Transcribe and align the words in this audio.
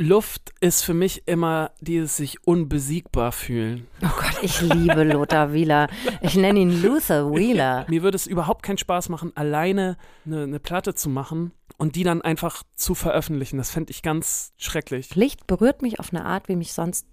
Luft 0.00 0.54
ist 0.60 0.82
für 0.82 0.94
mich 0.94 1.24
immer 1.26 1.72
dieses 1.80 2.16
sich 2.16 2.46
unbesiegbar 2.46 3.32
fühlen. 3.32 3.86
Oh 4.02 4.08
Gott, 4.16 4.38
ich 4.40 4.62
liebe 4.62 5.04
Lothar 5.04 5.52
Wieler. 5.52 5.88
Ich 6.22 6.36
nenne 6.36 6.58
ihn 6.58 6.82
Luther 6.82 7.30
Wheeler. 7.34 7.84
Mir 7.90 8.02
würde 8.02 8.16
es 8.16 8.26
überhaupt 8.26 8.62
keinen 8.62 8.78
Spaß 8.78 9.10
machen, 9.10 9.32
alleine 9.34 9.98
eine, 10.24 10.44
eine 10.44 10.58
Platte 10.58 10.94
zu 10.94 11.10
machen 11.10 11.52
und 11.76 11.96
die 11.96 12.02
dann 12.02 12.22
einfach 12.22 12.62
zu 12.74 12.94
veröffentlichen. 12.94 13.58
Das 13.58 13.70
fände 13.70 13.90
ich 13.90 14.02
ganz 14.02 14.54
schrecklich. 14.56 15.14
Licht 15.16 15.46
berührt 15.46 15.82
mich 15.82 16.00
auf 16.00 16.14
eine 16.14 16.24
Art, 16.24 16.48
wie 16.48 16.56
mich 16.56 16.72
sonst 16.72 17.06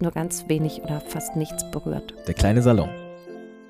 nur 0.00 0.10
ganz 0.10 0.48
wenig 0.48 0.82
oder 0.82 1.00
fast 1.00 1.36
nichts 1.36 1.70
berührt. 1.70 2.12
Der 2.26 2.34
kleine 2.34 2.60
Salon. 2.60 2.90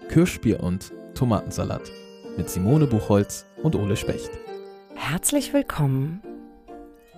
Kirschbier 0.09 0.61
und 0.62 0.93
Tomatensalat. 1.14 1.93
Mit 2.39 2.48
Simone 2.48 2.86
Buchholz 2.86 3.45
und 3.62 3.77
Ole 3.77 3.98
Specht. 3.98 4.30
Herzlich 4.95 5.52
willkommen. 5.52 6.23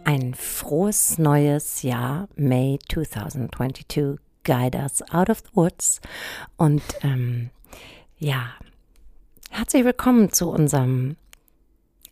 Ein 0.07 0.35
frohes 0.35 1.17
neues 1.17 1.81
Jahr, 1.83 2.29
May 2.37 2.79
2022. 2.91 4.19
Guide 4.45 4.77
us 4.77 5.01
out 5.11 5.31
of 5.31 5.39
the 5.39 5.57
woods. 5.57 6.03
Und 6.59 6.83
ähm, 7.01 7.49
ja, 8.19 8.51
herzlich 9.49 9.83
willkommen 9.87 10.31
zu 10.31 10.51
unserem 10.51 11.17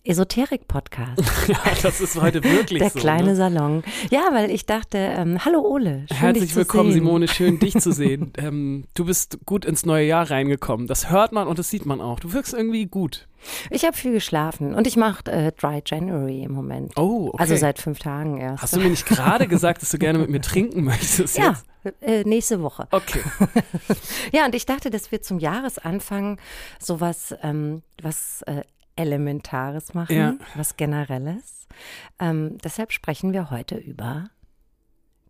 Esoterik-Podcast. 0.05 1.23
ja, 1.48 1.59
das 1.80 2.01
ist 2.01 2.20
heute 2.20 2.42
wirklich 2.42 2.80
Der 2.80 2.91
so. 2.91 2.98
kleine 2.98 3.29
ne? 3.29 3.37
Salon. 3.37 3.84
Ja, 4.11 4.30
weil 4.33 4.51
ich 4.51 4.66
dachte, 4.66 4.98
ähm, 4.98 5.45
hallo 5.45 5.61
Ole. 5.61 6.06
Schön, 6.09 6.16
Herzlich 6.16 6.45
dich 6.45 6.52
zu 6.52 6.56
willkommen, 6.56 6.91
sehen. 6.91 7.05
Simone. 7.05 7.28
Schön, 7.28 7.59
dich 7.61 7.78
zu 7.78 7.92
sehen. 7.92 8.33
Ähm, 8.37 8.84
du 8.95 9.05
bist 9.05 9.38
gut 9.47 9.65
ins 9.65 9.87
neue 9.87 10.05
Jahr 10.06 10.28
reingekommen. 10.28 10.88
Das 10.88 11.09
hört 11.09 11.30
man 11.33 11.47
und 11.47 11.59
das 11.61 11.70
sieht 11.70 11.87
man 11.87 12.01
auch. 12.01 12.19
Du 12.19 12.33
wirkst 12.33 12.52
irgendwie 12.52 12.87
gut. 12.87 13.28
Ich 13.70 13.84
habe 13.84 13.97
viel 13.97 14.12
geschlafen 14.12 14.75
und 14.75 14.87
ich 14.88 14.97
mache 14.97 15.30
äh, 15.30 15.52
Dry 15.52 15.83
January 15.87 16.42
im 16.42 16.53
Moment. 16.53 16.97
Oh, 16.97 17.28
okay. 17.28 17.37
Also 17.39 17.56
seit 17.56 17.78
fünf 17.78 18.00
Tagen 18.00 18.39
erst. 18.39 18.62
Hast 18.62 18.75
du 18.77 18.80
mir 18.80 18.91
nicht 18.91 19.06
gerade 19.06 19.47
gesagt, 19.47 19.83
dass 19.83 19.91
du 19.91 19.98
gerne 19.98 20.19
mit 20.19 20.30
mir 20.30 20.41
trinken 20.41 20.83
möchtest 20.84 21.39
ja, 21.39 21.56
jetzt? 21.84 22.03
äh, 22.03 22.25
nächste 22.25 22.61
Woche. 22.62 22.89
Okay. 22.91 23.20
Ja, 24.33 24.47
und 24.47 24.55
ich 24.55 24.64
dachte, 24.64 24.91
dass 24.91 25.12
wir 25.12 25.20
zum 25.20 25.39
Jahresanfang 25.39 26.39
sowas, 26.78 27.34
ähm, 27.42 27.83
was 28.00 28.42
äh, 28.47 28.62
Elementares 28.96 29.94
machen, 29.94 30.16
Ja. 30.16 30.34
was 30.54 30.76
Generelles. 30.76 31.66
Ähm, 32.18 32.58
deshalb 32.62 32.92
sprechen 32.92 33.32
wir 33.32 33.50
heute 33.50 33.76
über 33.76 34.30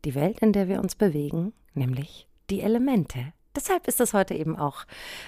die 0.04 0.14
Welt, 0.14 0.40
in 0.40 0.52
der 0.52 0.68
wir 0.68 0.80
uns 0.80 0.94
bewegen, 0.96 1.52
nämlich 1.74 2.26
die 2.50 2.60
Elemente. 2.60 3.32
Deshalb 3.54 3.86
ist 3.86 4.00
das 4.00 4.14
heute 4.14 4.34
eben 4.34 4.56
auch 4.56 4.84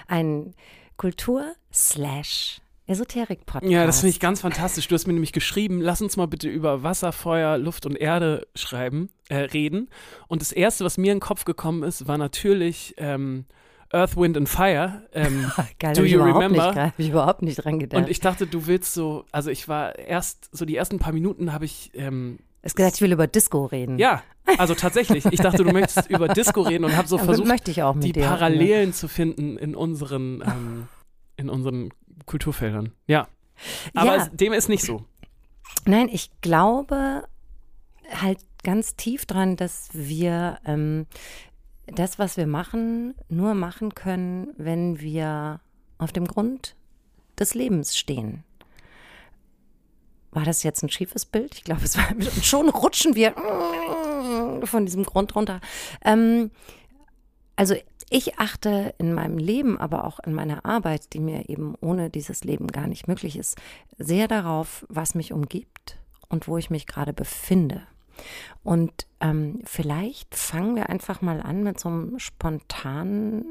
ein 0.09 0.55
Kultur-Esoterik-Podcast. 0.97 3.71
Ja, 3.73 3.87
das 3.87 4.01
finde 4.01 4.11
ich 4.11 4.21
ganz 4.21 4.41
fantastisch. 4.41 4.89
Du 4.89 4.95
hast 4.95 5.07
mir 5.07 5.13
nämlich 5.13 5.33
geschrieben, 5.33 5.81
lass 5.81 6.03
uns 6.03 6.17
mal 6.17 6.27
bitte 6.27 6.49
über 6.49 6.83
Wasser, 6.83 7.13
Feuer, 7.13 7.59
Luft 7.59 7.87
und 7.87 7.97
Erde 7.97 8.47
schreiben, 8.55 9.11
äh, 9.29 9.37
reden. 9.37 9.89
Und 10.29 10.43
das 10.43 10.53
Erste, 10.53 10.85
was 10.85 10.99
mir 10.99 11.13
in 11.13 11.19
den 11.19 11.23
Kopf 11.23 11.45
gekommen 11.45 11.83
ist, 11.83 12.07
war 12.09 12.19
natürlich 12.19 12.95
ähm, 12.99 13.47
Earth, 13.95 14.17
Wind 14.17 14.37
and 14.37 14.49
Fire. 14.49 15.03
Ähm, 15.13 15.51
Geil, 15.79 15.95
Do 15.95 16.03
you 16.05 16.23
remember? 16.23 16.67
Nicht, 16.69 16.77
hab 16.79 16.99
ich 16.99 17.09
überhaupt 17.09 17.43
nicht 17.43 17.57
dran 17.65 17.79
gedacht. 17.79 18.03
und 18.03 18.11
ich 18.11 18.21
dachte, 18.21 18.47
du 18.47 18.67
willst 18.67 18.93
so, 18.95 19.25
also 19.33 19.51
ich 19.51 19.69
war 19.69 19.99
erst, 19.99 20.49
so 20.53 20.65
die 20.65 20.77
ersten 20.77 20.99
paar 20.99 21.13
Minuten 21.13 21.53
habe 21.53 21.65
ich, 21.65 21.91
ähm, 21.95 22.39
hast 22.63 22.77
gesagt, 22.77 22.97
ich 22.97 23.01
will 23.03 23.13
über 23.13 23.27
Disco 23.27 23.65
reden. 23.67 23.99
ja, 23.99 24.23
also 24.59 24.75
tatsächlich, 24.75 25.25
ich 25.25 25.41
dachte, 25.41 25.65
du 25.65 25.73
möchtest 25.73 26.11
über 26.11 26.29
Disco 26.29 26.61
reden 26.63 26.85
und 26.85 26.97
habe 26.97 27.09
so 27.09 27.17
versucht, 27.17 27.67
die 28.03 28.13
dir. 28.13 28.25
Parallelen 28.27 28.93
zu 28.93 29.09
finden 29.09 29.57
in 29.57 29.75
unseren, 29.75 30.43
ähm, 30.47 30.89
in 31.37 31.49
unseren 31.49 31.91
Kulturfeldern. 32.27 32.93
Ja. 33.07 33.29
Aber 33.95 34.17
Ja. 34.17 34.23
es, 34.25 34.31
dem 34.33 34.53
ist 34.53 34.69
nicht 34.69 34.85
so. 34.85 35.05
Nein, 35.87 36.09
ich 36.13 36.31
glaube 36.43 37.25
halt 38.11 38.39
ganz 38.63 38.97
tief 38.97 39.25
dran, 39.27 39.57
dass 39.57 39.89
wir 39.93 40.59
ähm, 40.67 41.07
das, 41.87 42.19
was 42.19 42.37
wir 42.37 42.47
machen, 42.47 43.15
nur 43.29 43.55
machen 43.55 43.95
können, 43.95 44.49
wenn 44.57 45.01
wir 45.01 45.61
auf 45.99 46.13
dem 46.13 46.27
Grund 46.27 46.75
des 47.39 47.55
Lebens 47.55 47.97
stehen. 47.97 48.45
War 50.31 50.45
das 50.45 50.63
jetzt 50.63 50.83
ein 50.83 50.91
schiefes 50.91 51.25
Bild? 51.27 51.55
Ich 51.55 51.65
glaube, 51.65 51.85
es 51.85 51.97
war 51.97 52.09
schon 52.43 52.69
rutschen 52.69 53.15
wir 53.15 53.35
von 54.67 54.87
diesem 54.87 55.05
Grund 55.05 55.35
runter. 55.35 55.61
Ähm, 56.05 56.51
also 57.57 57.77
ich 58.11 58.39
achte 58.39 58.95
in 58.99 59.15
meinem 59.15 59.39
Leben, 59.39 59.79
aber 59.79 60.05
auch 60.05 60.19
in 60.21 60.35
meiner 60.35 60.65
Arbeit, 60.65 61.13
die 61.13 61.21
mir 61.21 61.49
eben 61.49 61.75
ohne 61.81 62.11
dieses 62.11 62.45
Leben 62.45 62.67
gar 62.69 62.87
nicht 62.87 63.09
möglich 63.09 63.37
ist, 63.39 63.57
sehr 63.99 64.29
darauf, 64.29 64.85
was 64.89 65.15
mich 65.15 65.33
umgibt 65.33 65.99
und 66.29 66.49
wo 66.49 66.59
ich 66.59 66.71
mich 66.71 66.87
gerade 66.87 67.13
befinde. 67.13 67.83
Und 68.63 68.93
ähm, 69.21 69.61
vielleicht 69.65 70.35
fangen 70.35 70.77
wir 70.77 70.89
einfach 70.89 71.21
mal 71.21 71.41
an 71.41 71.63
mit 71.63 71.79
so 71.79 71.89
einem 71.89 72.19
spontanen 72.19 73.45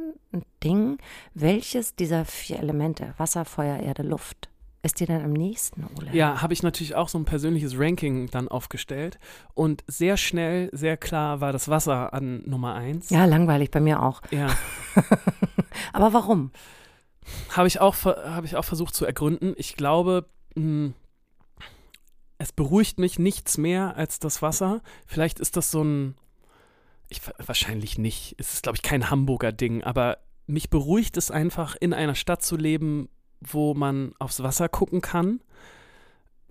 Ding. 0.63 0.97
Welches 1.33 1.95
dieser 1.95 2.25
vier 2.25 2.59
Elemente, 2.59 3.13
Wasser, 3.17 3.45
Feuer, 3.45 3.77
Erde, 3.77 4.03
Luft, 4.03 4.49
ist 4.85 4.99
dir 4.99 5.07
denn 5.07 5.23
am 5.23 5.31
nächsten, 5.31 5.85
Ole? 5.97 6.09
Ja, 6.11 6.41
habe 6.41 6.51
ich 6.51 6.61
natürlich 6.61 6.95
auch 6.95 7.07
so 7.07 7.17
ein 7.17 7.23
persönliches 7.23 7.79
Ranking 7.79 8.29
dann 8.29 8.49
aufgestellt. 8.49 9.17
Und 9.53 9.83
sehr 9.87 10.17
schnell, 10.17 10.69
sehr 10.73 10.97
klar 10.97 11.39
war 11.39 11.53
das 11.53 11.69
Wasser 11.69 12.13
an 12.13 12.43
Nummer 12.45 12.75
eins. 12.75 13.09
Ja, 13.09 13.23
langweilig 13.23 13.71
bei 13.71 13.79
mir 13.79 14.03
auch. 14.03 14.21
Ja. 14.31 14.47
Aber 15.93 16.11
warum? 16.11 16.51
Habe 17.51 17.67
ich, 17.69 17.79
auch 17.79 17.95
habe 18.03 18.45
ich 18.45 18.57
auch 18.57 18.65
versucht 18.65 18.93
zu 18.93 19.05
ergründen. 19.05 19.53
Ich 19.55 19.77
glaube, 19.77 20.25
mh, 20.55 20.91
es 22.43 22.51
beruhigt 22.51 22.99
mich 22.99 23.19
nichts 23.19 23.57
mehr 23.57 23.95
als 23.95 24.19
das 24.19 24.41
Wasser. 24.41 24.81
Vielleicht 25.07 25.39
ist 25.39 25.55
das 25.55 25.71
so 25.71 25.81
ein, 25.81 26.15
ich, 27.07 27.21
wahrscheinlich 27.37 27.97
nicht, 27.97 28.35
es 28.37 28.53
ist, 28.53 28.63
glaube 28.63 28.75
ich, 28.75 28.81
kein 28.81 29.09
Hamburger 29.09 29.53
Ding, 29.53 29.81
aber 29.81 30.17
mich 30.45 30.69
beruhigt 30.69 31.15
es 31.15 31.31
einfach, 31.31 31.77
in 31.79 31.93
einer 31.93 32.15
Stadt 32.15 32.43
zu 32.43 32.57
leben, 32.57 33.07
wo 33.39 33.73
man 33.73 34.13
aufs 34.19 34.43
Wasser 34.43 34.67
gucken 34.67 34.99
kann. 34.99 35.39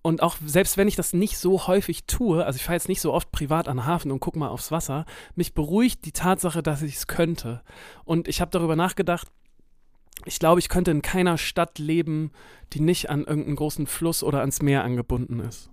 Und 0.00 0.22
auch 0.22 0.36
selbst 0.44 0.78
wenn 0.78 0.88
ich 0.88 0.96
das 0.96 1.12
nicht 1.12 1.36
so 1.36 1.66
häufig 1.66 2.06
tue, 2.06 2.42
also 2.42 2.56
ich 2.56 2.64
fahre 2.64 2.76
jetzt 2.76 2.88
nicht 2.88 3.02
so 3.02 3.12
oft 3.12 3.30
privat 3.30 3.68
an 3.68 3.76
den 3.76 3.86
Hafen 3.86 4.10
und 4.12 4.20
gucke 4.20 4.38
mal 4.38 4.48
aufs 4.48 4.70
Wasser, 4.70 5.04
mich 5.34 5.52
beruhigt 5.52 6.06
die 6.06 6.12
Tatsache, 6.12 6.62
dass 6.62 6.80
ich 6.80 6.96
es 6.96 7.06
könnte. 7.06 7.60
Und 8.04 8.28
ich 8.28 8.40
habe 8.40 8.50
darüber 8.50 8.76
nachgedacht, 8.76 9.28
ich 10.24 10.38
glaube, 10.38 10.58
ich 10.58 10.70
könnte 10.70 10.90
in 10.90 11.02
keiner 11.02 11.36
Stadt 11.36 11.78
leben, 11.78 12.32
die 12.72 12.80
nicht 12.80 13.10
an 13.10 13.24
irgendeinen 13.24 13.56
großen 13.56 13.86
Fluss 13.86 14.22
oder 14.22 14.40
ans 14.40 14.62
Meer 14.62 14.84
angebunden 14.84 15.40
ist. 15.40 15.71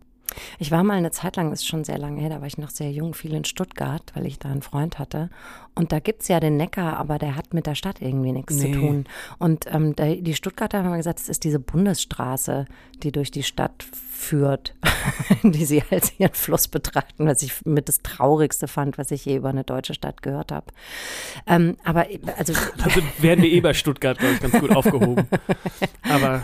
Ich 0.59 0.71
war 0.71 0.83
mal 0.83 0.97
eine 0.97 1.11
Zeit 1.11 1.35
lang, 1.35 1.51
ist 1.51 1.65
schon 1.67 1.83
sehr 1.83 1.97
lange 1.97 2.21
her, 2.21 2.29
da 2.29 2.39
war 2.39 2.47
ich 2.47 2.57
noch 2.57 2.69
sehr 2.69 2.91
jung, 2.91 3.13
viel 3.13 3.33
in 3.33 3.45
Stuttgart, 3.45 4.03
weil 4.15 4.25
ich 4.25 4.39
da 4.39 4.49
einen 4.49 4.61
Freund 4.61 4.99
hatte. 4.99 5.29
Und 5.75 5.91
da 5.91 5.99
gibt 5.99 6.21
es 6.21 6.27
ja 6.27 6.39
den 6.39 6.57
Neckar, 6.57 6.97
aber 6.97 7.17
der 7.17 7.35
hat 7.35 7.53
mit 7.53 7.65
der 7.65 7.75
Stadt 7.75 8.01
irgendwie 8.01 8.31
nichts 8.31 8.55
Nee. 8.55 8.71
zu 8.73 8.79
tun. 8.79 9.05
Und 9.37 9.65
ähm, 9.73 9.95
die 9.95 10.33
Stuttgarter 10.35 10.83
haben 10.83 10.95
gesagt, 10.97 11.19
es 11.19 11.29
ist 11.29 11.43
diese 11.43 11.59
Bundesstraße, 11.59 12.65
die 13.03 13.11
durch 13.11 13.31
die 13.31 13.43
Stadt 13.43 13.85
führt, 14.19 14.75
die 15.43 15.65
sie 15.65 15.81
als 15.89 16.11
ihren 16.19 16.33
Fluss 16.33 16.67
betrachten, 16.67 17.25
was 17.25 17.41
ich 17.41 17.65
mit 17.65 17.87
das 17.87 18.01
Traurigste 18.03 18.67
fand, 18.67 18.97
was 18.97 19.11
ich 19.11 19.25
je 19.25 19.37
über 19.37 19.49
eine 19.49 19.63
deutsche 19.63 19.93
Stadt 19.93 20.21
gehört 20.21 20.51
habe. 20.51 20.67
Ähm, 21.47 21.77
aber 21.83 22.07
also 22.37 22.53
Also 22.83 23.01
werden 23.19 23.41
wir 23.41 23.49
eh 23.49 23.61
bei 23.61 23.73
Stuttgart, 23.73 24.17
glaube 24.17 24.35
ich, 24.35 24.41
ganz 24.41 24.59
gut 24.59 24.75
aufgehoben. 24.75 25.27
Aber 26.03 26.43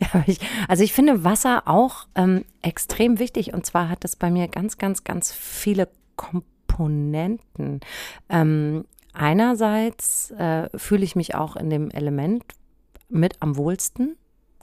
Ja, 0.00 0.24
ich, 0.26 0.38
also 0.68 0.82
ich 0.82 0.92
finde 0.92 1.24
Wasser 1.24 1.62
auch 1.66 2.06
ähm, 2.14 2.44
extrem 2.62 3.18
wichtig 3.18 3.52
und 3.52 3.66
zwar 3.66 3.88
hat 3.88 4.04
es 4.04 4.16
bei 4.16 4.30
mir 4.30 4.48
ganz, 4.48 4.78
ganz, 4.78 5.04
ganz 5.04 5.32
viele 5.32 5.88
Komponenten. 6.16 7.80
Ähm, 8.28 8.84
einerseits 9.12 10.30
äh, 10.32 10.68
fühle 10.76 11.04
ich 11.04 11.16
mich 11.16 11.34
auch 11.34 11.56
in 11.56 11.70
dem 11.70 11.90
Element 11.90 12.44
mit 13.08 13.36
am 13.40 13.56
wohlsten, 13.56 14.16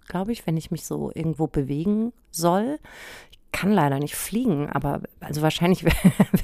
glaube 0.09 0.33
ich, 0.33 0.45
wenn 0.45 0.57
ich 0.57 0.71
mich 0.71 0.85
so 0.85 1.11
irgendwo 1.13 1.47
bewegen 1.47 2.11
soll. 2.31 2.79
Ich 3.31 3.39
kann 3.53 3.71
leider 3.71 3.99
nicht 3.99 4.15
fliegen, 4.15 4.69
aber 4.69 5.01
also 5.21 5.41
wahrscheinlich 5.41 5.83
wäre 5.85 5.95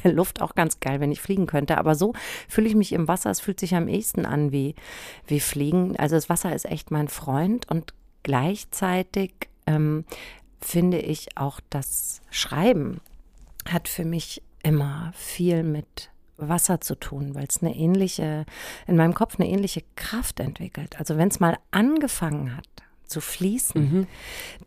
wär 0.03 0.13
Luft 0.13 0.41
auch 0.41 0.55
ganz 0.55 0.79
geil, 0.79 1.01
wenn 1.01 1.11
ich 1.11 1.19
fliegen 1.19 1.47
könnte. 1.47 1.77
Aber 1.77 1.95
so 1.95 2.13
fühle 2.47 2.67
ich 2.67 2.75
mich 2.75 2.93
im 2.93 3.09
Wasser. 3.09 3.29
Es 3.29 3.41
fühlt 3.41 3.59
sich 3.59 3.75
am 3.75 3.89
ehesten 3.89 4.25
an 4.25 4.53
wie, 4.53 4.75
wie 5.27 5.41
Fliegen. 5.41 5.97
Also 5.97 6.15
das 6.15 6.29
Wasser 6.29 6.55
ist 6.55 6.65
echt 6.65 6.91
mein 6.91 7.09
Freund 7.09 7.69
und 7.69 7.93
gleichzeitig 8.23 9.33
ähm, 9.67 10.05
finde 10.61 10.99
ich 10.99 11.37
auch 11.37 11.59
das 11.69 12.21
Schreiben 12.31 13.01
hat 13.67 13.87
für 13.87 14.05
mich 14.05 14.43
immer 14.63 15.11
viel 15.15 15.63
mit 15.63 16.11
Wasser 16.37 16.81
zu 16.81 16.95
tun, 16.95 17.33
weil 17.33 17.45
es 17.49 17.61
eine 17.61 17.75
ähnliche, 17.75 18.45
in 18.87 18.95
meinem 18.95 19.13
Kopf 19.13 19.39
eine 19.39 19.49
ähnliche 19.49 19.83
Kraft 19.95 20.39
entwickelt. 20.39 20.99
Also 20.99 21.17
wenn 21.17 21.29
es 21.29 21.39
mal 21.39 21.57
angefangen 21.71 22.55
hat 22.55 22.84
zu 23.07 23.21
fließen, 23.21 23.81
mhm. 23.81 24.07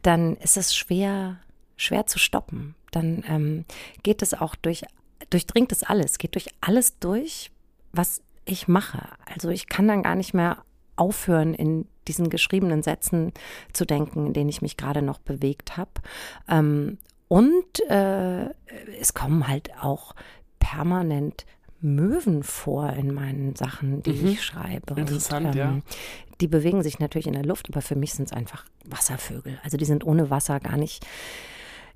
dann 0.03 0.37
ist 0.37 0.57
es 0.57 0.75
schwer, 0.75 1.39
schwer 1.77 2.07
zu 2.07 2.19
stoppen. 2.19 2.75
Dann 2.91 3.25
ähm, 3.29 3.65
geht 4.03 4.23
es 4.23 4.35
auch 4.35 4.55
durch, 4.55 4.85
durchdringt 5.31 5.73
es 5.73 5.83
alles, 5.83 6.19
geht 6.19 6.35
durch 6.35 6.49
alles 6.61 6.99
durch, 6.99 7.51
was 7.93 8.23
ich 8.45 8.69
mache. 8.69 9.09
Also 9.33 9.51
ich 9.51 9.69
kann 9.69 9.89
dann 9.89 10.03
gar 10.03 10.15
nicht 10.15 10.35
mehr 10.35 10.65
aufhören, 10.97 11.55
in 11.55 11.87
diesen 12.09 12.31
geschriebenen 12.31 12.83
Sätzen 12.83 13.33
zu 13.73 13.85
denken, 13.85 14.27
in 14.27 14.33
denen 14.33 14.49
ich 14.49 14.63
mich 14.63 14.77
gerade 14.77 15.03
noch 15.03 15.19
bewegt 15.19 15.77
habe. 15.77 15.91
Ähm, 16.49 16.99
und 17.29 17.81
äh, 17.91 18.49
es 18.99 19.13
kommen 19.13 19.47
halt 19.47 19.71
auch 19.81 20.15
permanent 20.59 21.45
Möwen 21.81 22.43
vor 22.43 22.93
in 22.95 23.13
meinen 23.15 23.55
Sachen, 23.57 24.03
die 24.03 24.13
Mhm. 24.13 24.27
ich 24.29 24.43
schreibe. 24.45 24.95
Interessant, 25.01 25.47
und, 25.47 25.53
ähm, 25.57 25.59
ja. 25.59 25.79
Die 26.41 26.49
bewegen 26.49 26.83
sich 26.83 26.99
natürlich 26.99 27.27
in 27.27 27.33
der 27.35 27.45
Luft, 27.45 27.69
aber 27.71 27.83
für 27.83 27.97
mich 27.97 28.15
sind 28.15 28.27
es 28.27 28.33
einfach 28.33 28.65
Wasservögel. 28.85 29.59
Also 29.65 29.77
die 29.77 29.85
sind 29.85 30.05
ohne 30.07 30.31
Wasser 30.31 30.61
gar 30.61 30.77
nicht, 30.77 31.05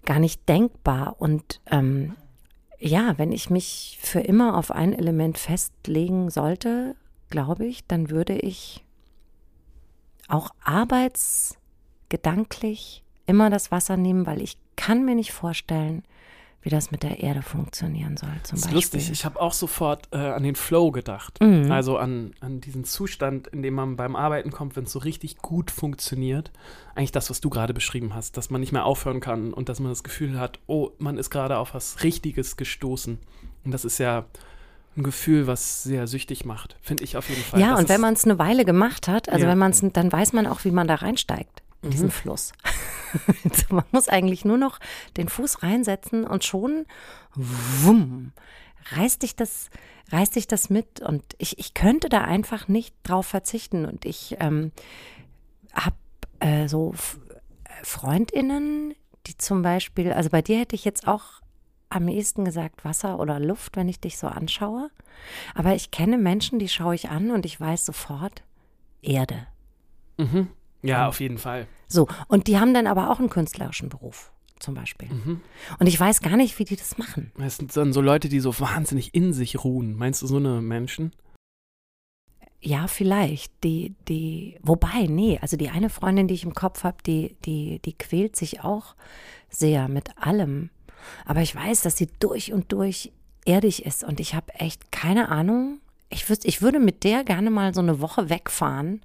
gar 0.05 0.19
nicht 0.19 0.49
denkbar. 0.49 1.17
Und 1.19 1.61
ähm, 1.71 2.15
ja, 2.79 3.17
wenn 3.19 3.31
ich 3.33 3.51
mich 3.51 3.99
für 4.03 4.21
immer 4.21 4.57
auf 4.57 4.71
ein 4.73 4.93
Element 4.93 5.39
festlegen 5.39 6.29
sollte, 6.31 6.97
glaube 7.31 7.67
ich, 7.67 7.87
dann 7.87 8.11
würde 8.11 8.35
ich 8.37 8.85
auch 10.29 10.51
arbeitsgedanklich 10.65 13.03
immer 13.27 13.51
das 13.51 13.71
Wasser 13.71 13.97
nehmen, 13.97 14.27
weil 14.27 14.43
ich 14.43 14.57
kann 14.77 15.05
mir 15.05 15.15
nicht 15.15 15.33
vorstellen, 15.33 16.03
wie 16.63 16.69
das 16.71 16.91
mit 16.93 17.03
der 17.03 17.21
Erde 17.21 17.43
funktionieren 17.43 18.17
soll. 18.17 18.31
Zum 18.45 18.57
Das 18.57 18.61
ist 18.61 18.63
Beispiel. 18.73 18.75
lustig. 18.77 19.11
Ich 19.11 19.25
habe 19.25 19.41
auch 19.41 19.53
sofort 19.53 20.09
äh, 20.13 20.17
an 20.17 20.43
den 20.45 20.55
Flow 20.55 20.93
gedacht. 20.93 21.41
Mhm. 21.43 21.71
Also 21.73 21.99
an, 21.99 22.35
an 22.41 22.61
diesen 22.61 22.85
Zustand, 22.85 23.49
in 23.49 23.63
dem 23.63 23.75
man 23.75 23.97
beim 23.97 24.15
Arbeiten 24.17 24.51
kommt, 24.53 24.77
wenn 24.77 24.85
es 24.85 24.93
so 24.93 25.01
richtig 25.01 25.39
gut 25.39 25.71
funktioniert. 25.71 26.53
Eigentlich 26.95 27.13
das, 27.13 27.31
was 27.31 27.41
du 27.41 27.51
gerade 27.51 27.75
beschrieben 27.75 28.15
hast, 28.15 28.37
dass 28.37 28.49
man 28.51 28.61
nicht 28.61 28.73
mehr 28.73 28.85
aufhören 28.85 29.21
kann 29.21 29.53
und 29.53 29.69
dass 29.69 29.81
man 29.81 29.91
das 29.91 30.03
Gefühl 30.05 30.39
hat, 30.39 30.61
oh, 30.67 30.91
man 30.99 31.19
ist 31.19 31.31
gerade 31.31 31.57
auf 31.59 31.75
was 31.75 32.03
Richtiges 32.05 32.57
gestoßen. 32.57 33.19
Und 33.65 33.71
das 33.73 33.85
ist 33.85 33.99
ja 33.99 34.25
ein 34.97 35.03
Gefühl, 35.03 35.47
was 35.47 35.83
sehr 35.83 36.07
süchtig 36.07 36.45
macht, 36.45 36.77
finde 36.83 37.03
ich 37.03 37.17
auf 37.17 37.29
jeden 37.31 37.43
Fall. 37.43 37.59
Ja, 37.61 37.71
Das 37.71 37.81
und 37.81 37.89
wenn 37.89 38.01
man 38.01 38.13
es 38.15 38.25
eine 38.25 38.39
Weile 38.39 38.65
gemacht 38.67 39.09
hat, 39.09 39.29
also 39.31 39.47
Ja. 39.47 39.51
wenn 39.51 39.59
man 39.59 39.71
es, 39.71 39.81
dann 39.93 40.13
weiß 40.13 40.33
man 40.35 40.47
auch, 40.47 40.65
wie 40.65 40.71
man 40.71 40.87
da 40.87 40.97
reinsteigt 40.97 41.61
in 41.61 41.72
diesen 41.83 42.07
Mhm. 42.07 42.13
Fluss. 42.13 42.53
so, 43.53 43.75
man 43.75 43.85
muss 43.93 44.09
eigentlich 44.09 44.45
nur 44.45 44.57
noch 44.59 44.79
den 45.17 45.29
Fuß 45.29 45.63
reinsetzen 45.63 46.25
und 46.25 46.45
schon 46.45 46.87
wumm, 47.35 48.33
reißt 48.93 49.23
dich 49.23 49.37
das, 49.37 49.71
reißt 50.11 50.37
dich 50.37 50.47
das 50.47 50.71
mit. 50.71 51.01
Und 51.01 51.23
ich, 51.39 51.59
ich 51.59 51.75
könnte 51.75 52.09
da 52.09 52.23
einfach 52.23 52.69
nicht 52.69 52.95
drauf 53.03 53.27
verzichten. 53.27 53.85
Und 53.87 54.05
ich 54.05 54.37
ähm, 54.41 54.73
habe 55.75 55.97
äh, 56.41 56.69
so 56.69 56.93
F- 56.93 57.19
FreundInnen, 57.83 58.95
die 59.27 59.37
zum 59.37 59.63
Beispiel, 59.63 60.13
also 60.13 60.31
bei 60.31 60.43
dir 60.43 60.59
hätte 60.59 60.75
ich 60.75 60.85
jetzt 60.85 61.07
auch 61.07 61.25
am 61.91 62.09
ehesten 62.09 62.45
gesagt 62.45 62.85
Wasser 62.85 63.21
oder 63.21 63.39
Luft, 63.39 63.77
wenn 63.77 63.89
ich 63.89 64.01
dich 64.01 64.17
so 64.19 64.27
anschaue. 64.27 64.91
Aber 65.55 65.75
ich 65.75 65.91
kenne 65.91 66.17
Menschen, 66.17 66.59
die 66.59 66.69
schaue 66.69 66.95
ich 66.95 67.11
an 67.11 67.31
und 67.31 67.45
ich 67.45 67.61
weiß 67.61 67.85
sofort 67.85 68.43
Erde. 69.03 69.47
Mhm. 70.17 70.49
Ja, 70.83 71.09
auf 71.09 71.21
jeden 71.21 71.39
Fall. 71.39 71.67
So, 71.89 72.09
und 72.29 72.47
die 72.47 72.59
haben 72.59 72.75
dann 72.75 72.87
aber 72.87 73.11
auch 73.11 73.19
einen 73.19 73.31
künstlerischen 73.31 73.89
Beruf, 73.89 74.33
zum 74.59 74.75
Beispiel. 74.75 75.09
Mhm. 75.09 75.41
Und 75.79 75.87
ich 75.87 75.99
weiß 75.99 76.21
gar 76.21 76.37
nicht, 76.37 76.59
wie 76.59 76.65
die 76.65 76.77
das 76.77 76.99
machen. 76.99 77.31
Es 77.39 77.57
sind 77.57 77.77
dann 77.77 77.93
so 77.93 78.01
Leute, 78.01 78.29
die 78.29 78.41
so 78.41 78.59
wahnsinnig 78.59 79.15
in 79.15 79.33
sich 79.33 79.63
ruhen. 79.63 79.95
Meinst 79.97 80.23
du 80.23 80.27
so 80.27 80.37
eine 80.37 80.61
Menschen? 80.61 81.13
Ja, 82.61 82.87
vielleicht. 82.87 83.53
Die, 83.65 83.95
die, 84.09 84.59
wobei, 84.63 85.07
nee, 85.09 85.39
also 85.43 85.57
die 85.57 85.71
eine 85.71 85.91
Freundin, 85.91 86.29
die 86.29 86.35
ich 86.35 86.45
im 86.45 86.55
Kopf 86.55 86.85
habe, 86.85 86.99
die, 87.05 87.37
die, 87.45 87.81
die 87.81 87.93
quält 87.93 88.37
sich 88.37 88.63
auch 88.63 88.95
sehr 89.49 89.89
mit 89.89 90.17
allem. 90.19 90.71
Aber 91.25 91.43
ich 91.43 91.55
weiß, 91.55 91.83
dass 91.83 91.97
sie 91.97 92.09
durch 92.21 92.53
und 92.53 92.73
durch 92.73 93.13
erdig 93.45 93.85
ist 93.85 94.05
und 94.05 94.21
ich 94.21 94.35
habe 94.35 94.55
echt 94.55 94.93
keine 94.93 95.29
Ahnung. 95.29 95.81
Ich, 96.09 96.29
würd, 96.29 96.45
ich 96.45 96.63
würde 96.63 96.79
mit 96.79 97.03
der 97.03 97.25
gerne 97.25 97.51
mal 97.51 97.75
so 97.75 97.81
eine 97.81 98.01
Woche 98.01 98.29
wegfahren 98.29 99.03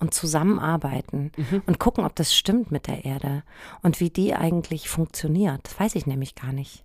und 0.00 0.14
zusammenarbeiten 0.14 1.32
Mhm. 1.36 1.62
und 1.66 1.78
gucken, 1.78 2.04
ob 2.04 2.14
das 2.16 2.34
stimmt 2.34 2.70
mit 2.70 2.86
der 2.86 3.04
Erde 3.04 3.42
und 3.82 4.00
wie 4.00 4.10
die 4.10 4.34
eigentlich 4.34 4.88
funktioniert. 4.88 5.60
Das 5.64 5.78
weiß 5.80 5.94
ich 5.96 6.06
nämlich 6.06 6.34
gar 6.34 6.52
nicht 6.52 6.84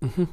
Mhm. 0.00 0.28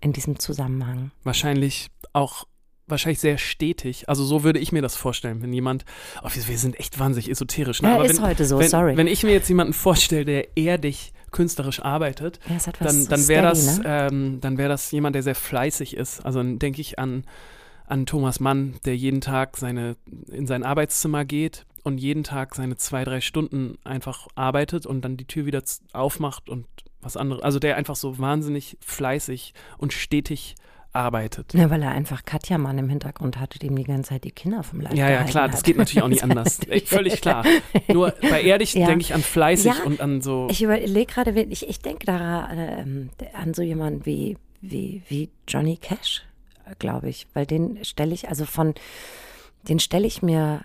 in 0.00 0.12
diesem 0.12 0.38
Zusammenhang. 0.38 1.10
wahrscheinlich 1.24 1.90
auch 2.12 2.44
wahrscheinlich 2.86 3.20
sehr 3.20 3.38
stetig. 3.38 4.08
Also 4.08 4.24
so 4.24 4.42
würde 4.42 4.58
ich 4.58 4.72
mir 4.72 4.82
das 4.82 4.96
vorstellen, 4.96 5.42
wenn 5.42 5.52
jemand, 5.52 5.84
oh, 6.24 6.28
wir, 6.32 6.58
sind 6.58 6.80
echt 6.80 6.98
wahnsinnig 6.98 7.30
esoterisch. 7.30 7.82
Ne? 7.82 7.88
Ja, 7.90 7.94
Aber 7.94 8.04
ist 8.04 8.16
wenn, 8.16 8.26
heute 8.26 8.44
so, 8.44 8.58
wenn, 8.58 8.68
sorry. 8.68 8.96
Wenn 8.96 9.06
ich 9.06 9.22
mir 9.22 9.30
jetzt 9.30 9.48
jemanden 9.48 9.72
vorstelle, 9.74 10.24
der 10.24 10.56
erdig 10.56 11.12
künstlerisch 11.30 11.80
arbeitet, 11.80 12.40
Ja, 12.48 12.56
dann, 12.80 13.06
dann 13.06 13.28
wäre 13.28 13.42
das, 13.44 13.78
ne? 13.78 13.84
ähm, 13.86 14.38
dann 14.40 14.58
wäre 14.58 14.68
das 14.68 14.90
jemand, 14.90 15.14
der 15.14 15.22
sehr 15.22 15.36
fleißig 15.36 15.96
ist. 15.96 16.26
Also 16.26 16.40
dann 16.40 16.58
denke 16.58 16.80
ich 16.80 16.98
an, 16.98 17.22
an 17.90 18.06
Thomas 18.06 18.40
Mann, 18.40 18.76
der 18.84 18.96
jeden 18.96 19.20
Tag 19.20 19.56
seine, 19.56 19.96
in 20.30 20.46
sein 20.46 20.62
Arbeitszimmer 20.62 21.24
geht 21.24 21.66
und 21.82 21.98
jeden 21.98 22.24
Tag 22.24 22.54
seine 22.54 22.76
zwei, 22.76 23.04
drei 23.04 23.20
Stunden 23.20 23.78
einfach 23.84 24.28
arbeitet 24.34 24.86
und 24.86 25.02
dann 25.02 25.16
die 25.16 25.26
Tür 25.26 25.46
wieder 25.46 25.62
aufmacht 25.92 26.48
und 26.48 26.66
was 27.02 27.16
anderes. 27.16 27.42
Also 27.42 27.58
der 27.58 27.76
einfach 27.76 27.96
so 27.96 28.18
wahnsinnig 28.18 28.76
fleißig 28.80 29.54
und 29.78 29.92
stetig 29.92 30.54
arbeitet. 30.92 31.54
Ja, 31.54 31.70
weil 31.70 31.82
er 31.82 31.92
einfach 31.92 32.24
Katja 32.24 32.58
Mann 32.58 32.76
im 32.78 32.88
Hintergrund 32.88 33.38
hatte, 33.38 33.58
dem 33.60 33.76
die 33.76 33.84
ganze 33.84 34.10
Zeit 34.10 34.24
die 34.24 34.32
Kinder 34.32 34.62
vom 34.64 34.80
Leib 34.80 34.94
Ja, 34.94 35.08
ja, 35.08 35.22
klar, 35.22 35.44
hat. 35.44 35.52
das 35.52 35.62
geht 35.62 35.76
natürlich 35.76 36.02
auch 36.02 36.08
nicht 36.08 36.24
anders. 36.28 36.58
Ey, 36.68 36.80
Völlig 36.80 37.20
klar. 37.22 37.44
Nur 37.88 38.12
bei 38.22 38.42
erdig 38.42 38.74
Ja. 38.74 38.86
denke 38.86 39.02
ich 39.02 39.14
an 39.14 39.22
fleißig 39.22 39.72
Ja, 39.72 39.84
und 39.84 40.00
an 40.00 40.20
so. 40.20 40.48
Ich 40.50 40.62
überlege 40.62 41.06
gerade, 41.12 41.30
ich, 41.42 41.68
ich 41.68 41.78
denke 41.80 42.06
daran 42.06 42.58
ähm, 42.58 43.10
an 43.34 43.54
so 43.54 43.62
jemanden 43.62 44.04
wie, 44.04 44.36
wie, 44.60 45.02
wie 45.08 45.30
Johnny 45.46 45.76
Cash, 45.76 46.22
glaube 46.78 47.08
ich. 47.08 47.26
Weil 47.34 47.46
den 47.46 47.84
stelle 47.84 48.14
ich, 48.14 48.28
also 48.28 48.44
von, 48.44 48.74
den 49.62 49.78
stelle 49.80 50.06
ich 50.06 50.22
mir 50.22 50.62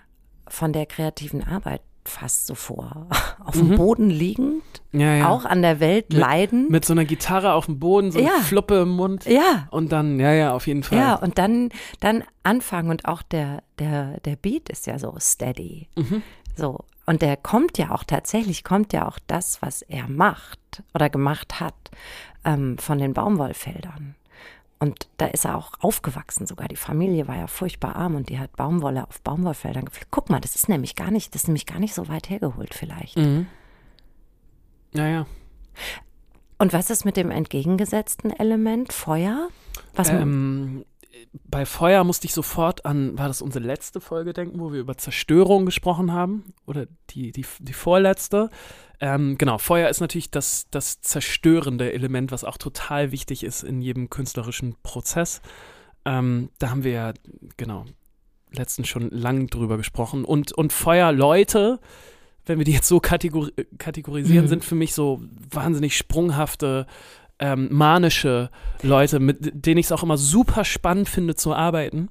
von 0.47 0.73
der 0.73 0.85
kreativen 0.85 1.43
Arbeit 1.43 1.81
fast 2.07 2.45
so 2.45 2.53
vor. 2.55 3.07
Auf 3.43 3.55
dem 3.55 3.69
Mhm. 3.69 3.75
Boden 3.77 4.09
liegend, 4.11 4.63
ja, 4.91 5.15
ja. 5.15 5.29
auch 5.29 5.43
an 5.45 5.61
der 5.63 5.79
Welt 5.79 6.09
Mit- 6.09 6.19
leiden. 6.19 6.67
Mit 6.69 6.85
so 6.85 6.93
einer 6.93 7.05
Gitarre 7.05 7.53
auf 7.53 7.65
dem 7.65 7.79
Boden, 7.79 8.11
so 8.11 8.19
eine 8.19 8.27
Ja. 8.27 8.33
Fluppe 8.43 8.79
im 8.81 8.89
Mund. 8.89 9.25
ja, 9.25 9.67
Und 9.71 9.91
dann, 9.91 10.19
ja, 10.19 10.31
ja, 10.31 10.53
auf 10.53 10.67
jeden 10.67 10.83
Fall. 10.83 10.97
ja, 10.99 11.15
und 11.15 11.37
dann, 11.39 11.69
dann 11.99 12.23
anfangen 12.43 12.89
und 12.91 13.05
auch 13.05 13.21
der, 13.23 13.63
der, 13.79 14.19
der 14.21 14.35
Beat 14.35 14.69
ist 14.69 14.85
ja 14.87 14.99
so 14.99 15.15
steady. 15.19 15.87
Mhm. 15.95 16.21
So. 16.55 16.85
Und 17.07 17.21
der 17.21 17.37
kommt 17.37 17.77
ja 17.77 17.91
auch 17.91 18.03
tatsächlich, 18.03 18.63
kommt 18.63 18.93
ja 18.93 19.07
auch 19.07 19.19
das, 19.27 19.61
was 19.61 19.81
er 19.83 20.07
macht 20.07 20.83
oder 20.93 21.09
gemacht 21.09 21.59
hat, 21.59 21.75
ähm, 22.43 22.77
von 22.79 22.97
den 22.99 23.13
Baumwollfeldern. 23.13 24.15
Und 24.85 25.09
da 25.17 25.25
ist 25.25 25.45
er 25.45 25.57
auch 25.57 25.71
aufgewachsen 25.79 26.45
sogar. 26.45 26.67
Die 26.67 26.75
Familie 26.75 27.27
war 27.27 27.35
ja 27.35 27.47
furchtbar 27.47 27.95
arm 27.95 28.13
und 28.13 28.29
die 28.29 28.37
hat 28.37 28.55
Baumwolle 28.55 29.07
auf 29.07 29.19
Baumwollfeldern 29.21 29.85
gepflegt. 29.85 30.11
Guck 30.11 30.29
mal, 30.29 30.39
das 30.39 30.53
ist 30.55 30.69
nämlich 30.69 30.95
gar 30.95 31.09
nicht, 31.09 31.33
das 31.33 31.41
ist 31.41 31.47
nämlich 31.47 31.65
gar 31.65 31.79
nicht 31.79 31.95
so 31.95 32.07
weit 32.07 32.29
hergeholt 32.29 32.75
vielleicht. 32.75 33.17
Mhm. 33.17 33.47
Ja, 34.93 35.07
ja. 35.07 35.25
Und 36.59 36.71
was 36.71 36.91
ist 36.91 37.03
mit 37.03 37.17
dem 37.17 37.31
entgegengesetzten 37.31 38.29
Element, 38.29 38.93
Feuer? 38.93 39.49
Was 39.95 40.09
Ähm, 40.09 40.85
bei 41.49 41.65
Feuer 41.65 42.03
musste 42.03 42.27
ich 42.27 42.33
sofort 42.35 42.85
an, 42.85 43.17
war 43.17 43.27
das 43.27 43.41
unsere 43.41 43.65
letzte 43.65 43.99
Folge 43.99 44.33
denken, 44.33 44.59
wo 44.59 44.71
wir 44.71 44.79
über 44.79 44.97
Zerstörung 44.97 45.65
gesprochen 45.65 46.13
haben? 46.13 46.53
Oder 46.67 46.85
die, 47.09 47.31
die, 47.31 47.45
die 47.59 47.73
vorletzte? 47.73 48.51
Ähm, 48.99 49.37
genau, 49.37 49.57
Feuer 49.57 49.89
ist 49.89 49.99
natürlich 49.99 50.31
das, 50.31 50.67
das 50.71 51.01
zerstörende 51.01 51.91
Element, 51.93 52.31
was 52.31 52.43
auch 52.43 52.57
total 52.57 53.11
wichtig 53.11 53.43
ist 53.43 53.63
in 53.63 53.81
jedem 53.81 54.09
künstlerischen 54.09 54.75
Prozess. 54.83 55.41
Ähm, 56.05 56.49
da 56.59 56.69
haben 56.69 56.83
wir 56.83 56.91
ja, 56.91 57.13
genau, 57.57 57.85
letztens 58.51 58.87
schon 58.87 59.09
lang 59.09 59.47
drüber 59.47 59.77
gesprochen. 59.77 60.23
Und, 60.23 60.51
und 60.53 60.71
Feuerleute, 60.71 61.79
wenn 62.45 62.57
wir 62.57 62.65
die 62.65 62.73
jetzt 62.73 62.87
so 62.87 62.99
kategori 62.99 63.51
kategorisieren, 63.77 64.45
Mhm. 64.45 64.49
sind 64.49 64.65
für 64.65 64.75
mich 64.75 64.93
so 64.93 65.21
wahnsinnig 65.49 65.97
sprunghafte, 65.97 66.85
ähm, 67.39 67.67
manische 67.71 68.49
Leute, 68.81 69.19
mit 69.19 69.65
denen 69.65 69.79
ich 69.79 69.87
es 69.87 69.91
auch 69.91 70.03
immer 70.03 70.17
super 70.17 70.63
spannend 70.63 71.09
finde 71.09 71.35
zu 71.35 71.53
arbeiten. 71.53 72.09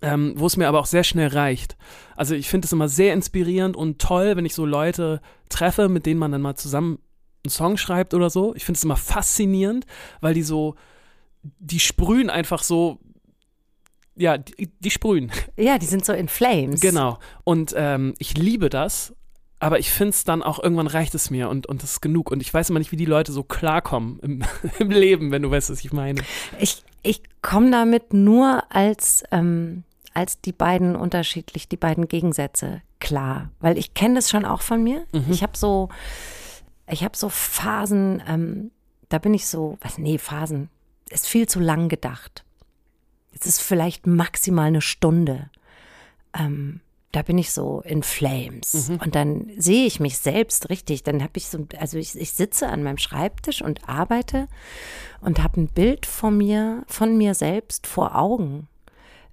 Ähm, 0.00 0.34
wo 0.36 0.46
es 0.46 0.56
mir 0.56 0.68
aber 0.68 0.78
auch 0.78 0.86
sehr 0.86 1.02
schnell 1.02 1.26
reicht. 1.26 1.76
Also 2.14 2.36
ich 2.36 2.48
finde 2.48 2.66
es 2.66 2.72
immer 2.72 2.88
sehr 2.88 3.14
inspirierend 3.14 3.76
und 3.76 4.00
toll, 4.00 4.36
wenn 4.36 4.46
ich 4.46 4.54
so 4.54 4.64
Leute 4.64 5.20
treffe, 5.48 5.88
mit 5.88 6.06
denen 6.06 6.20
man 6.20 6.30
dann 6.30 6.40
mal 6.40 6.54
zusammen 6.54 7.00
einen 7.44 7.50
Song 7.50 7.76
schreibt 7.76 8.14
oder 8.14 8.30
so. 8.30 8.54
Ich 8.54 8.64
finde 8.64 8.78
es 8.78 8.84
immer 8.84 8.96
faszinierend, 8.96 9.86
weil 10.20 10.34
die 10.34 10.42
so, 10.42 10.76
die 11.42 11.80
sprühen 11.80 12.30
einfach 12.30 12.62
so, 12.62 12.98
ja, 14.14 14.38
die, 14.38 14.70
die 14.78 14.90
sprühen. 14.90 15.30
ja, 15.56 15.78
die 15.78 15.86
sind 15.86 16.04
so 16.04 16.12
in 16.12 16.28
Flames. 16.28 16.80
Genau. 16.80 17.18
Und 17.44 17.74
ähm, 17.76 18.14
ich 18.18 18.36
liebe 18.36 18.68
das, 18.68 19.14
aber 19.60 19.78
ich 19.78 19.90
finde 19.90 20.10
es 20.10 20.24
dann 20.24 20.42
auch, 20.42 20.62
irgendwann 20.62 20.86
reicht 20.86 21.14
es 21.14 21.30
mir 21.30 21.48
und, 21.48 21.66
und 21.66 21.82
das 21.82 21.92
ist 21.92 22.00
genug. 22.00 22.30
Und 22.30 22.40
ich 22.40 22.52
weiß 22.52 22.70
immer 22.70 22.78
nicht, 22.78 22.92
wie 22.92 22.96
die 22.96 23.04
Leute 23.04 23.32
so 23.32 23.42
klarkommen 23.42 24.20
im, 24.20 24.44
im 24.78 24.90
Leben, 24.90 25.30
wenn 25.30 25.42
du 25.42 25.50
weißt, 25.50 25.70
was 25.70 25.84
ich 25.84 25.92
meine. 25.92 26.20
Ich, 26.60 26.84
ich 27.02 27.22
komme 27.42 27.70
damit 27.70 28.12
nur 28.12 28.64
als, 28.70 29.24
ähm, 29.30 29.84
als 30.18 30.40
die 30.40 30.52
beiden 30.52 30.96
unterschiedlich, 30.96 31.68
die 31.68 31.76
beiden 31.76 32.08
Gegensätze 32.08 32.82
klar. 32.98 33.50
Weil 33.60 33.78
ich 33.78 33.94
kenne 33.94 34.16
das 34.16 34.30
schon 34.30 34.44
auch 34.44 34.62
von 34.62 34.82
mir. 34.82 35.06
Mhm. 35.12 35.26
Ich 35.30 35.44
habe 35.44 35.56
so, 35.56 35.90
ich 36.90 37.04
habe 37.04 37.16
so 37.16 37.28
Phasen, 37.28 38.20
ähm, 38.26 38.72
da 39.08 39.18
bin 39.18 39.32
ich 39.32 39.46
so, 39.46 39.78
was, 39.80 39.96
nee, 39.96 40.18
Phasen, 40.18 40.70
ist 41.08 41.28
viel 41.28 41.48
zu 41.48 41.60
lang 41.60 41.88
gedacht. 41.88 42.44
Es 43.32 43.46
ist 43.46 43.60
vielleicht 43.60 44.08
maximal 44.08 44.66
eine 44.66 44.80
Stunde. 44.80 45.50
Ähm, 46.36 46.80
da 47.12 47.22
bin 47.22 47.38
ich 47.38 47.52
so 47.52 47.80
in 47.84 48.02
Flames. 48.02 48.88
Mhm. 48.88 48.96
Und 48.96 49.14
dann 49.14 49.50
sehe 49.56 49.86
ich 49.86 50.00
mich 50.00 50.18
selbst 50.18 50.68
richtig. 50.68 51.04
Dann 51.04 51.22
habe 51.22 51.34
ich 51.36 51.46
so, 51.46 51.64
also 51.78 51.96
ich, 51.96 52.18
ich 52.18 52.32
sitze 52.32 52.66
an 52.66 52.82
meinem 52.82 52.98
Schreibtisch 52.98 53.62
und 53.62 53.88
arbeite 53.88 54.48
und 55.20 55.42
habe 55.42 55.60
ein 55.60 55.68
Bild 55.68 56.06
von 56.06 56.36
mir, 56.36 56.82
von 56.88 57.16
mir 57.16 57.34
selbst 57.34 57.86
vor 57.86 58.16
Augen. 58.16 58.66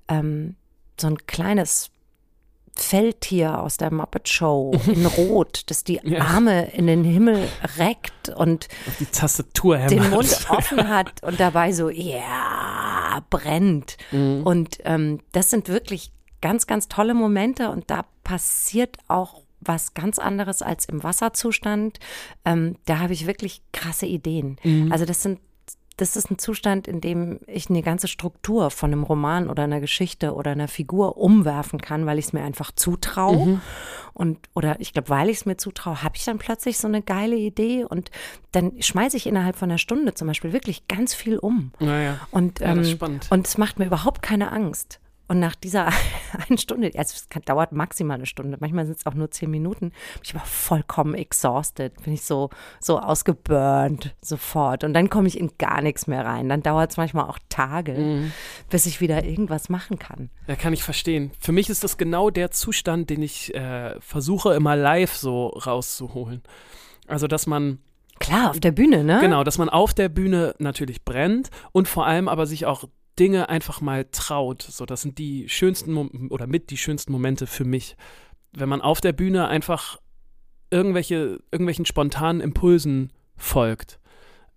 Ähm, 0.08 0.56
so 1.00 1.08
ein 1.08 1.18
kleines 1.28 1.92
Feldtier 2.78 3.62
aus 3.62 3.78
der 3.78 3.92
Muppet 3.92 4.28
Show 4.28 4.74
in 4.88 5.06
Rot, 5.06 5.64
das 5.68 5.84
die 5.84 6.00
ja. 6.04 6.22
Arme 6.22 6.72
in 6.74 6.88
den 6.88 7.04
Himmel 7.04 7.48
reckt 7.78 8.30
und 8.30 8.68
die 9.00 9.06
Tastatur 9.06 9.78
hämmert. 9.78 9.92
den 9.92 10.10
Mund 10.10 10.46
offen 10.50 10.90
hat 10.90 11.24
und 11.24 11.40
dabei 11.40 11.72
so, 11.72 11.90
ja, 11.90 12.06
yeah, 12.06 13.24
brennt. 13.30 13.98
Mhm. 14.12 14.44
Und 14.44 14.78
ähm, 14.84 15.22
das 15.32 15.50
sind 15.50 15.70
wirklich 15.70 16.12
ganz, 16.42 16.68
ganz 16.68 16.88
tolle 16.90 17.14
Momente 17.14 17.70
und 17.70 17.90
da 17.90 18.06
passiert 18.24 18.98
auch 19.08 19.42
was 19.62 19.94
ganz 19.94 20.20
anderes 20.20 20.62
als 20.62 20.86
im 20.86 21.02
Wasserzustand. 21.04 22.00
Ähm, 22.44 22.76
da 22.86 23.00
habe 23.00 23.14
ich 23.14 23.26
wirklich 23.26 23.62
krasse 23.72 24.06
Ideen. 24.06 24.58
Mhm. 24.64 24.92
Also 24.92 25.06
das 25.06 25.24
sind 25.24 25.40
das 25.98 26.18
ist 26.18 26.30
ein 26.30 26.38
Zustand, 26.38 26.88
in 26.88 27.00
dem 27.00 27.40
ich 27.48 27.70
eine 27.70 27.82
ganze 27.82 28.08
Struktur 28.08 28.70
von 28.70 28.92
einem 28.92 29.04
Roman 29.04 29.50
oder 29.50 29.64
einer 29.64 29.80
Geschichte 29.80 30.34
oder 30.34 30.52
einer 30.52 30.68
Figur 30.68 31.18
umwerfen 31.18 31.80
kann, 31.80 32.06
weil 32.06 32.20
ich 32.20 32.26
es 32.26 32.34
mir 32.34 32.44
einfach 32.44 32.72
zutraue. 32.72 33.46
Mhm. 33.46 33.62
Und, 34.14 34.40
oder 34.54 34.80
ich 34.80 34.94
glaube, 34.94 35.10
weil 35.10 35.30
ich 35.30 35.38
es 35.38 35.46
mir 35.46 35.58
zutraue, 35.58 36.04
habe 36.04 36.16
ich 36.16 36.26
dann 36.26 36.38
plötzlich 36.38 36.78
so 36.78 36.88
eine 36.88 37.02
geile 37.02 37.36
Idee 37.36 37.86
und 37.86 38.12
dann 38.52 38.74
schmeiße 38.82 39.16
ich 39.18 39.28
innerhalb 39.28 39.56
von 39.56 39.70
einer 39.70 39.78
Stunde 39.78 40.14
zum 40.14 40.28
Beispiel 40.28 40.54
wirklich 40.54 40.88
ganz 40.88 41.14
viel 41.14 41.38
um. 41.38 41.72
Naja. 41.80 42.20
Und, 42.32 42.62
ähm, 42.62 42.84
ja, 42.84 43.08
und 43.30 43.48
es 43.48 43.58
macht 43.58 43.80
mir 43.80 43.86
überhaupt 43.86 44.22
keine 44.22 44.52
Angst. 44.52 45.00
Und 45.28 45.40
nach 45.40 45.56
dieser 45.56 45.90
einen 46.50 46.58
Stunde, 46.58 46.92
also 46.96 47.16
es 47.16 47.28
dauert 47.46 47.72
maximal 47.72 48.16
eine 48.16 48.26
Stunde, 48.26 48.58
manchmal 48.60 48.86
sind 48.86 49.00
es 49.00 49.06
auch 49.06 49.14
nur 49.14 49.32
zehn 49.32 49.50
Minuten, 49.50 49.90
bin 49.90 50.22
ich 50.24 50.36
aber 50.36 50.46
vollkommen 50.46 51.16
exhausted, 51.16 52.04
bin 52.04 52.14
ich 52.14 52.24
so, 52.24 52.50
so 52.80 53.00
ausgeburnt 53.00 54.16
sofort. 54.22 54.84
Und 54.84 54.94
dann 54.94 55.10
komme 55.10 55.28
ich 55.28 55.40
in 55.40 55.52
gar 55.58 55.82
nichts 55.82 56.08
mehr 56.08 56.26
rein. 56.26 56.50
Dann 56.50 56.62
dauert 56.62 56.92
es 56.92 56.98
manchmal 56.98 57.26
auch 57.26 57.40
Tage, 57.50 57.94
mhm. 57.94 58.32
bis 58.70 58.86
ich 58.86 59.02
wieder 59.02 59.24
irgendwas 59.24 59.70
machen 59.70 60.00
kann. 60.00 60.30
Ja, 60.48 60.56
kann 60.56 60.74
ich 60.74 60.84
verstehen. 60.84 61.32
Für 61.40 61.52
mich 61.52 61.70
ist 61.70 61.84
das 61.84 61.98
genau 61.98 62.30
der 62.30 62.52
Zustand, 62.52 63.10
den 63.10 63.22
ich 63.22 63.54
äh, 63.56 64.00
versuche 64.00 64.54
immer 64.54 64.76
live 64.76 65.16
so 65.16 65.48
rauszuholen. 65.48 66.44
Also, 67.08 67.28
dass 67.28 67.48
man 67.48 67.80
Klar, 68.20 68.52
auf 68.52 68.60
der 68.60 68.72
Bühne, 68.72 69.04
ne? 69.04 69.20
Genau, 69.22 69.44
dass 69.44 69.58
man 69.58 69.70
auf 69.70 69.94
der 69.94 70.10
Bühne 70.10 70.56
natürlich 70.58 71.04
brennt 71.04 71.50
und 71.72 71.88
vor 71.88 72.06
allem 72.06 72.28
aber 72.28 72.46
sich 72.46 72.66
auch 72.66 72.86
Dinge 73.20 73.50
einfach 73.50 73.82
mal 73.82 74.06
traut. 74.12 74.62
So, 74.62 74.86
das 74.86 75.02
sind 75.02 75.18
die 75.18 75.48
schönsten 75.50 76.30
oder 76.30 76.48
mit 76.48 76.70
die 76.70 76.78
schönsten 76.78 77.12
Momente 77.12 77.48
für 77.48 77.66
mich. 77.66 77.96
Wenn 78.52 78.70
man 78.70 78.82
auf 78.82 79.02
der 79.02 79.14
Bühne 79.14 79.48
einfach 79.48 80.00
irgendwelche, 80.70 81.40
irgendwelchen 81.52 81.86
spontanen 81.86 82.42
Impulsen 82.42 83.12
folgt. 83.38 84.00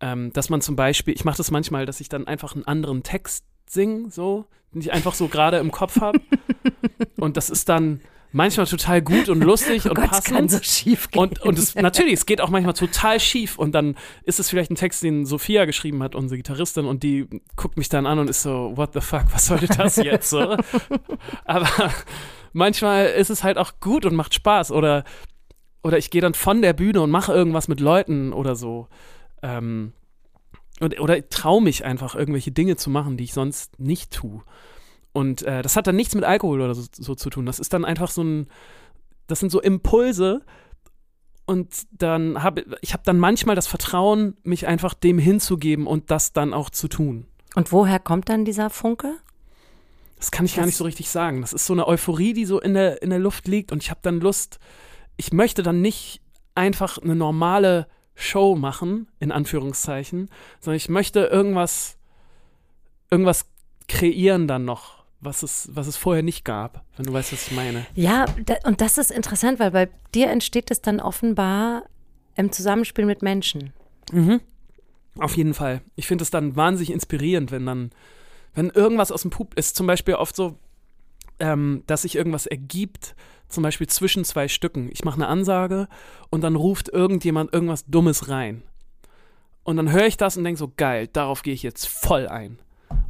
Ähm, 0.01 0.33
dass 0.33 0.49
man 0.49 0.61
zum 0.61 0.77
Beispiel, 0.77 1.15
ich 1.15 1.25
mache 1.25 1.39
das 1.39 1.51
manchmal, 1.51 1.87
dass 1.87 2.01
ich 2.01 2.09
dann 2.09 2.27
einfach 2.27 2.55
einen 2.55 2.65
anderen 2.65 3.03
Text 3.03 3.45
singe, 3.67 4.11
so, 4.11 4.47
den 4.73 4.81
ich 4.81 4.93
einfach 4.93 5.15
so 5.15 5.29
gerade 5.29 5.59
im 5.59 5.73
Kopf 5.73 6.01
habe. 6.01 6.21
und 7.17 7.37
das 7.37 7.51
ist 7.51 7.69
dann, 7.69 8.01
manchmal 8.33 8.67
total 8.67 9.03
gut 9.03 9.29
und 9.29 9.41
lustig 9.45 9.87
oh 9.87 9.91
und 9.91 9.95
Gott, 9.97 10.11
passend. 10.11 10.37
kann 10.37 10.49
so 10.49 10.59
schief 10.63 11.11
gehen. 11.11 11.23
Und, 11.23 11.41
und 11.43 11.59
es, 11.59 11.75
natürlich, 11.75 12.15
es 12.15 12.27
geht 12.27 12.41
auch 12.41 12.51
manchmal 12.51 12.75
total 12.75 13.21
schief 13.21 13.59
und 13.59 13.73
dann 13.73 13.97
ist 14.25 14.41
es 14.41 14.51
vielleicht 14.51 14.71
ein 14.71 14.77
Text, 14.77 15.03
den 15.03 15.27
Sophia 15.27 15.65
geschrieben 15.65 16.03
hat, 16.03 16.15
unsere 16.15 16.37
Gitarristin, 16.37 16.87
und 16.87 17.03
die 17.03 17.29
guckt 17.57 17.77
mich 17.77 17.89
dann 17.89 18.07
an 18.07 18.19
und 18.19 18.31
ist 18.31 18.43
so, 18.43 18.73
what 18.77 18.93
the 18.95 19.01
fuck, 19.01 19.25
was 19.33 19.47
sollte 19.47 19.67
das 19.67 19.97
jetzt? 19.97 20.31
So? 20.31 20.57
Aber 21.45 21.69
manchmal 22.53 23.07
ist 23.07 23.31
es 23.31 23.45
halt 23.45 23.59
auch 23.59 23.81
gut 23.81 24.05
und 24.05 24.15
macht 24.15 24.35
Spaß 24.35 24.73
oder, 24.73 25.05
oder 25.83 25.99
ich 25.99 26.11
gehe 26.11 26.21
dann 26.21 26.35
von 26.35 26.63
der 26.63 26.73
Bühne 26.73 27.01
und 27.01 27.11
mache 27.11 27.33
irgendwas 27.33 27.69
mit 27.69 27.81
Leuten 27.81 28.33
oder 28.33 28.57
so. 28.57 28.89
Ähm, 29.43 29.93
und, 30.81 31.01
oder 31.01 31.29
traue 31.29 31.63
mich 31.63 31.85
einfach, 31.85 32.15
irgendwelche 32.15 32.53
Dinge 32.53 32.77
zu 32.77 32.91
machen, 32.91 33.17
die 33.17 33.25
ich 33.25 33.33
sonst 33.33 33.79
nicht 33.81 34.13
tue. 34.13 34.43
Und 35.19 35.43
äh, 35.43 35.63
das 35.63 35.75
hat 35.75 35.89
dann 35.89 35.97
nichts 35.97 36.15
mit 36.15 36.23
Alkohol 36.23 36.61
oder 36.61 36.77
so, 36.77 36.85
so, 36.93 37.17
zu 37.17 37.29
tun. 37.29 37.45
Das 37.45 37.59
ist 37.59 37.73
dann 37.73 37.85
einfach 37.85 38.09
so 38.09 38.23
ein, 38.23 38.47
das 39.27 39.41
sind 39.41 39.51
so 39.51 39.61
Impulse. 39.61 40.43
Und 41.45 41.89
dann 41.91 42.41
habe 42.45 42.65
ich 42.83 42.93
habe 42.93 43.03
dann 43.05 43.19
manchmal 43.19 43.57
das 43.57 43.67
Vertrauen, 43.67 44.37
mich 44.45 44.69
einfach 44.69 44.95
dem 44.95 45.19
hinzugeben 45.19 45.89
und 45.89 46.13
das 46.13 46.33
dann 46.33 46.55
auch 46.55 46.71
zu 46.71 46.87
tun. 46.87 47.27
Und 47.57 47.73
woher 47.73 47.99
kommt 47.99 48.29
dann 48.29 48.45
dieser 48.45 48.71
Funke? 48.71 49.17
Das 50.19 50.31
kann 50.31 50.47
ich 50.47 50.53
das 50.53 50.59
gar 50.59 50.67
nicht 50.67 50.77
so 50.77 50.85
richtig 50.85 51.11
sagen. 51.11 51.41
Das 51.41 51.53
ist 51.53 51.67
so 51.67 51.73
eine 51.73 51.89
Euphorie, 51.89 52.33
die 52.33 52.45
so 52.45 52.61
in 52.61 52.75
der, 52.75 53.03
in 53.03 53.11
der 53.11 53.19
Luft 53.19 53.49
liegt. 53.49 53.73
Und 53.73 53.83
ich 53.83 53.91
habe 53.91 54.01
dann 54.05 54.21
Lust, 54.21 54.61
ich 55.17 55.33
möchte 55.33 55.65
dann 55.65 55.83
nicht 55.83 56.21
einfach 56.55 56.99
eine 56.99 57.17
normale 57.17 57.89
Show 58.15 58.55
machen, 58.55 59.09
in 59.19 59.33
Anführungszeichen, 59.33 60.31
sondern 60.61 60.77
ich 60.77 60.89
möchte 60.89 61.25
irgendwas, 61.25 61.97
irgendwas 63.11 63.47
kreieren 63.89 64.47
dann 64.47 64.65
noch 64.65 64.98
was 65.21 65.43
es, 65.43 65.69
was 65.73 65.87
es 65.87 65.97
vorher 65.97 66.23
nicht 66.23 66.45
gab, 66.45 66.85
wenn 66.97 67.07
du 67.07 67.13
weißt, 67.13 67.33
was 67.33 67.49
ich 67.49 67.53
meine. 67.53 67.87
Ja, 67.95 68.27
da, 68.45 68.57
und 68.65 68.81
das 68.81 68.99
ist 68.99 69.11
interessant, 69.11 69.59
weil 69.59 69.71
bei 69.71 69.89
dir 70.15 70.31
entsteht 70.31 70.71
es 70.71 70.81
dann 70.81 71.01
offenbar 71.01 71.85
im 72.37 72.53
Zusammenspiel 72.53 73.05
mit 73.05 73.23
Menschen. 73.23 73.73
Mhm. 74.13 74.41
Auf 75.19 75.37
jeden 75.37 75.55
Fall. 75.55 75.83
Ich 75.97 76.07
finde 76.07 76.23
es 76.23 76.31
dann 76.31 76.55
wahnsinnig 76.55 76.93
inspirierend, 76.93 77.51
wenn 77.51 77.67
dann, 77.67 77.91
wenn 78.55 78.71
irgendwas 78.71 79.11
aus 79.11 79.23
dem 79.23 79.33
Publikum 79.33 79.59
ist, 79.59 79.75
zum 79.75 79.89
Beispiel 79.89 80.15
oft 80.15 80.37
so, 80.37 80.57
ähm, 81.41 81.83
dass 81.87 82.03
sich 82.03 82.15
irgendwas 82.15 82.47
ergibt, 82.47 83.17
zum 83.49 83.63
Beispiel 83.65 83.89
zwischen 83.89 84.25
zwei 84.25 84.47
Stücken. 84.47 84.89
Ich 84.93 85.05
mache 85.05 85.17
eine 85.17 85.27
Ansage 85.27 85.89
und 86.31 86.43
dann 86.43 86.55
ruft 86.55 86.89
irgendjemand 86.89 87.53
irgendwas 87.53 87.87
Dummes 87.87 88.29
rein. 88.29 88.63
Und 89.65 89.77
dann 89.77 89.91
höre 89.91 90.07
ich 90.07 90.17
das 90.17 90.37
und 90.37 90.45
denke 90.45 90.59
so, 90.59 90.73
geil, 90.77 91.09
darauf 91.09 91.43
gehe 91.43 91.55
ich 91.55 91.63
jetzt 91.63 91.89
voll 91.89 92.29
ein 92.29 92.59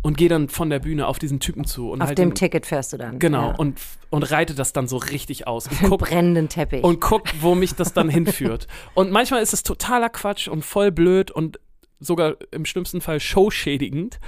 und 0.03 0.17
gehe 0.17 0.29
dann 0.29 0.49
von 0.49 0.71
der 0.71 0.79
Bühne 0.79 1.07
auf 1.07 1.19
diesen 1.19 1.41
Typen 1.41 1.65
zu. 1.65 1.91
Und 1.91 2.03
auf 2.03 2.09
halt 2.09 2.19
dem 2.19 2.31
ihn, 2.31 2.35
Ticket 2.35 2.67
fährst 2.67 2.93
du 2.93 2.99
dann. 2.99 3.19
Genau, 3.19 3.49
ja. 3.51 3.57
und, 3.57 3.81
und 4.11 4.23
reite 4.31 4.55
das 4.55 4.73
dann 4.73 4.87
so 4.87 4.97
richtig 4.97 5.47
aus. 5.47 5.67
Und 5.67 5.79
guck, 5.89 6.01
brennenden 6.01 6.49
Teppich. 6.49 6.85
Und 6.85 7.01
guck, 7.01 7.25
wo 7.41 7.55
mich 7.55 7.75
das 7.75 7.93
dann 7.93 8.09
hinführt. 8.09 8.67
Und 8.95 9.11
manchmal 9.11 9.43
ist 9.43 9.53
es 9.53 9.63
totaler 9.63 10.09
Quatsch 10.09 10.49
und 10.49 10.65
voll 10.65 10.91
blöd 10.93 11.31
und 11.31 11.59
sogar 12.01 12.37
im 12.51 12.65
schlimmsten 12.65 13.01
Fall 13.01 13.21
showschädigend. 13.21 14.19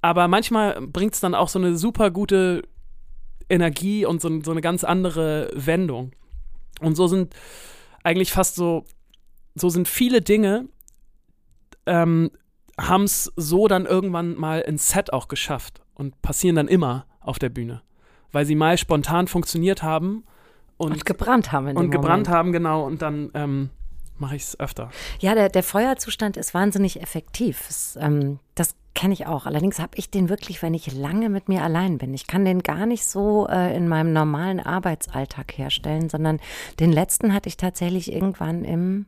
Aber 0.00 0.28
manchmal 0.28 0.80
bringt 0.80 1.14
es 1.14 1.20
dann 1.20 1.34
auch 1.34 1.48
so 1.48 1.58
eine 1.58 1.76
super 1.76 2.10
gute 2.10 2.62
Energie 3.48 4.04
und 4.06 4.20
so, 4.20 4.40
so 4.42 4.50
eine 4.50 4.60
ganz 4.60 4.84
andere 4.84 5.50
Wendung. 5.54 6.12
Und 6.80 6.94
so 6.94 7.06
sind 7.06 7.34
eigentlich 8.04 8.32
fast 8.32 8.54
so, 8.54 8.84
so 9.54 9.68
sind 9.68 9.88
viele 9.88 10.22
Dinge, 10.22 10.68
ähm, 11.86 12.30
haben 12.80 13.04
es 13.04 13.32
so 13.36 13.68
dann 13.68 13.86
irgendwann 13.86 14.36
mal 14.36 14.60
ins 14.60 14.88
Set 14.90 15.12
auch 15.12 15.28
geschafft 15.28 15.82
und 15.94 16.20
passieren 16.22 16.56
dann 16.56 16.68
immer 16.68 17.06
auf 17.20 17.38
der 17.38 17.48
Bühne, 17.48 17.82
weil 18.32 18.46
sie 18.46 18.54
mal 18.54 18.78
spontan 18.78 19.26
funktioniert 19.26 19.82
haben 19.82 20.24
und, 20.76 20.92
und 20.92 21.04
gebrannt 21.04 21.52
haben. 21.52 21.76
und 21.76 21.90
gebrannt 21.90 22.28
haben, 22.28 22.52
genau. 22.52 22.84
Und 22.84 23.02
dann 23.02 23.30
ähm, 23.34 23.70
mache 24.16 24.36
ich 24.36 24.42
es 24.42 24.60
öfter. 24.60 24.90
Ja, 25.18 25.34
der, 25.34 25.48
der 25.48 25.62
Feuerzustand 25.62 26.36
ist 26.36 26.54
wahnsinnig 26.54 27.02
effektiv. 27.02 27.66
Es, 27.68 27.98
ähm, 28.00 28.38
das 28.54 28.74
kenne 28.94 29.14
ich 29.14 29.26
auch. 29.26 29.46
Allerdings 29.46 29.78
habe 29.78 29.92
ich 29.96 30.10
den 30.10 30.28
wirklich, 30.28 30.62
wenn 30.62 30.74
ich 30.74 30.92
lange 30.92 31.28
mit 31.28 31.48
mir 31.48 31.62
allein 31.62 31.98
bin. 31.98 32.14
Ich 32.14 32.26
kann 32.26 32.44
den 32.44 32.62
gar 32.62 32.86
nicht 32.86 33.04
so 33.04 33.46
äh, 33.48 33.76
in 33.76 33.88
meinem 33.88 34.12
normalen 34.12 34.60
Arbeitsalltag 34.60 35.56
herstellen, 35.56 36.08
sondern 36.08 36.40
den 36.80 36.92
letzten 36.92 37.34
hatte 37.34 37.48
ich 37.48 37.56
tatsächlich 37.56 38.12
irgendwann 38.12 38.64
im, 38.64 39.06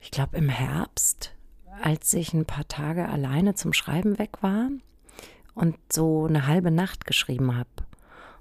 ich 0.00 0.10
glaube 0.10 0.36
im 0.36 0.48
Herbst 0.48 1.32
als 1.82 2.12
ich 2.14 2.32
ein 2.32 2.46
paar 2.46 2.68
Tage 2.68 3.08
alleine 3.08 3.54
zum 3.54 3.72
Schreiben 3.72 4.18
weg 4.18 4.42
war 4.42 4.68
und 5.54 5.76
so 5.92 6.26
eine 6.26 6.46
halbe 6.46 6.70
Nacht 6.70 7.06
geschrieben 7.06 7.56
habe. 7.56 7.68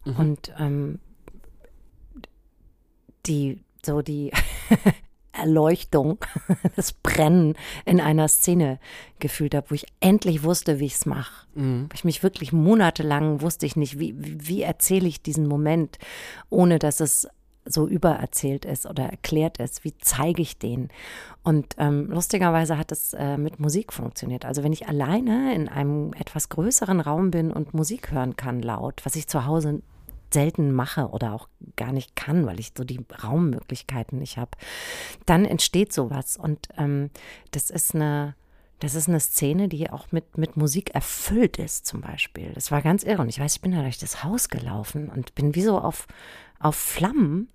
Mhm. 0.05 0.15
Und 0.15 0.53
ähm, 0.59 0.99
die, 3.25 3.59
so 3.85 4.01
die 4.01 4.31
Erleuchtung, 5.31 6.17
das 6.75 6.93
Brennen 6.93 7.55
in 7.85 8.01
einer 8.01 8.27
Szene 8.27 8.79
gefühlt 9.19 9.55
habe, 9.55 9.69
wo 9.69 9.75
ich 9.75 9.85
endlich 9.99 10.43
wusste, 10.43 10.79
wie 10.79 10.85
ich 10.85 10.95
es 10.95 11.05
mache. 11.05 11.47
Mhm. 11.55 11.89
Ich 11.93 12.03
mich 12.03 12.23
wirklich 12.23 12.51
monatelang 12.51 13.41
wusste 13.41 13.65
ich 13.65 13.75
nicht, 13.75 13.99
wie, 13.99 14.15
wie, 14.17 14.47
wie 14.47 14.61
erzähle 14.61 15.07
ich 15.07 15.21
diesen 15.21 15.47
Moment, 15.47 15.97
ohne 16.49 16.79
dass 16.79 16.99
es 16.99 17.27
so 17.71 17.87
übererzählt 17.87 18.65
ist 18.65 18.85
oder 18.85 19.03
erklärt 19.03 19.57
ist, 19.59 19.83
wie 19.83 19.93
zeige 19.99 20.41
ich 20.41 20.57
den? 20.57 20.89
Und 21.43 21.75
ähm, 21.77 22.07
lustigerweise 22.09 22.77
hat 22.77 22.91
es 22.91 23.13
äh, 23.13 23.37
mit 23.37 23.59
Musik 23.59 23.93
funktioniert. 23.93 24.43
Also 24.43 24.63
wenn 24.63 24.73
ich 24.73 24.87
alleine 24.87 25.53
in 25.53 25.69
einem 25.69 26.13
etwas 26.13 26.49
größeren 26.49 26.99
Raum 26.99 27.31
bin 27.31 27.51
und 27.51 27.73
Musik 27.73 28.11
hören 28.11 28.35
kann 28.35 28.61
laut, 28.61 29.01
was 29.05 29.15
ich 29.15 29.27
zu 29.27 29.45
Hause 29.45 29.81
selten 30.33 30.71
mache 30.71 31.07
oder 31.09 31.33
auch 31.33 31.47
gar 31.75 31.91
nicht 31.91 32.15
kann, 32.15 32.45
weil 32.45 32.59
ich 32.59 32.73
so 32.77 32.83
die 32.83 32.99
Raummöglichkeiten 33.23 34.19
nicht 34.19 34.37
habe, 34.37 34.51
dann 35.25 35.45
entsteht 35.45 35.91
sowas. 35.93 36.37
Und 36.37 36.67
ähm, 36.77 37.09
das 37.51 37.69
ist 37.69 37.95
eine 37.95 38.35
Das 38.81 38.95
ist 38.95 39.09
eine 39.09 39.19
Szene, 39.19 39.67
die 39.67 39.89
auch 39.89 40.11
mit, 40.11 40.37
mit 40.37 40.55
Musik 40.55 40.95
erfüllt 40.95 41.57
ist, 41.57 41.85
zum 41.85 41.99
Beispiel. 41.99 42.51
Das 42.53 42.71
war 42.71 42.81
ganz 42.81 43.03
irre. 43.03 43.21
Und 43.21 43.29
ich 43.29 43.39
weiß, 43.39 43.55
ich 43.55 43.61
bin 43.61 43.73
da 43.73 43.81
durch 43.81 43.97
das 43.97 44.23
Haus 44.23 44.47
gelaufen 44.47 45.09
und 45.09 45.35
bin 45.35 45.53
wie 45.53 45.63
so 45.63 45.77
auf, 45.79 46.07
auf 46.59 46.75
Flammen 46.75 47.49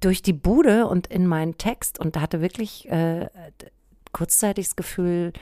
durch 0.00 0.22
die 0.22 0.32
Bude 0.32 0.86
und 0.86 1.06
in 1.06 1.26
meinen 1.26 1.58
Text 1.58 1.98
und 1.98 2.20
hatte 2.20 2.40
wirklich 2.40 2.88
äh, 2.90 3.28
kurzzeitig 4.12 4.66
das 4.66 4.76
Gefühl, 4.76 5.32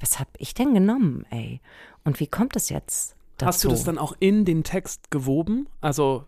was 0.00 0.18
habe 0.18 0.30
ich 0.38 0.54
denn 0.54 0.74
genommen, 0.74 1.26
ey? 1.30 1.60
Und 2.04 2.20
wie 2.20 2.26
kommt 2.26 2.56
es 2.56 2.68
jetzt? 2.68 3.16
Dazu? 3.36 3.48
Hast 3.48 3.64
du 3.64 3.68
das 3.68 3.84
dann 3.84 3.98
auch 3.98 4.14
in 4.20 4.44
den 4.44 4.64
Text 4.64 5.10
gewoben? 5.10 5.68
Also 5.80 6.24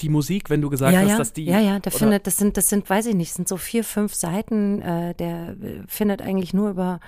die 0.00 0.08
Musik, 0.08 0.50
wenn 0.50 0.60
du 0.60 0.70
gesagt 0.70 0.92
ja, 0.92 1.00
hast, 1.00 1.08
ja, 1.08 1.18
dass 1.18 1.32
die. 1.32 1.44
Ja, 1.44 1.60
ja, 1.60 1.78
der 1.78 1.92
findet, 1.92 2.26
das 2.26 2.36
sind, 2.36 2.56
das 2.56 2.68
sind, 2.68 2.88
weiß 2.88 3.06
ich 3.06 3.14
nicht, 3.14 3.32
sind 3.32 3.48
so 3.48 3.56
vier, 3.56 3.84
fünf 3.84 4.14
Seiten. 4.14 4.82
Äh, 4.82 5.14
der 5.14 5.50
äh, 5.50 5.82
findet 5.86 6.22
eigentlich 6.22 6.52
nur 6.52 6.70
über 6.70 7.00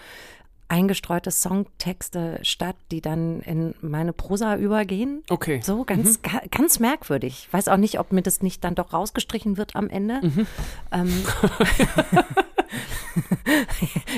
eingestreute 0.69 1.31
Songtexte 1.31 2.41
statt, 2.43 2.77
die 2.91 3.01
dann 3.01 3.41
in 3.41 3.75
meine 3.81 4.13
Prosa 4.13 4.57
übergehen. 4.57 5.23
Okay. 5.31 5.61
So 5.63 5.85
ganz, 5.85 6.19
mhm. 6.19 6.23
ga, 6.23 6.41
ganz 6.51 6.81
merkwürdig. 6.81 7.47
Ich 7.47 7.53
weiß 7.53 7.69
auch 7.69 7.77
nicht, 7.77 8.01
ob 8.01 8.13
mir 8.13 8.23
das 8.23 8.43
nicht 8.43 8.65
dann 8.65 8.75
doch 8.75 8.93
rausgestrichen 8.93 9.57
wird 9.57 9.77
am 9.77 9.89
Ende. 9.89 10.21
Mhm. 10.23 10.47
Ähm, 10.93 11.25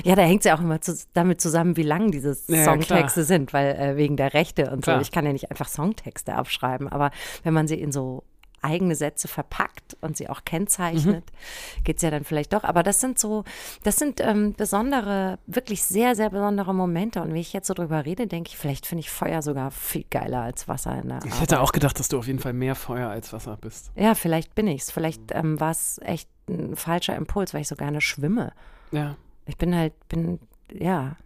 ja, 0.04 0.16
da 0.16 0.22
hängt 0.22 0.40
es 0.40 0.46
ja 0.46 0.56
auch 0.56 0.60
immer 0.60 0.80
zu, 0.80 0.96
damit 1.12 1.40
zusammen, 1.40 1.76
wie 1.76 1.82
lang 1.82 2.10
diese 2.10 2.36
ja, 2.48 2.64
Songtexte 2.64 3.20
klar. 3.20 3.26
sind, 3.26 3.52
weil 3.52 3.76
äh, 3.76 3.96
wegen 3.96 4.16
der 4.16 4.32
Rechte 4.34 4.70
und 4.70 4.82
klar. 4.82 4.96
so. 4.96 5.02
Ich 5.02 5.12
kann 5.12 5.26
ja 5.26 5.32
nicht 5.32 5.50
einfach 5.50 5.68
Songtexte 5.68 6.34
abschreiben, 6.34 6.88
aber 6.88 7.10
wenn 7.42 7.54
man 7.54 7.68
sie 7.68 7.80
in 7.80 7.92
so 7.92 8.24
eigene 8.62 8.94
Sätze 8.94 9.28
verpackt 9.28 9.96
und 10.00 10.16
sie 10.16 10.28
auch 10.28 10.44
kennzeichnet, 10.44 11.24
mhm. 11.24 11.84
geht 11.84 11.96
es 11.96 12.02
ja 12.02 12.10
dann 12.10 12.24
vielleicht 12.24 12.52
doch. 12.52 12.64
Aber 12.64 12.82
das 12.82 13.00
sind 13.00 13.18
so, 13.18 13.44
das 13.82 13.96
sind 13.96 14.20
ähm, 14.20 14.54
besondere, 14.54 15.38
wirklich 15.46 15.84
sehr, 15.84 16.14
sehr 16.14 16.30
besondere 16.30 16.74
Momente. 16.74 17.22
Und 17.22 17.34
wie 17.34 17.40
ich 17.40 17.52
jetzt 17.52 17.68
so 17.68 17.74
drüber 17.74 18.04
rede, 18.04 18.26
denke 18.26 18.50
ich, 18.50 18.56
vielleicht 18.56 18.86
finde 18.86 19.00
ich 19.00 19.10
Feuer 19.10 19.42
sogar 19.42 19.70
viel 19.70 20.04
geiler 20.10 20.42
als 20.42 20.68
Wasser 20.68 21.00
in 21.00 21.08
der 21.08 21.20
Ich 21.24 21.40
hätte 21.40 21.60
auch 21.60 21.72
gedacht, 21.72 21.98
dass 21.98 22.08
du 22.08 22.18
auf 22.18 22.26
jeden 22.26 22.38
Fall 22.38 22.52
mehr 22.52 22.74
Feuer 22.74 23.08
als 23.08 23.32
Wasser 23.32 23.56
bist. 23.60 23.90
Ja, 23.94 24.14
vielleicht 24.14 24.54
bin 24.54 24.66
ich 24.66 24.82
es. 24.82 24.90
Vielleicht 24.90 25.22
ähm, 25.32 25.60
war 25.60 25.70
es 25.70 26.00
echt 26.02 26.28
ein 26.48 26.76
falscher 26.76 27.16
Impuls, 27.16 27.54
weil 27.54 27.60
ich 27.60 27.68
so 27.68 27.76
gerne 27.76 28.00
schwimme. 28.00 28.52
Ja. 28.90 29.16
Ich 29.46 29.56
bin 29.56 29.74
halt, 29.74 29.92
bin, 30.08 30.40
ja, 30.72 31.16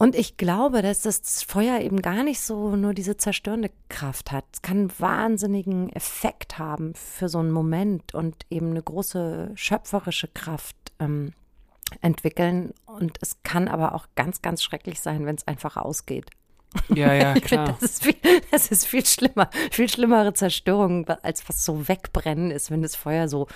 und 0.00 0.16
ich 0.16 0.38
glaube, 0.38 0.80
dass 0.80 1.02
das 1.02 1.42
Feuer 1.42 1.80
eben 1.80 2.00
gar 2.00 2.24
nicht 2.24 2.40
so 2.40 2.74
nur 2.74 2.94
diese 2.94 3.18
zerstörende 3.18 3.70
Kraft 3.90 4.32
hat. 4.32 4.46
Es 4.50 4.62
kann 4.62 4.78
einen 4.78 4.92
wahnsinnigen 4.98 5.90
Effekt 5.90 6.58
haben 6.58 6.94
für 6.94 7.28
so 7.28 7.38
einen 7.38 7.50
Moment 7.50 8.14
und 8.14 8.46
eben 8.48 8.70
eine 8.70 8.82
große 8.82 9.50
schöpferische 9.56 10.28
Kraft 10.28 10.74
ähm, 11.00 11.34
entwickeln. 12.00 12.72
Und 12.86 13.18
es 13.20 13.42
kann 13.42 13.68
aber 13.68 13.94
auch 13.94 14.06
ganz, 14.14 14.40
ganz 14.40 14.62
schrecklich 14.62 15.02
sein, 15.02 15.26
wenn 15.26 15.36
es 15.36 15.46
einfach 15.46 15.76
ausgeht. 15.76 16.30
Ja, 16.88 17.12
ja, 17.12 17.34
klar. 17.34 17.76
Das 17.78 17.82
ist, 17.82 18.02
viel, 18.02 18.14
das 18.50 18.70
ist 18.70 18.86
viel 18.86 19.04
schlimmer, 19.04 19.50
viel 19.70 19.90
schlimmere 19.90 20.32
Zerstörung, 20.32 21.06
als 21.08 21.46
was 21.46 21.62
so 21.62 21.88
wegbrennen 21.88 22.50
ist, 22.50 22.70
wenn 22.70 22.80
das 22.80 22.96
Feuer 22.96 23.28
so 23.28 23.48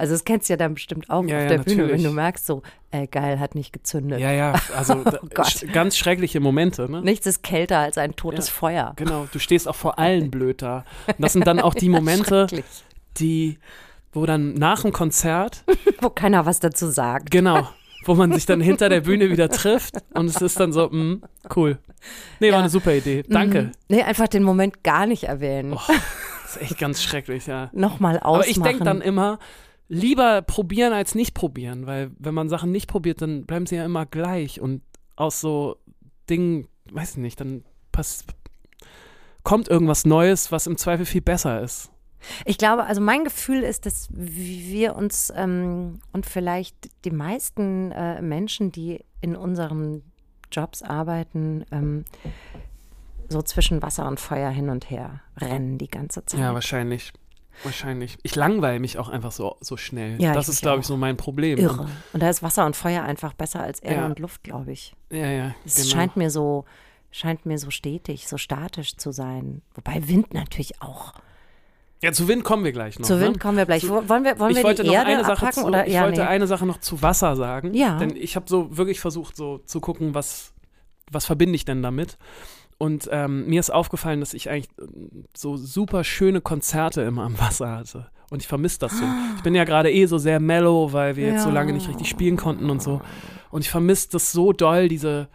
also 0.00 0.14
das 0.14 0.24
kennst 0.24 0.48
du 0.48 0.54
ja 0.54 0.56
dann 0.56 0.72
bestimmt 0.72 1.10
auch 1.10 1.24
ja, 1.26 1.36
auf 1.36 1.42
ja, 1.42 1.48
der 1.48 1.58
natürlich. 1.58 1.78
Bühne, 1.78 1.92
wenn 1.92 2.02
du 2.02 2.10
merkst, 2.10 2.46
so 2.46 2.62
äh, 2.90 3.06
geil, 3.06 3.38
hat 3.38 3.54
nicht 3.54 3.70
gezündet. 3.70 4.18
Ja, 4.18 4.32
ja, 4.32 4.54
also 4.74 4.94
oh 5.04 5.26
Gott. 5.34 5.66
ganz 5.74 5.98
schreckliche 5.98 6.40
Momente. 6.40 6.90
Ne? 6.90 7.02
Nichts 7.02 7.26
ist 7.26 7.42
kälter 7.42 7.80
als 7.80 7.98
ein 7.98 8.16
totes 8.16 8.46
ja, 8.46 8.54
Feuer. 8.54 8.92
Genau, 8.96 9.28
du 9.30 9.38
stehst 9.38 9.68
auch 9.68 9.74
vor 9.74 9.98
allen 9.98 10.30
blöd 10.30 10.62
da. 10.62 10.84
Und 11.06 11.20
das 11.20 11.34
sind 11.34 11.46
dann 11.46 11.60
auch 11.60 11.74
die 11.80 11.90
Momente, 11.90 12.46
die, 13.18 13.58
wo 14.14 14.24
dann 14.24 14.54
nach 14.54 14.80
dem 14.80 14.92
Konzert. 14.92 15.64
wo 16.00 16.08
keiner 16.08 16.46
was 16.46 16.60
dazu 16.60 16.86
sagt. 16.86 17.30
Genau, 17.30 17.68
wo 18.06 18.14
man 18.14 18.32
sich 18.32 18.46
dann 18.46 18.62
hinter 18.62 18.88
der 18.88 19.02
Bühne 19.02 19.30
wieder 19.30 19.50
trifft 19.50 19.96
und 20.14 20.26
es 20.30 20.40
ist 20.40 20.58
dann 20.58 20.72
so, 20.72 20.88
mh, 20.90 20.96
mm, 20.96 21.22
cool. 21.56 21.78
Nee, 22.38 22.46
ja. 22.46 22.54
war 22.54 22.60
eine 22.60 22.70
super 22.70 22.94
Idee. 22.94 23.22
Danke. 23.28 23.64
Mhm. 23.64 23.72
Nee, 23.90 24.02
einfach 24.02 24.28
den 24.28 24.44
Moment 24.44 24.82
gar 24.82 25.04
nicht 25.04 25.24
erwähnen. 25.24 25.74
Oh, 25.74 25.92
das 26.42 26.56
ist 26.56 26.62
echt 26.62 26.78
ganz 26.78 27.02
schrecklich, 27.02 27.46
ja. 27.46 27.68
Nochmal 27.74 28.18
ausmachen. 28.18 28.34
Aber 28.34 28.48
ich 28.48 28.60
denke 28.62 28.84
dann 28.84 29.02
immer, 29.02 29.38
lieber 29.90 30.40
probieren 30.42 30.92
als 30.92 31.16
nicht 31.16 31.34
probieren, 31.34 31.86
weil 31.86 32.12
wenn 32.18 32.32
man 32.32 32.48
Sachen 32.48 32.70
nicht 32.70 32.86
probiert, 32.86 33.20
dann 33.20 33.44
bleiben 33.44 33.66
sie 33.66 33.74
ja 33.74 33.84
immer 33.84 34.06
gleich 34.06 34.60
und 34.60 34.82
aus 35.16 35.40
so 35.40 35.76
Dingen, 36.30 36.68
weiß 36.92 37.12
ich 37.12 37.16
nicht, 37.16 37.40
dann 37.40 37.64
pass 37.90 38.24
kommt 39.42 39.68
irgendwas 39.68 40.06
Neues, 40.06 40.52
was 40.52 40.68
im 40.68 40.76
Zweifel 40.76 41.06
viel 41.06 41.22
besser 41.22 41.60
ist. 41.60 41.90
Ich 42.44 42.56
glaube, 42.56 42.84
also 42.84 43.00
mein 43.00 43.24
Gefühl 43.24 43.62
ist, 43.62 43.84
dass 43.84 44.08
wir 44.12 44.94
uns 44.94 45.32
ähm, 45.34 46.00
und 46.12 46.24
vielleicht 46.26 46.76
die 47.04 47.10
meisten 47.10 47.90
äh, 47.90 48.22
Menschen, 48.22 48.70
die 48.70 49.04
in 49.20 49.34
unseren 49.34 50.02
Jobs 50.52 50.82
arbeiten, 50.82 51.64
ähm, 51.72 52.04
so 53.28 53.42
zwischen 53.42 53.82
Wasser 53.82 54.06
und 54.06 54.20
Feuer 54.20 54.50
hin 54.50 54.68
und 54.68 54.90
her 54.90 55.22
rennen 55.38 55.78
die 55.78 55.88
ganze 55.88 56.24
Zeit. 56.26 56.38
Ja, 56.38 56.52
wahrscheinlich. 56.54 57.12
Wahrscheinlich. 57.62 58.18
Ich 58.22 58.36
langweile 58.36 58.80
mich 58.80 58.98
auch 58.98 59.08
einfach 59.08 59.32
so, 59.32 59.56
so 59.60 59.76
schnell. 59.76 60.20
Ja, 60.20 60.32
das 60.32 60.48
ist, 60.48 60.62
glaube 60.62 60.80
ich, 60.80 60.86
so 60.86 60.96
mein 60.96 61.16
Problem. 61.16 61.58
Irre. 61.58 61.88
Und 62.12 62.22
da 62.22 62.30
ist 62.30 62.42
Wasser 62.42 62.66
und 62.66 62.76
Feuer 62.76 63.02
einfach 63.02 63.34
besser 63.34 63.60
als 63.60 63.80
Erde 63.80 64.00
ja. 64.00 64.06
und 64.06 64.18
Luft, 64.18 64.42
glaube 64.44 64.72
ich. 64.72 64.94
Ja, 65.10 65.30
ja. 65.30 65.54
Es 65.64 65.76
genau. 65.76 65.88
scheint 65.88 66.16
mir 66.16 66.30
so, 66.30 66.64
scheint 67.10 67.46
mir 67.46 67.58
so 67.58 67.70
stetig, 67.70 68.28
so 68.28 68.38
statisch 68.38 68.96
zu 68.96 69.12
sein. 69.12 69.62
Wobei 69.74 70.08
Wind 70.08 70.32
natürlich 70.32 70.80
auch. 70.80 71.14
Ja, 72.02 72.12
zu 72.12 72.28
Wind 72.28 72.44
kommen 72.44 72.64
wir 72.64 72.72
gleich 72.72 72.98
noch. 72.98 73.06
Zu 73.06 73.20
Wind 73.20 73.34
ne? 73.34 73.38
kommen 73.38 73.58
wir 73.58 73.66
gleich. 73.66 73.82
Zu, 73.82 73.90
wollen 73.90 74.24
wir, 74.24 74.38
wollen 74.38 74.56
wir 74.56 74.74
die 74.74 74.86
Erde 74.86 75.10
eine 75.10 75.24
Sache 75.24 75.32
abpacken? 75.32 75.62
Zu, 75.62 75.66
oder? 75.66 75.86
Ich 75.86 75.92
ja, 75.92 76.02
wollte 76.04 76.22
nee. 76.22 76.26
eine 76.26 76.46
Sache 76.46 76.64
noch 76.64 76.80
zu 76.80 77.02
Wasser 77.02 77.36
sagen. 77.36 77.74
Ja. 77.74 77.98
Denn 77.98 78.16
ich 78.16 78.36
habe 78.36 78.46
so 78.48 78.76
wirklich 78.76 79.00
versucht, 79.00 79.36
so 79.36 79.58
zu 79.58 79.80
gucken, 79.80 80.14
was, 80.14 80.54
was 81.10 81.26
verbinde 81.26 81.56
ich 81.56 81.66
denn 81.66 81.82
damit. 81.82 82.16
Und 82.80 83.10
ähm, 83.12 83.46
mir 83.46 83.60
ist 83.60 83.68
aufgefallen, 83.68 84.20
dass 84.20 84.32
ich 84.32 84.48
eigentlich 84.48 84.70
so 85.36 85.58
super 85.58 86.02
schöne 86.02 86.40
Konzerte 86.40 87.02
immer 87.02 87.24
am 87.24 87.38
Wasser 87.38 87.76
hatte. 87.76 88.06
Und 88.30 88.40
ich 88.40 88.48
vermisse 88.48 88.78
das 88.78 88.96
so. 88.96 89.04
Ich 89.36 89.42
bin 89.42 89.54
ja 89.54 89.64
gerade 89.64 89.92
eh 89.92 90.06
so 90.06 90.16
sehr 90.16 90.40
mellow, 90.40 90.90
weil 90.94 91.14
wir 91.16 91.26
ja. 91.26 91.32
jetzt 91.34 91.42
so 91.42 91.50
lange 91.50 91.74
nicht 91.74 91.90
richtig 91.90 92.08
spielen 92.08 92.38
konnten 92.38 92.70
und 92.70 92.80
so. 92.80 93.02
Und 93.50 93.60
ich 93.66 93.70
vermisse 93.70 94.08
das 94.12 94.32
so 94.32 94.54
doll, 94.54 94.88
diese, 94.88 95.28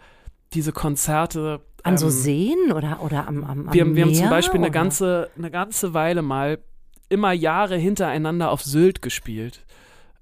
diese 0.53 0.71
Konzerte. 0.71 1.61
An 1.83 1.99
so 1.99 2.07
ähm, 2.07 2.11
Seen 2.11 2.71
oder, 2.73 3.03
oder 3.03 3.27
am, 3.27 3.43
am, 3.43 3.67
am 3.67 3.73
wir, 3.73 3.85
Meer, 3.85 3.95
wir 3.95 4.05
haben 4.05 4.15
zum 4.15 4.29
Beispiel 4.31 4.59
eine 4.59 4.71
ganze, 4.71 5.29
eine 5.37 5.51
ganze 5.51 5.93
Weile 5.93 6.23
mal 6.23 6.57
immer 7.09 7.31
Jahre 7.31 7.77
hintereinander 7.77 8.49
auf 8.49 8.63
Sylt 8.63 9.03
gespielt 9.03 9.64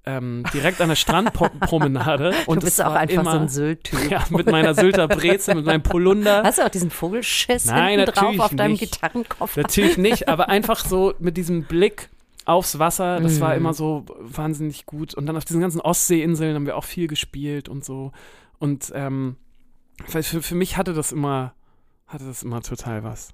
ähm, 0.06 0.44
direkt 0.52 0.80
an 0.80 0.88
der 0.88 0.96
Strandpromenade. 0.96 2.34
Und 2.46 2.62
du 2.62 2.66
bist 2.66 2.82
auch 2.82 2.92
einfach 2.92 3.22
immer, 3.22 3.32
so 3.32 3.38
ein 3.38 3.48
Sylt-Typ. 3.48 3.94
Ja, 4.10 4.24
mit 4.30 4.46
meiner 4.50 4.74
Sylter 4.74 5.08
Brezel, 5.08 5.54
mit 5.54 5.64
meinem 5.64 5.82
Polunder. 5.82 6.42
Hast 6.42 6.58
du 6.58 6.62
auch 6.62 6.68
diesen 6.68 6.90
Vogelschiss 6.90 7.66
Nein, 7.66 7.98
hinten 8.00 8.12
drauf 8.12 8.38
auf 8.38 8.54
deinem 8.54 8.72
nicht. 8.72 8.92
Gitarrenkoffer? 8.92 9.62
Natürlich 9.62 9.96
nicht, 9.96 10.28
aber 10.28 10.48
einfach 10.48 10.84
so 10.84 11.14
mit 11.18 11.36
diesem 11.36 11.64
Blick 11.64 12.10
aufs 12.44 12.78
Wasser, 12.78 13.20
das 13.20 13.38
mm. 13.38 13.40
war 13.40 13.54
immer 13.54 13.72
so 13.72 14.04
wahnsinnig 14.20 14.84
gut. 14.84 15.14
Und 15.14 15.26
dann 15.26 15.36
auf 15.36 15.46
diesen 15.46 15.62
ganzen 15.62 15.80
Ostseeinseln 15.80 16.54
haben 16.54 16.66
wir 16.66 16.76
auch 16.76 16.84
viel 16.84 17.06
gespielt 17.06 17.70
und 17.70 17.84
so. 17.84 18.12
Und 18.58 18.92
ähm, 18.94 19.36
für, 20.06 20.22
für 20.22 20.54
mich 20.54 20.76
hatte 20.76 20.92
das 20.92 21.12
immer, 21.12 21.54
hatte 22.06 22.26
das 22.26 22.42
immer 22.42 22.60
total 22.60 23.04
was. 23.04 23.32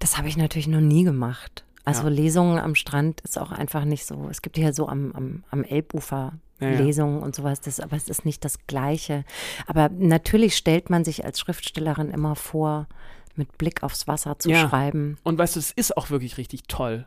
Das 0.00 0.18
habe 0.18 0.28
ich 0.28 0.36
natürlich 0.36 0.68
noch 0.68 0.80
nie 0.80 1.04
gemacht. 1.04 1.64
Also 1.84 2.04
ja. 2.04 2.08
Lesungen 2.10 2.58
am 2.58 2.74
Strand 2.74 3.20
ist 3.22 3.38
auch 3.38 3.50
einfach 3.50 3.84
nicht 3.84 4.06
so. 4.06 4.28
Es 4.30 4.42
gibt 4.42 4.56
ja 4.56 4.72
so 4.72 4.88
am, 4.88 5.12
am, 5.12 5.44
am 5.50 5.64
Elbufer 5.64 6.34
ja, 6.60 6.70
Lesungen 6.70 7.18
ja. 7.18 7.24
und 7.24 7.34
sowas, 7.34 7.60
das, 7.60 7.80
aber 7.80 7.96
es 7.96 8.08
ist 8.08 8.24
nicht 8.24 8.44
das 8.44 8.66
Gleiche. 8.66 9.24
Aber 9.66 9.88
natürlich 9.88 10.56
stellt 10.56 10.90
man 10.90 11.04
sich 11.04 11.24
als 11.24 11.40
Schriftstellerin 11.40 12.10
immer 12.10 12.36
vor, 12.36 12.86
mit 13.34 13.58
Blick 13.58 13.82
aufs 13.82 14.06
Wasser 14.06 14.38
zu 14.38 14.54
schreiben. 14.54 15.18
Und 15.22 15.38
weißt 15.38 15.56
du, 15.56 15.60
es 15.60 15.72
ist 15.72 15.96
auch 15.96 16.10
wirklich 16.10 16.36
richtig 16.36 16.64
toll. 16.68 17.06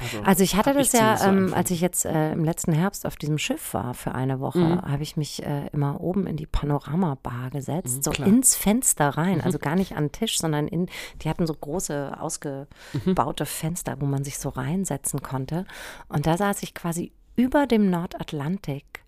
Also, 0.00 0.22
also 0.22 0.44
ich 0.44 0.56
hatte 0.56 0.74
das 0.74 0.88
ich 0.88 1.00
ja, 1.00 1.26
ähm, 1.26 1.52
als 1.54 1.70
ich 1.70 1.80
jetzt 1.80 2.04
äh, 2.04 2.32
im 2.32 2.44
letzten 2.44 2.72
Herbst 2.72 3.06
auf 3.06 3.16
diesem 3.16 3.38
Schiff 3.38 3.74
war 3.74 3.94
für 3.94 4.14
eine 4.14 4.40
Woche, 4.40 4.58
mhm. 4.58 4.82
habe 4.82 5.02
ich 5.02 5.16
mich 5.16 5.42
äh, 5.44 5.68
immer 5.72 6.00
oben 6.00 6.26
in 6.26 6.36
die 6.36 6.46
Panoramabar 6.46 7.50
gesetzt, 7.50 7.98
mhm, 7.98 8.02
so 8.02 8.10
klar. 8.10 8.28
ins 8.28 8.56
Fenster 8.56 9.10
rein, 9.10 9.36
mhm. 9.36 9.44
also 9.44 9.58
gar 9.58 9.76
nicht 9.76 9.96
an 9.96 10.04
den 10.04 10.12
Tisch, 10.12 10.38
sondern 10.38 10.68
in, 10.68 10.88
die 11.22 11.28
hatten 11.28 11.46
so 11.46 11.54
große 11.54 12.16
ausgebaute 12.18 13.46
Fenster, 13.46 13.96
wo 14.00 14.06
man 14.06 14.24
sich 14.24 14.38
so 14.38 14.48
reinsetzen 14.48 15.22
konnte. 15.22 15.66
Und 16.08 16.26
da 16.26 16.36
saß 16.36 16.62
ich 16.62 16.74
quasi 16.74 17.12
über 17.36 17.66
dem 17.66 17.90
Nordatlantik 17.90 19.04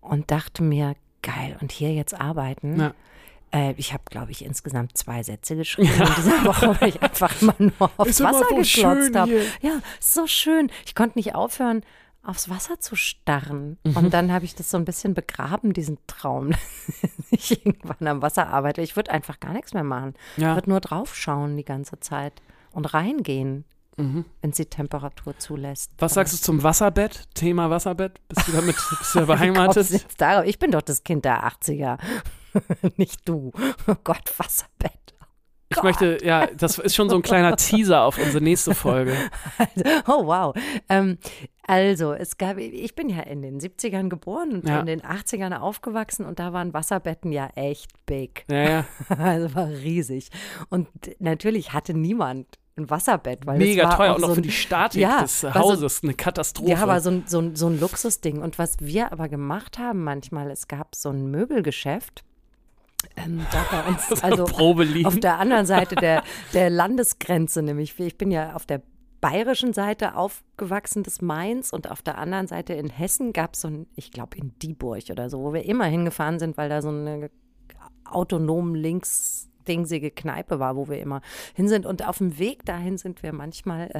und 0.00 0.30
dachte 0.30 0.62
mir, 0.62 0.94
geil, 1.22 1.56
und 1.60 1.72
hier 1.72 1.92
jetzt 1.92 2.18
arbeiten. 2.18 2.80
Ja. 2.80 2.94
Äh, 3.52 3.74
ich 3.76 3.92
habe, 3.92 4.02
glaube 4.10 4.32
ich, 4.32 4.44
insgesamt 4.44 4.96
zwei 4.96 5.22
Sätze 5.22 5.56
geschrieben 5.56 5.92
ja. 5.98 6.06
in 6.06 6.14
dieser 6.14 6.44
Woche, 6.44 6.80
weil 6.80 6.88
ich 6.88 7.02
einfach 7.02 7.40
immer 7.40 7.54
nur 7.58 7.90
aufs 7.96 8.20
Wasser 8.20 8.46
geklotzt 8.54 9.14
habe. 9.16 9.42
Ja, 9.62 9.80
so 10.00 10.26
schön. 10.26 10.70
Ich 10.84 10.94
konnte 10.94 11.18
nicht 11.18 11.34
aufhören, 11.34 11.82
aufs 12.26 12.50
Wasser 12.50 12.80
zu 12.80 12.96
starren. 12.96 13.78
Mhm. 13.84 13.96
Und 13.96 14.14
dann 14.14 14.32
habe 14.32 14.44
ich 14.44 14.54
das 14.54 14.70
so 14.70 14.76
ein 14.76 14.84
bisschen 14.84 15.14
begraben, 15.14 15.72
diesen 15.72 15.98
Traum, 16.06 16.50
dass 17.02 17.10
ich 17.30 17.64
irgendwann 17.64 18.08
am 18.08 18.22
Wasser 18.22 18.48
arbeite. 18.48 18.82
Ich 18.82 18.96
würde 18.96 19.12
einfach 19.12 19.40
gar 19.40 19.52
nichts 19.52 19.74
mehr 19.74 19.84
machen. 19.84 20.14
Ja. 20.36 20.50
Ich 20.50 20.56
würde 20.56 20.70
nur 20.70 20.80
draufschauen 20.80 21.56
die 21.56 21.64
ganze 21.64 22.00
Zeit 22.00 22.42
und 22.72 22.92
reingehen. 22.92 23.64
Mhm. 23.98 24.26
wenn 24.42 24.52
sie 24.52 24.66
Temperatur 24.66 25.38
zulässt. 25.38 25.90
Was 25.96 26.12
sagst 26.12 26.34
du 26.34 26.36
zum 26.36 26.62
Wasserbett? 26.62 27.32
Thema 27.32 27.70
Wasserbett? 27.70 28.20
Bist 28.28 28.46
du 28.46 28.52
damit 28.52 28.76
bist 28.76 29.14
du 29.14 29.26
beheimatet? 29.26 30.04
Ich 30.44 30.58
bin 30.58 30.70
doch 30.70 30.82
das 30.82 31.02
Kind 31.02 31.24
der 31.24 31.48
80er. 31.48 31.96
Nicht 32.96 33.28
du. 33.28 33.52
Oh 33.86 33.94
Gott, 34.04 34.32
Wasserbett. 34.38 34.92
Ich 35.68 35.82
möchte, 35.82 36.18
ja, 36.24 36.46
das 36.46 36.78
ist 36.78 36.94
schon 36.94 37.10
so 37.10 37.16
ein 37.16 37.22
kleiner 37.22 37.56
Teaser 37.56 38.02
auf 38.02 38.18
unsere 38.18 38.42
nächste 38.42 38.72
Folge. 38.72 39.16
Oh, 40.06 40.24
wow. 40.26 40.54
Ähm, 40.88 41.18
also, 41.66 42.12
es 42.12 42.38
gab, 42.38 42.58
ich 42.58 42.94
bin 42.94 43.08
ja 43.08 43.22
in 43.22 43.42
den 43.42 43.58
70ern 43.60 44.08
geboren 44.08 44.52
und 44.52 44.68
Ja. 44.68 44.78
in 44.78 44.86
den 44.86 45.02
80ern 45.02 45.58
aufgewachsen 45.58 46.24
und 46.24 46.38
da 46.38 46.52
waren 46.52 46.72
Wasserbetten 46.72 47.32
ja 47.32 47.48
echt 47.56 47.90
big. 48.06 48.44
Ja, 48.48 48.62
ja. 48.70 48.84
Also 49.18 49.54
war 49.56 49.68
riesig. 49.68 50.30
Und 50.70 50.88
natürlich 51.18 51.72
hatte 51.72 51.94
niemand 51.94 52.46
ein 52.76 52.88
Wasserbett, 52.88 53.44
weil 53.46 53.58
Mega 53.58 53.88
teuer 53.88 54.12
auch 54.12 54.16
auch 54.18 54.20
so 54.28 54.34
für 54.34 54.40
ein, 54.40 54.42
die 54.44 54.52
Statik 54.52 55.00
Ja, 55.00 55.22
des 55.22 55.42
war 55.42 55.52
so- 55.52 55.58
Hauses 55.58 56.02
eine 56.04 56.14
Katastrophe. 56.14 56.70
Ja, 56.70 56.78
aber 56.78 57.00
so 57.00 57.10
ein, 57.10 57.24
so, 57.26 57.40
ein, 57.40 57.56
so 57.56 57.66
ein 57.66 57.80
Luxusding. 57.80 58.40
Und 58.40 58.60
was 58.60 58.76
wir 58.78 59.10
aber 59.10 59.28
gemacht 59.28 59.78
haben 59.80 60.04
manchmal, 60.04 60.48
es 60.52 60.68
gab 60.68 60.94
so 60.94 61.08
ein 61.10 61.28
Möbelgeschäft. 61.32 62.22
Ähm, 63.16 63.44
da 63.50 63.64
bei 63.70 63.88
uns, 63.88 64.22
also 64.22 64.44
auf 64.44 65.20
der 65.20 65.38
anderen 65.38 65.66
Seite 65.66 65.94
der, 65.94 66.22
der 66.52 66.70
Landesgrenze, 66.70 67.62
nämlich 67.62 67.98
ich 67.98 68.18
bin 68.18 68.30
ja 68.30 68.54
auf 68.54 68.66
der 68.66 68.82
bayerischen 69.20 69.72
Seite 69.72 70.14
aufgewachsen 70.14 71.02
des 71.02 71.22
Mainz 71.22 71.72
und 71.72 71.90
auf 71.90 72.02
der 72.02 72.18
anderen 72.18 72.46
Seite 72.46 72.74
in 72.74 72.90
Hessen 72.90 73.32
gab 73.32 73.54
es 73.54 73.62
so 73.62 73.68
ein, 73.68 73.86
ich 73.96 74.10
glaube 74.12 74.36
in 74.36 74.56
Dieburg 74.58 75.04
oder 75.10 75.30
so, 75.30 75.40
wo 75.42 75.52
wir 75.52 75.64
immer 75.64 75.86
hingefahren 75.86 76.38
sind, 76.38 76.56
weil 76.56 76.68
da 76.68 76.82
so 76.82 76.90
eine 76.90 77.30
autonom 78.04 78.74
links 78.74 79.48
dingsige 79.66 80.10
Kneipe 80.10 80.60
war, 80.60 80.76
wo 80.76 80.88
wir 80.88 81.00
immer 81.00 81.22
hin 81.54 81.68
sind. 81.68 81.86
Und 81.86 82.06
auf 82.06 82.18
dem 82.18 82.38
Weg 82.38 82.64
dahin 82.64 82.98
sind 82.98 83.22
wir 83.22 83.32
manchmal 83.32 83.90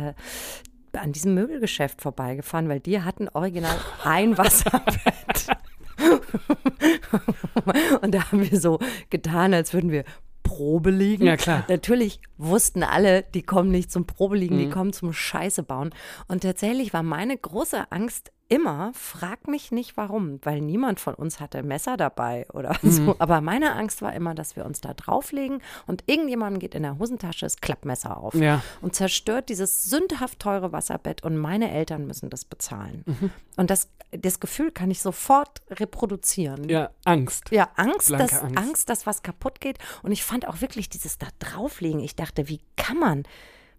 äh, 0.93 0.99
an 0.99 1.13
diesem 1.13 1.35
Möbelgeschäft 1.35 2.01
vorbeigefahren, 2.01 2.69
weil 2.69 2.81
die 2.81 3.03
hatten 3.03 3.29
original 3.29 3.77
ein 4.05 4.39
Wasserbett. 4.39 5.49
Und 8.03 8.15
da 8.15 8.31
haben 8.31 8.49
wir 8.51 8.61
so 8.61 8.79
getan, 9.11 9.55
als 9.55 9.73
würden 9.73 9.91
wir 9.91 10.05
Probe 10.43 10.91
liegen. 10.91 11.27
Ja, 11.27 11.37
klar. 11.37 11.65
Natürlich 11.69 12.21
wussten 12.39 12.83
alle, 12.85 13.25
die 13.35 13.43
kommen 13.43 13.71
nicht 13.71 13.91
zum 13.91 14.07
Probeliegen, 14.07 14.57
Mhm. 14.57 14.61
die 14.61 14.71
kommen 14.71 14.93
zum 14.93 15.13
Scheiße 15.13 15.65
bauen. 15.65 15.91
Und 16.29 16.43
tatsächlich 16.45 16.93
war 16.93 17.03
meine 17.03 17.37
große 17.37 17.91
Angst 17.91 18.31
immer, 18.49 18.93
frag 18.95 19.49
mich 19.49 19.73
nicht 19.73 19.97
warum, 19.97 20.39
weil 20.43 20.61
niemand 20.61 21.01
von 21.01 21.15
uns 21.15 21.41
hatte 21.41 21.63
Messer 21.63 21.97
dabei 21.97 22.47
oder 22.53 22.77
Mhm. 22.83 22.91
so. 22.91 23.17
Aber 23.19 23.41
meine 23.41 23.75
Angst 23.75 24.03
war 24.03 24.13
immer, 24.15 24.35
dass 24.35 24.55
wir 24.57 24.65
uns 24.65 24.81
da 24.81 24.95
drauflegen 24.95 25.61
und 25.87 26.05
irgendjemandem 26.07 26.61
geht 26.61 26.75
in 26.75 26.83
der 26.85 26.99
Hosentasche 26.99 27.45
das 27.47 27.57
Klappmesser 27.57 28.17
auf 28.17 28.35
Ja. 28.35 28.63
und 28.81 28.95
zerstört 28.95 29.49
dieses 29.49 29.85
sündhaft 29.85 30.39
teure 30.39 30.73
Wasserbett 30.73 31.23
und 31.25 31.37
meine 31.37 31.71
Eltern 31.73 32.07
müssen 32.07 32.31
das 32.31 32.45
bezahlen. 32.45 33.03
Mhm. 33.07 33.31
Und 33.57 33.71
das, 33.71 33.89
das 34.13 34.39
Gefühl 34.39 34.71
kann 34.71 34.91
ich 34.91 35.03
sofort 35.03 35.63
reproduzieren. 35.71 36.69
Ja, 36.69 36.91
Angst. 37.05 37.51
Ja, 37.51 37.71
Angst 37.77 38.09
Blanke 38.09 38.27
dass, 38.33 38.43
Angst. 38.43 38.59
Angst. 38.59 38.89
dass 38.89 39.07
was 39.07 39.23
kaputt 39.23 39.61
geht. 39.61 39.79
Und 40.03 40.13
ich 40.13 40.23
fand 40.23 40.47
auch 40.47 40.61
wirklich 40.61 40.89
dieses 40.89 41.19
da 41.19 41.27
drauflegen. 41.41 42.01
Ich 42.01 42.15
dachte, 42.15 42.49
wie 42.49 42.61
kann 42.77 42.99
man, 42.99 43.23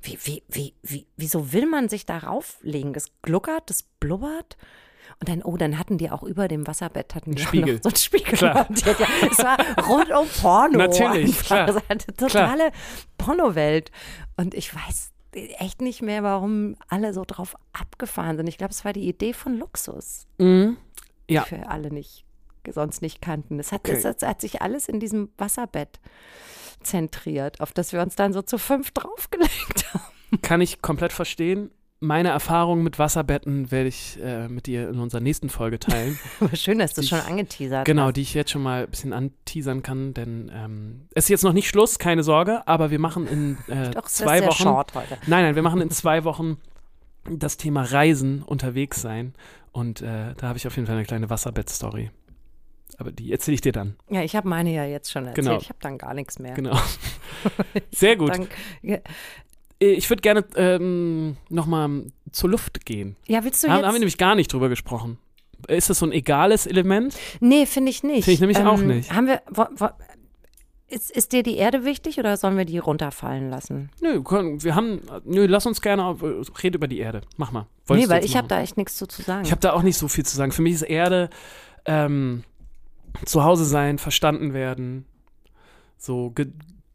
wie, 0.01 0.17
wie, 0.23 0.43
wie, 0.47 0.73
wie, 0.83 1.07
wieso 1.17 1.51
will 1.53 1.65
man 1.65 1.89
sich 1.89 2.05
da 2.05 2.17
rauflegen? 2.19 2.93
Das 2.93 3.11
gluckert, 3.21 3.69
das 3.69 3.83
blubbert. 3.83 4.57
Und 5.19 5.29
dann, 5.29 5.41
oh, 5.41 5.57
dann 5.57 5.79
hatten 5.79 5.97
die 5.97 6.11
auch 6.11 6.21
über 6.23 6.47
dem 6.47 6.67
Wasserbett 6.67 7.15
hatten 7.15 7.33
die 7.33 7.41
Spiegel. 7.41 7.75
noch 7.75 7.83
so 7.83 7.89
einen 7.89 7.95
Spiegel. 7.95 8.37
Klar. 8.37 8.67
Ja, 8.85 9.07
es 9.31 9.37
war 9.39 9.57
rund 9.87 10.11
um 10.11 10.27
Porno. 10.41 10.77
Natürlich, 10.77 11.39
klar. 11.45 11.69
Es 11.69 11.75
war 11.75 11.83
eine 11.89 11.99
totale 11.99 12.71
Pornowelt. 13.17 13.91
Und 14.35 14.53
ich 14.53 14.73
weiß 14.75 15.11
echt 15.33 15.81
nicht 15.81 16.01
mehr, 16.01 16.23
warum 16.23 16.75
alle 16.89 17.13
so 17.13 17.23
drauf 17.25 17.55
abgefahren 17.73 18.37
sind. 18.37 18.47
Ich 18.47 18.57
glaube, 18.57 18.71
es 18.71 18.85
war 18.85 18.93
die 18.93 19.07
Idee 19.07 19.33
von 19.33 19.57
Luxus 19.57 20.27
Mhm. 20.37 20.77
Ja. 21.29 21.43
für 21.43 21.67
alle 21.67 21.91
nicht, 21.91 22.25
sonst 22.73 23.01
nicht 23.01 23.21
kannten. 23.21 23.59
Es 23.59 23.71
hat, 23.71 23.81
Okay. 23.87 23.93
es, 23.97 24.05
hat, 24.05 24.21
hat 24.23 24.41
sich 24.41 24.61
alles 24.61 24.87
in 24.89 24.99
diesem 24.99 25.29
Wasserbett 25.37 25.99
zentriert, 26.83 27.59
auf 27.61 27.73
das 27.73 27.93
wir 27.93 28.01
uns 28.01 28.15
dann 28.15 28.33
so 28.33 28.41
zu 28.41 28.57
fünf 28.57 28.91
draufgelegt 28.91 29.85
haben. 29.93 30.41
Kann 30.41 30.61
ich 30.61 30.81
komplett 30.81 31.13
verstehen. 31.13 31.71
Meine 31.99 32.29
Erfahrung 32.29 32.83
mit 32.83 32.99
Wasserbetten 32.99 33.71
werde 33.71 33.89
ich 33.89 34.19
äh, 34.21 34.47
mit 34.47 34.67
dir 34.67 34.87
in 34.89 34.99
unserer 34.99 35.19
nächsten 35.21 35.49
Folge 35.49 35.79
teilen. 35.79 36.19
Schön, 36.53 36.77
dass 36.77 36.93
du 36.93 37.01
es 37.01 37.09
schon 37.09 37.19
angeteasert 37.21 37.85
genau, 37.85 38.07
hast. 38.07 38.17
die 38.17 38.21
ich 38.21 38.35
jetzt 38.35 38.51
schon 38.51 38.61
mal 38.61 38.83
ein 38.83 38.89
bisschen 38.89 39.13
anteasern 39.13 39.81
kann, 39.81 40.13
denn 40.13 40.51
ähm, 40.53 41.07
es 41.15 41.25
ist 41.25 41.29
jetzt 41.29 41.43
noch 41.43 41.53
nicht 41.53 41.67
Schluss, 41.67 41.97
keine 41.97 42.21
Sorge, 42.21 42.67
aber 42.67 42.91
wir 42.91 42.99
machen 42.99 43.25
in 43.25 43.57
äh, 43.67 43.89
Doch, 43.89 44.05
es 44.05 44.11
ist 44.11 44.17
zwei 44.17 44.39
sehr 44.39 44.47
Wochen. 44.49 44.61
short 44.63 44.93
heute. 44.93 45.17
Nein, 45.25 45.43
nein, 45.43 45.55
wir 45.55 45.63
machen 45.63 45.81
in 45.81 45.89
zwei 45.89 46.23
Wochen 46.23 46.57
das 47.31 47.57
Thema 47.57 47.81
Reisen, 47.81 48.43
unterwegs 48.43 49.01
sein. 49.01 49.33
Und 49.71 50.01
äh, 50.01 50.35
da 50.37 50.47
habe 50.49 50.57
ich 50.59 50.67
auf 50.67 50.75
jeden 50.75 50.85
Fall 50.85 50.95
eine 50.97 51.05
kleine 51.05 51.31
Wasserbett-Story. 51.31 52.11
Aber 52.97 53.11
die 53.11 53.31
erzähle 53.31 53.55
ich 53.55 53.61
dir 53.61 53.71
dann. 53.71 53.95
Ja, 54.09 54.23
ich 54.23 54.35
habe 54.35 54.47
meine 54.47 54.73
ja 54.73 54.85
jetzt 54.85 55.11
schon 55.11 55.25
erzählt. 55.27 55.45
Genau. 55.45 55.59
Ich 55.59 55.69
habe 55.69 55.79
dann 55.81 55.97
gar 55.97 56.13
nichts 56.13 56.39
mehr. 56.39 56.53
Genau. 56.55 56.75
Sehr 57.91 58.15
gut. 58.15 58.29
Dann, 58.33 58.47
ja, 58.81 58.97
Ich 59.79 60.09
würde 60.09 60.21
gerne 60.21 60.45
ähm, 60.55 61.37
nochmal 61.49 62.05
zur 62.31 62.49
Luft 62.49 62.85
gehen. 62.85 63.15
ja, 63.27 63.43
willst 63.43 63.63
du 63.63 63.67
Haben, 63.67 63.77
jetzt? 63.77 63.85
haben 63.87 63.93
wir 63.95 63.99
nämlich 63.99 64.17
gar 64.17 64.35
nicht 64.35 64.51
drüber 64.51 64.69
gesprochen. 64.69 65.17
Ist 65.67 65.89
das 65.89 65.99
so 65.99 66.05
ein 66.05 66.11
egales 66.11 66.65
Element? 66.67 67.15
nee, 67.39 67.65
finde 67.65 67.89
ich 67.91 68.03
nicht. 68.03 68.17
Ähm, 68.17 68.23
Finde 68.23 68.31
ich 68.33 68.39
nämlich 68.41 68.57
auch 68.59 68.77
nicht. 68.79 69.11
Haben 69.13 69.27
wir, 69.27 69.41
wo, 69.49 69.65
wo, 69.75 69.89
ist, 70.89 71.11
ist 71.11 71.33
dir 71.33 71.43
die 71.43 71.57
Erde 71.57 71.83
wichtig 71.83 72.17
oder 72.19 72.37
sollen 72.37 72.57
wir 72.57 72.63
die 72.65 72.77
runterfallen 72.77 73.49
lassen? 73.49 73.89
Nö, 74.01 74.21
können- 74.23 74.63
wir 74.63 74.73
haben, 74.75 75.01
nö, 75.25 75.45
lass 75.45 75.65
uns 75.65 75.81
gerne, 75.81 76.05
auf- 76.05 76.23
red 76.63 76.75
über 76.75 76.87
die 76.87 76.99
Erde. 76.99 77.21
Mach 77.35 77.51
mal. 77.51 77.61
nee, 77.63 77.67
Wolltest 77.87 78.09
du 78.09 78.13
weil 78.15 78.25
ich 78.25 78.37
habe 78.37 78.47
da 78.47 78.61
echt 78.61 78.77
nichts 78.77 78.95
zu, 78.95 79.05
zu 79.07 79.21
sagen. 79.21 79.43
Ich 79.43 79.51
habe 79.51 79.59
da 79.61 79.73
auch 79.73 79.81
nicht 79.83 79.97
so 79.97 80.07
viel 80.07 80.25
zu 80.25 80.35
sagen. 80.37 80.51
Für 80.51 80.61
mich 80.61 80.73
ist 80.75 80.83
Erde 80.83 81.29
ähm, 81.85 82.43
zu 83.25 83.43
Hause 83.43 83.65
sein, 83.65 83.97
verstanden 83.97 84.53
werden, 84.53 85.05
so 85.97 86.31
ge 86.31 86.47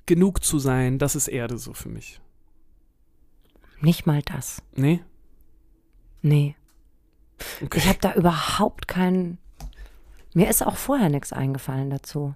genug 0.06 0.42
zu 0.44 0.58
sein, 0.58 0.98
das 0.98 1.14
ist 1.14 1.28
Erde 1.28 1.58
so 1.58 1.72
für 1.74 1.88
mich. 1.88 2.20
nicht 3.80 4.06
mal 4.06 4.20
das. 4.22 4.62
Nee? 4.74 5.00
Nee. 6.22 6.54
Okay. 7.62 7.78
Ich 7.78 7.88
habe 7.88 7.98
da 8.00 8.14
überhaupt 8.14 8.87
keinen. 8.88 9.38
Mir 10.35 10.48
ist 10.48 10.64
auch 10.64 10.76
vorher 10.76 11.08
nichts 11.08 11.32
eingefallen 11.32 11.90
dazu. 11.90 12.35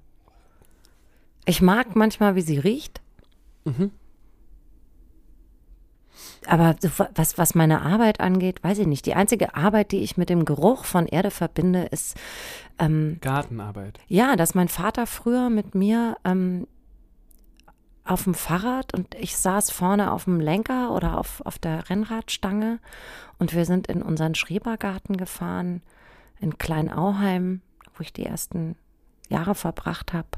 Ich 1.44 1.60
mag 1.62 1.94
manchmal, 1.96 2.34
wie 2.36 2.40
sie 2.42 2.58
riecht, 2.58 3.00
Mhm. 3.64 3.90
Aber 6.48 6.76
so 6.80 6.88
wa- 6.98 7.08
was, 7.14 7.38
was 7.38 7.54
meine 7.54 7.82
Arbeit 7.82 8.20
angeht, 8.20 8.62
weiß 8.62 8.78
ich 8.78 8.86
nicht. 8.86 9.06
Die 9.06 9.14
einzige 9.14 9.54
Arbeit, 9.54 9.92
die 9.92 10.00
ich 10.02 10.16
mit 10.16 10.28
dem 10.30 10.44
Geruch 10.44 10.84
von 10.84 11.06
Erde 11.06 11.30
verbinde, 11.30 11.84
ist, 11.84 12.16
ähm, 12.78 13.18
Gartenarbeit. 13.20 13.98
ja, 14.08 14.36
dass 14.36 14.54
mein 14.54 14.68
Vater 14.68 15.06
früher 15.06 15.50
mit 15.50 15.74
mir 15.74 16.16
ähm, 16.24 16.66
auf 18.04 18.24
dem 18.24 18.34
Fahrrad 18.34 18.94
und 18.94 19.14
ich 19.16 19.36
saß 19.36 19.70
vorne 19.70 20.12
auf 20.12 20.24
dem 20.24 20.38
Lenker 20.40 20.92
oder 20.92 21.18
auf, 21.18 21.40
auf 21.44 21.58
der 21.58 21.88
Rennradstange 21.90 22.78
und 23.38 23.52
wir 23.54 23.64
sind 23.64 23.88
in 23.88 24.00
unseren 24.02 24.34
Schrebergarten 24.34 25.16
gefahren 25.16 25.82
in 26.38 26.56
Kleinauheim, 26.58 27.62
wo 27.96 28.02
ich 28.02 28.12
die 28.12 28.24
ersten 28.26 28.76
Jahre 29.28 29.54
verbracht 29.56 30.12
habe. 30.12 30.28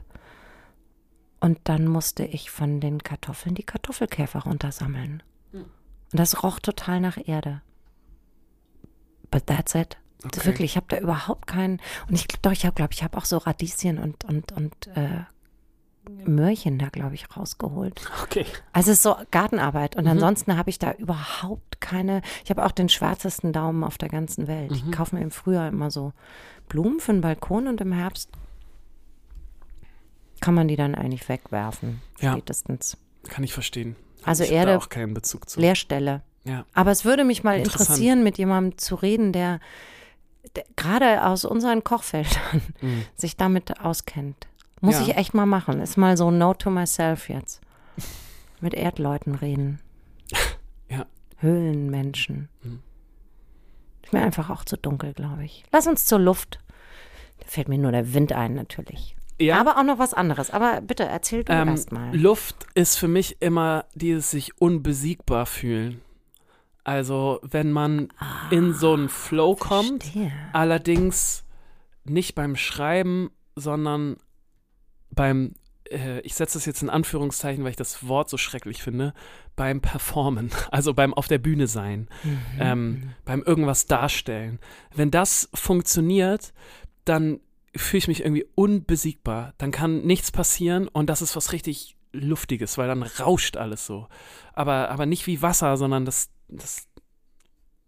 Und 1.40 1.58
dann 1.64 1.86
musste 1.86 2.24
ich 2.24 2.50
von 2.50 2.80
den 2.80 3.02
Kartoffeln 3.02 3.54
die 3.54 3.62
Kartoffelkäfer 3.64 4.40
runtersammeln. 4.44 5.22
Und 6.12 6.18
das 6.20 6.42
roch 6.42 6.58
total 6.60 7.00
nach 7.00 7.18
Erde. 7.26 7.62
But 9.30 9.46
that's 9.46 9.74
it. 9.74 9.96
Okay. 10.24 10.46
Wirklich, 10.46 10.72
ich 10.72 10.76
habe 10.76 10.86
da 10.88 10.98
überhaupt 10.98 11.46
keinen. 11.46 11.80
Und 12.08 12.14
ich 12.14 12.26
doch, 12.42 12.52
ich 12.52 12.64
habe, 12.64 12.74
glaube 12.74 12.92
ich, 12.92 13.02
habe 13.04 13.16
auch 13.18 13.24
so 13.24 13.36
Radieschen 13.38 13.98
und 13.98 14.24
und 14.24 14.52
und 14.52 14.86
äh, 14.96 15.24
Möhrchen 16.24 16.78
da, 16.78 16.88
glaube 16.88 17.14
ich, 17.14 17.36
rausgeholt. 17.36 18.00
Okay. 18.22 18.46
Also 18.72 18.90
es 18.90 18.96
ist 18.98 19.02
so 19.02 19.16
Gartenarbeit. 19.30 19.94
Und 19.96 20.04
Mhm. 20.04 20.12
ansonsten 20.12 20.56
habe 20.56 20.70
ich 20.70 20.78
da 20.78 20.92
überhaupt 20.92 21.80
keine. 21.82 22.22
Ich 22.44 22.50
habe 22.50 22.64
auch 22.64 22.72
den 22.72 22.88
schwärzesten 22.88 23.52
Daumen 23.52 23.84
auf 23.84 23.98
der 23.98 24.08
ganzen 24.08 24.48
Welt. 24.48 24.70
Mhm. 24.70 24.76
Ich 24.76 24.90
kaufe 24.92 25.14
mir 25.14 25.22
im 25.22 25.30
Frühjahr 25.30 25.68
immer 25.68 25.90
so 25.90 26.14
Blumen 26.68 26.98
für 27.00 27.12
den 27.12 27.20
Balkon 27.20 27.68
und 27.68 27.80
im 27.82 27.92
Herbst 27.92 28.30
kann 30.40 30.54
man 30.54 30.66
die 30.68 30.76
dann 30.76 30.94
eigentlich 30.94 31.28
wegwerfen. 31.28 32.00
Ja. 32.20 32.32
Spätestens. 32.32 32.96
Kann 33.28 33.44
ich 33.44 33.52
verstehen. 33.52 33.94
Also 34.24 34.44
ich 34.44 34.52
Erde- 34.52 34.76
auch 34.76 34.88
keinen 34.88 35.14
Bezug 35.14 35.48
zu. 35.48 35.60
Leerstelle. 35.60 36.22
Ja. 36.44 36.64
Aber 36.74 36.90
es 36.90 37.04
würde 37.04 37.24
mich 37.24 37.44
mal 37.44 37.58
interessieren, 37.58 38.22
mit 38.24 38.38
jemandem 38.38 38.78
zu 38.78 38.94
reden, 38.94 39.32
der, 39.32 39.60
der 40.56 40.64
gerade 40.76 41.24
aus 41.26 41.44
unseren 41.44 41.84
Kochfeldern 41.84 42.62
Mhm. 42.80 43.04
sich 43.14 43.36
damit 43.36 43.80
auskennt. 43.80 44.46
Muss 44.80 44.94
Ja. 44.96 45.02
ich 45.02 45.16
echt 45.16 45.34
mal 45.34 45.46
machen. 45.46 45.80
Ist 45.80 45.96
mal 45.96 46.16
so 46.16 46.30
Note 46.30 46.58
to 46.64 46.70
myself 46.70 47.28
jetzt. 47.28 47.60
Mit 48.60 48.74
Erdleuten 48.74 49.34
reden. 49.34 49.80
Ja. 50.90 51.04
Höhlenmenschen. 51.36 52.48
Mhm. 52.62 52.80
Ist 54.02 54.12
mir 54.14 54.22
einfach 54.22 54.48
auch 54.48 54.64
zu 54.64 54.76
dunkel, 54.78 55.12
glaube 55.12 55.44
ich. 55.44 55.64
Lass 55.70 55.86
uns 55.86 56.06
zur 56.06 56.18
Luft. 56.18 56.60
Da 57.40 57.46
fällt 57.46 57.68
mir 57.68 57.76
nur 57.78 57.92
der 57.92 58.14
Wind 58.14 58.32
ein, 58.32 58.54
natürlich. 58.54 59.14
Ja. 59.40 59.60
Aber 59.60 59.78
auch 59.78 59.84
noch 59.84 59.98
was 59.98 60.14
anderes. 60.14 60.50
Aber 60.50 60.80
bitte 60.80 61.04
erzähl 61.04 61.44
du 61.44 61.52
Ähm, 61.52 61.68
erst 61.68 61.92
mal. 61.92 62.14
Luft 62.16 62.66
ist 62.74 62.96
für 62.98 63.08
mich 63.08 63.40
immer 63.40 63.84
dieses 63.94 64.30
sich 64.30 64.60
unbesiegbar 64.60 65.46
fühlen. 65.46 66.00
Also 66.84 67.38
wenn 67.42 67.70
man 67.70 68.08
in 68.50 68.72
so 68.72 68.94
einen 68.94 69.08
Flow 69.08 69.54
kommt, 69.54 70.04
Verstehe. 70.04 70.32
allerdings 70.52 71.44
nicht 72.04 72.34
beim 72.34 72.56
Schreiben, 72.56 73.30
sondern 73.54 74.16
beim, 75.10 75.54
äh, 75.90 76.20
ich 76.20 76.34
setze 76.34 76.56
das 76.58 76.64
jetzt 76.66 76.82
in 76.82 76.88
Anführungszeichen, 76.90 77.62
weil 77.62 77.70
ich 77.72 77.76
das 77.76 78.08
Wort 78.08 78.30
so 78.30 78.38
schrecklich 78.38 78.82
finde, 78.82 79.12
beim 79.56 79.80
Performen, 79.82 80.50
also 80.70 80.94
beim 80.94 81.12
auf 81.12 81.28
der 81.28 81.38
Bühne 81.38 81.66
sein, 81.66 82.08
Mhm. 82.24 82.38
ähm, 82.58 83.10
beim 83.24 83.42
irgendwas 83.42 83.86
darstellen. 83.86 84.58
Wenn 84.94 85.10
das 85.10 85.50
funktioniert, 85.54 86.52
dann 87.04 87.40
fühle 87.76 87.98
ich 87.98 88.08
mich 88.08 88.20
irgendwie 88.20 88.46
unbesiegbar. 88.54 89.54
Dann 89.58 89.70
kann 89.70 90.02
nichts 90.02 90.30
passieren 90.30 90.88
und 90.88 91.08
das 91.08 91.22
ist 91.22 91.36
was 91.36 91.52
richtig 91.52 91.96
Luftiges, 92.12 92.78
weil 92.78 92.88
dann 92.88 93.02
rauscht 93.02 93.56
alles 93.56 93.86
so. 93.86 94.08
Aber, 94.54 94.90
aber 94.90 95.06
nicht 95.06 95.26
wie 95.26 95.42
Wasser, 95.42 95.76
sondern 95.76 96.04
das, 96.04 96.30
das 96.48 96.88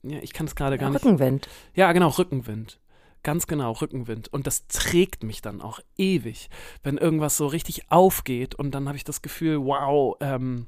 ja, 0.03 0.19
ich 0.21 0.33
kann 0.33 0.47
es 0.47 0.55
gerade 0.55 0.79
gar 0.79 0.91
nicht. 0.91 1.05
Rückenwind. 1.05 1.49
Ja, 1.75 1.93
genau, 1.93 2.09
Rückenwind. 2.09 2.81
Ganz 3.23 3.47
genau, 3.47 3.73
Rückenwind. 3.73 4.29
Und 4.29 4.47
das 4.47 4.67
trägt 4.67 5.23
mich 5.25 5.43
dann 5.43 5.61
auch 5.61 5.81
ewig, 5.99 6.49
wenn 6.83 6.97
irgendwas 6.97 7.37
so 7.37 7.47
richtig 7.47 7.91
aufgeht 7.91 8.55
und 8.55 8.75
dann 8.75 8.89
habe 8.89 8.97
ich 8.97 9.05
das 9.05 9.21
Gefühl, 9.21 9.59
wow, 9.63 10.17
ähm, 10.21 10.67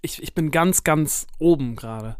ich, 0.00 0.22
ich 0.22 0.34
bin 0.34 0.50
ganz, 0.50 0.82
ganz 0.82 1.26
oben 1.38 1.76
gerade. 1.76 2.16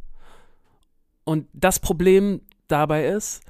Und 1.25 1.49
das 1.55 1.81
Problem 1.81 2.43
dabei 2.69 3.07
ist, 3.07 3.43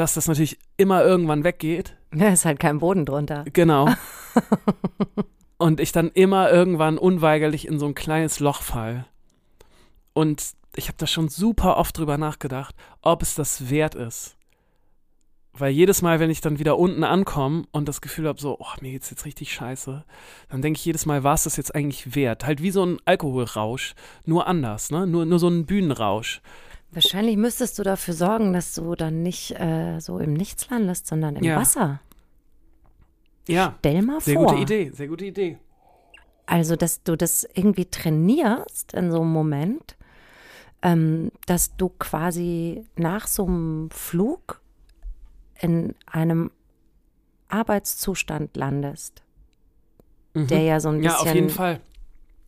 dass 0.00 0.14
das 0.14 0.26
natürlich 0.26 0.58
immer 0.76 1.04
irgendwann 1.04 1.44
weggeht. 1.44 1.96
Ja, 2.14 2.28
ist 2.28 2.44
halt 2.44 2.58
kein 2.58 2.78
Boden 2.78 3.04
drunter. 3.04 3.44
Genau. 3.52 3.88
und 5.58 5.78
ich 5.78 5.92
dann 5.92 6.08
immer 6.08 6.50
irgendwann 6.50 6.98
unweigerlich 6.98 7.68
in 7.68 7.78
so 7.78 7.86
ein 7.86 7.94
kleines 7.94 8.40
Loch 8.40 8.62
fall. 8.62 9.04
Und 10.14 10.52
ich 10.74 10.88
habe 10.88 10.96
da 10.98 11.06
schon 11.06 11.28
super 11.28 11.76
oft 11.76 11.96
drüber 11.96 12.16
nachgedacht, 12.16 12.74
ob 13.02 13.22
es 13.22 13.34
das 13.34 13.70
wert 13.70 13.94
ist. 13.94 14.36
Weil 15.52 15.72
jedes 15.72 16.00
Mal, 16.00 16.20
wenn 16.20 16.30
ich 16.30 16.40
dann 16.40 16.58
wieder 16.58 16.78
unten 16.78 17.04
ankomme 17.04 17.64
und 17.72 17.86
das 17.86 18.00
Gefühl 18.00 18.28
habe, 18.28 18.40
so, 18.40 18.56
oh, 18.58 18.80
mir 18.80 18.92
geht's 18.92 19.10
jetzt 19.10 19.26
richtig 19.26 19.52
scheiße, 19.52 20.04
dann 20.48 20.62
denke 20.62 20.78
ich 20.78 20.84
jedes 20.84 21.06
Mal, 21.06 21.24
war 21.24 21.34
es 21.34 21.42
das 21.42 21.56
jetzt 21.56 21.74
eigentlich 21.74 22.14
wert? 22.14 22.46
Halt 22.46 22.62
wie 22.62 22.70
so 22.70 22.84
ein 22.86 22.98
Alkoholrausch, 23.04 23.94
nur 24.24 24.46
anders, 24.46 24.90
ne? 24.90 25.06
Nur, 25.06 25.26
nur 25.26 25.38
so 25.38 25.48
ein 25.48 25.66
Bühnenrausch. 25.66 26.40
Wahrscheinlich 26.92 27.36
müsstest 27.36 27.78
du 27.78 27.82
dafür 27.84 28.14
sorgen, 28.14 28.52
dass 28.52 28.74
du 28.74 28.94
dann 28.96 29.22
nicht 29.22 29.52
äh, 29.60 30.00
so 30.00 30.18
im 30.18 30.32
Nichts 30.34 30.68
landest, 30.70 31.06
sondern 31.06 31.36
im 31.36 31.44
Ja. 31.44 31.56
Wasser. 31.56 32.00
Ja, 33.48 33.76
Stell 33.80 34.02
mal 34.02 34.20
sehr 34.20 34.34
vor. 34.34 34.46
gute 34.48 34.60
Idee, 34.62 34.90
sehr 34.90 35.08
gute 35.08 35.24
Idee. 35.26 35.58
Also, 36.46 36.74
dass 36.76 37.02
du 37.02 37.16
das 37.16 37.46
irgendwie 37.54 37.84
trainierst 37.86 38.92
in 38.94 39.10
so 39.12 39.20
einem 39.20 39.32
Moment, 39.32 39.96
ähm, 40.82 41.30
dass 41.46 41.76
du 41.76 41.90
quasi 41.90 42.84
nach 42.96 43.26
so 43.28 43.46
einem 43.46 43.88
Flug 43.90 44.60
in 45.60 45.94
einem 46.06 46.50
Arbeitszustand 47.48 48.56
landest, 48.56 49.22
Mhm. 50.34 50.46
der 50.48 50.62
ja 50.62 50.80
so 50.80 50.88
ein 50.88 51.00
bisschen, 51.00 51.48
ja, 51.48 51.68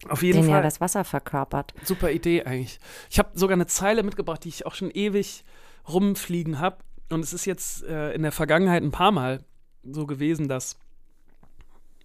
auf 0.08 0.22
jeden 0.22 0.38
den 0.42 0.46
Fall. 0.46 0.56
ja 0.56 0.62
das 0.62 0.80
Wasser 0.80 1.04
verkörpert. 1.04 1.74
Super 1.84 2.10
Idee 2.10 2.42
eigentlich. 2.44 2.78
Ich 3.10 3.18
habe 3.18 3.30
sogar 3.34 3.54
eine 3.54 3.66
Zeile 3.66 4.02
mitgebracht, 4.02 4.44
die 4.44 4.48
ich 4.48 4.66
auch 4.66 4.74
schon 4.74 4.90
ewig 4.90 5.44
rumfliegen 5.88 6.58
habe. 6.58 6.78
Und 7.10 7.20
es 7.20 7.32
ist 7.32 7.44
jetzt 7.44 7.84
äh, 7.84 8.12
in 8.14 8.22
der 8.22 8.32
Vergangenheit 8.32 8.82
ein 8.82 8.90
paar 8.90 9.12
Mal 9.12 9.44
so 9.84 10.06
gewesen, 10.06 10.48
dass, 10.48 10.76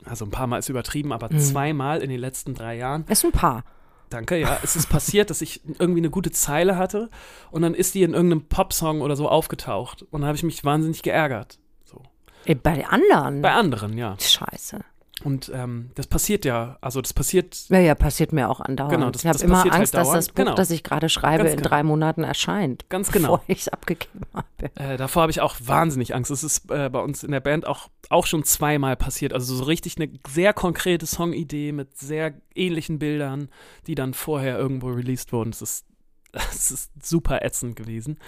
also 0.05 0.25
ein 0.25 0.31
paar 0.31 0.47
Mal 0.47 0.57
ist 0.57 0.69
übertrieben, 0.69 1.11
aber 1.13 1.31
Mhm. 1.31 1.39
zweimal 1.39 2.01
in 2.01 2.09
den 2.09 2.19
letzten 2.19 2.53
drei 2.55 2.75
Jahren, 2.77 3.05
Ist 3.07 3.23
ein 3.25 3.31
Paar. 3.31 3.63
danke, 4.09 4.37
ja, 4.39 4.59
es 4.63 4.75
ist 4.75 4.89
passiert, 4.89 5.29
dass 5.29 5.41
ich 5.41 5.61
irgendwie 5.79 5.99
eine 6.01 6.09
gute 6.09 6.31
Zeile 6.31 6.75
hatte 6.77 7.09
und 7.51 7.61
dann 7.61 7.73
ist 7.73 7.93
die 7.95 8.03
in 8.03 8.13
irgendeinem 8.13 8.47
Popsong 8.47 9.01
oder 9.01 9.15
so 9.15 9.29
aufgetaucht. 9.29 10.03
Und 10.03 10.21
dann 10.21 10.27
habe 10.27 10.35
ich 10.35 10.43
mich 10.43 10.63
wahnsinnig 10.65 11.03
geärgert. 11.03 11.59
So. 11.85 12.01
Äh, 12.45 12.55
Bei 12.55 12.85
anderen. 12.87 13.41
Bei 13.41 13.51
anderen, 13.53 13.97
ja. 13.97 14.15
Scheiße. 14.19 14.81
Und 15.23 15.51
ähm, 15.53 15.89
das 15.95 16.05
passiert 16.07 16.45
ja, 16.45 16.77
also 16.79 17.01
das 17.01 17.11
passiert 17.13 17.65
Ja, 17.69 17.79
ja, 17.79 17.95
passiert 17.95 18.33
mir 18.33 18.49
auch 18.49 18.59
andauernd. 18.59 18.93
Genau, 18.93 19.09
das- 19.09 19.23
ich 19.23 19.27
habe 19.27 19.33
das 19.33 19.41
immer 19.43 19.63
halt 19.63 19.73
Angst, 19.73 19.93
dass 19.95 20.03
dauernd. 20.07 20.17
das 20.17 20.27
Buch, 20.29 20.35
Genau. 20.35 20.53
das 20.55 20.69
ich 20.69 20.83
gerade 20.83 21.09
schreibe, 21.09 21.43
Ganz 21.43 21.51
in 21.53 21.57
genau. 21.57 21.69
drei 21.69 21.83
Monaten 21.83 22.23
erscheint. 22.23 22.87
Ganz 22.89 23.11
genau. 23.11 23.37
Bevor 23.37 23.43
ich 23.47 23.61
es 23.61 23.67
abgegeben 23.69 24.21
habe. 24.33 24.47
Äh, 24.75 24.97
davor 24.97 25.23
habe 25.23 25.31
ich 25.31 25.41
auch 25.41 25.55
wahnsinnig 25.63 26.13
Angst. 26.13 26.29
Es 26.31 26.43
ist 26.43 26.69
äh, 26.71 26.89
bei 26.89 26.99
uns 26.99 27.23
in 27.23 27.31
der 27.31 27.39
Band 27.39 27.65
auch, 27.65 27.89
auch 28.09 28.25
schon 28.27 28.43
zweimal 28.43 28.95
passiert. 28.95 29.33
Also 29.33 29.55
so 29.55 29.63
richtig 29.63 29.97
eine 29.97 30.09
sehr 30.29 30.53
konkrete 30.53 31.05
Songidee 31.07 31.71
mit 31.71 31.97
sehr 31.97 32.33
ähnlichen 32.53 32.99
Bildern, 32.99 33.49
die 33.87 33.95
dann 33.95 34.13
vorher 34.13 34.57
irgendwo 34.57 34.89
released 34.89 35.33
wurden. 35.33 35.49
Es 35.49 35.61
ist, 35.61 35.85
es 36.33 36.69
ist 36.71 36.91
super 37.03 37.43
ätzend 37.43 37.75
gewesen. 37.75 38.19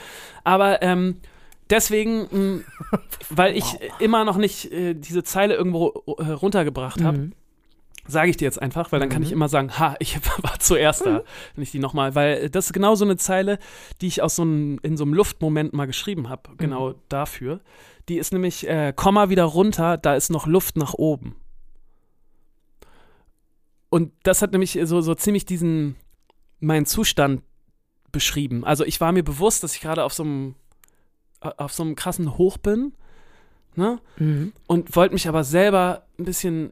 Aber 0.44 0.82
ähm, 0.82 1.18
deswegen, 1.70 2.28
mh, 2.32 2.62
weil 3.30 3.56
ich 3.56 3.78
immer 4.00 4.26
noch 4.26 4.38
nicht 4.38 4.72
äh, 4.72 4.94
diese 4.94 5.24
Zeile 5.24 5.56
irgendwo 5.56 6.04
äh, 6.18 6.32
runtergebracht 6.32 7.02
habe, 7.04 7.18
Mhm. 7.18 7.34
sage 8.08 8.30
ich 8.32 8.38
dir 8.38 8.46
jetzt 8.46 8.62
einfach, 8.62 8.92
weil 8.92 9.00
dann 9.00 9.10
kann 9.10 9.22
ich 9.24 9.32
immer 9.32 9.50
sagen, 9.50 9.78
ha, 9.78 9.96
ich 10.00 10.16
war 10.44 10.60
zuerst 10.60 11.06
da, 11.06 11.24
wenn 11.56 11.64
ich 11.64 11.72
die 11.72 11.80
nochmal, 11.80 12.16
weil 12.16 12.50
das 12.50 12.68
ist 12.68 12.74
genau 12.74 12.96
so 12.96 13.06
eine 13.06 13.18
Zeile, 13.18 13.60
die 14.02 14.08
ich 14.08 14.22
aus 14.22 14.36
so 14.36 14.42
einem, 14.42 14.80
in 14.82 14.98
so 14.98 15.04
einem 15.04 15.14
Luftmoment 15.14 15.74
mal 15.74 15.86
geschrieben 15.86 16.28
habe, 16.30 16.50
genau 16.58 16.96
dafür. 17.10 17.62
Die 18.08 18.18
ist 18.18 18.34
nämlich, 18.34 18.68
äh, 18.68 18.92
Komma 18.96 19.30
wieder 19.30 19.44
runter, 19.44 19.98
da 19.98 20.16
ist 20.16 20.30
noch 20.32 20.48
Luft 20.48 20.78
nach 20.78 20.96
oben. 20.96 21.36
Und 23.90 24.12
das 24.24 24.42
hat 24.42 24.52
nämlich 24.52 24.80
so, 24.84 25.02
so 25.02 25.16
ziemlich 25.16 25.46
diesen, 25.46 25.96
meinen 26.60 26.86
Zustand 26.86 27.42
beschrieben. 28.12 28.64
Also 28.64 28.84
ich 28.86 29.00
war 29.02 29.12
mir 29.12 29.24
bewusst, 29.24 29.64
dass 29.64 29.76
ich 29.76 29.82
gerade 29.82 30.04
auf 30.04 30.14
so 30.14 30.24
einem, 30.24 30.56
auf 31.42 31.74
so 31.74 31.84
einem 31.84 31.96
krassen 31.96 32.38
Hoch 32.38 32.58
bin, 32.58 32.94
ne? 33.76 34.00
Mhm. 34.18 34.54
und 34.68 34.96
wollte 34.96 35.14
mich 35.14 35.28
aber 35.28 35.44
selber 35.44 36.06
ein 36.18 36.26
bisschen, 36.26 36.72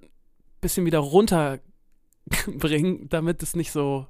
bisschen 0.62 0.86
wieder 0.86 1.00
runterbringen, 1.00 3.10
damit 3.10 3.44
es 3.44 3.56
nicht 3.56 3.72
so, 3.72 4.08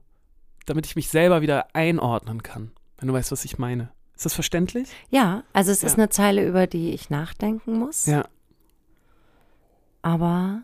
damit 0.65 0.85
ich 0.85 0.95
mich 0.95 1.09
selber 1.09 1.41
wieder 1.41 1.67
einordnen 1.75 2.41
kann, 2.43 2.71
wenn 2.97 3.07
du 3.07 3.13
weißt, 3.13 3.31
was 3.31 3.45
ich 3.45 3.57
meine. 3.59 3.91
Ist 4.15 4.25
das 4.25 4.33
verständlich? 4.33 4.89
Ja, 5.11 5.43
also 5.53 5.71
es 5.71 5.83
ist 5.83 5.91
Ja. 5.93 5.97
eine 5.99 6.09
Zeile, 6.09 6.47
über 6.47 6.65
die 6.65 6.91
ich 6.91 7.11
nachdenken 7.11 7.77
muss. 7.77 8.07
Ja. 8.07 8.25
Aber 10.01 10.61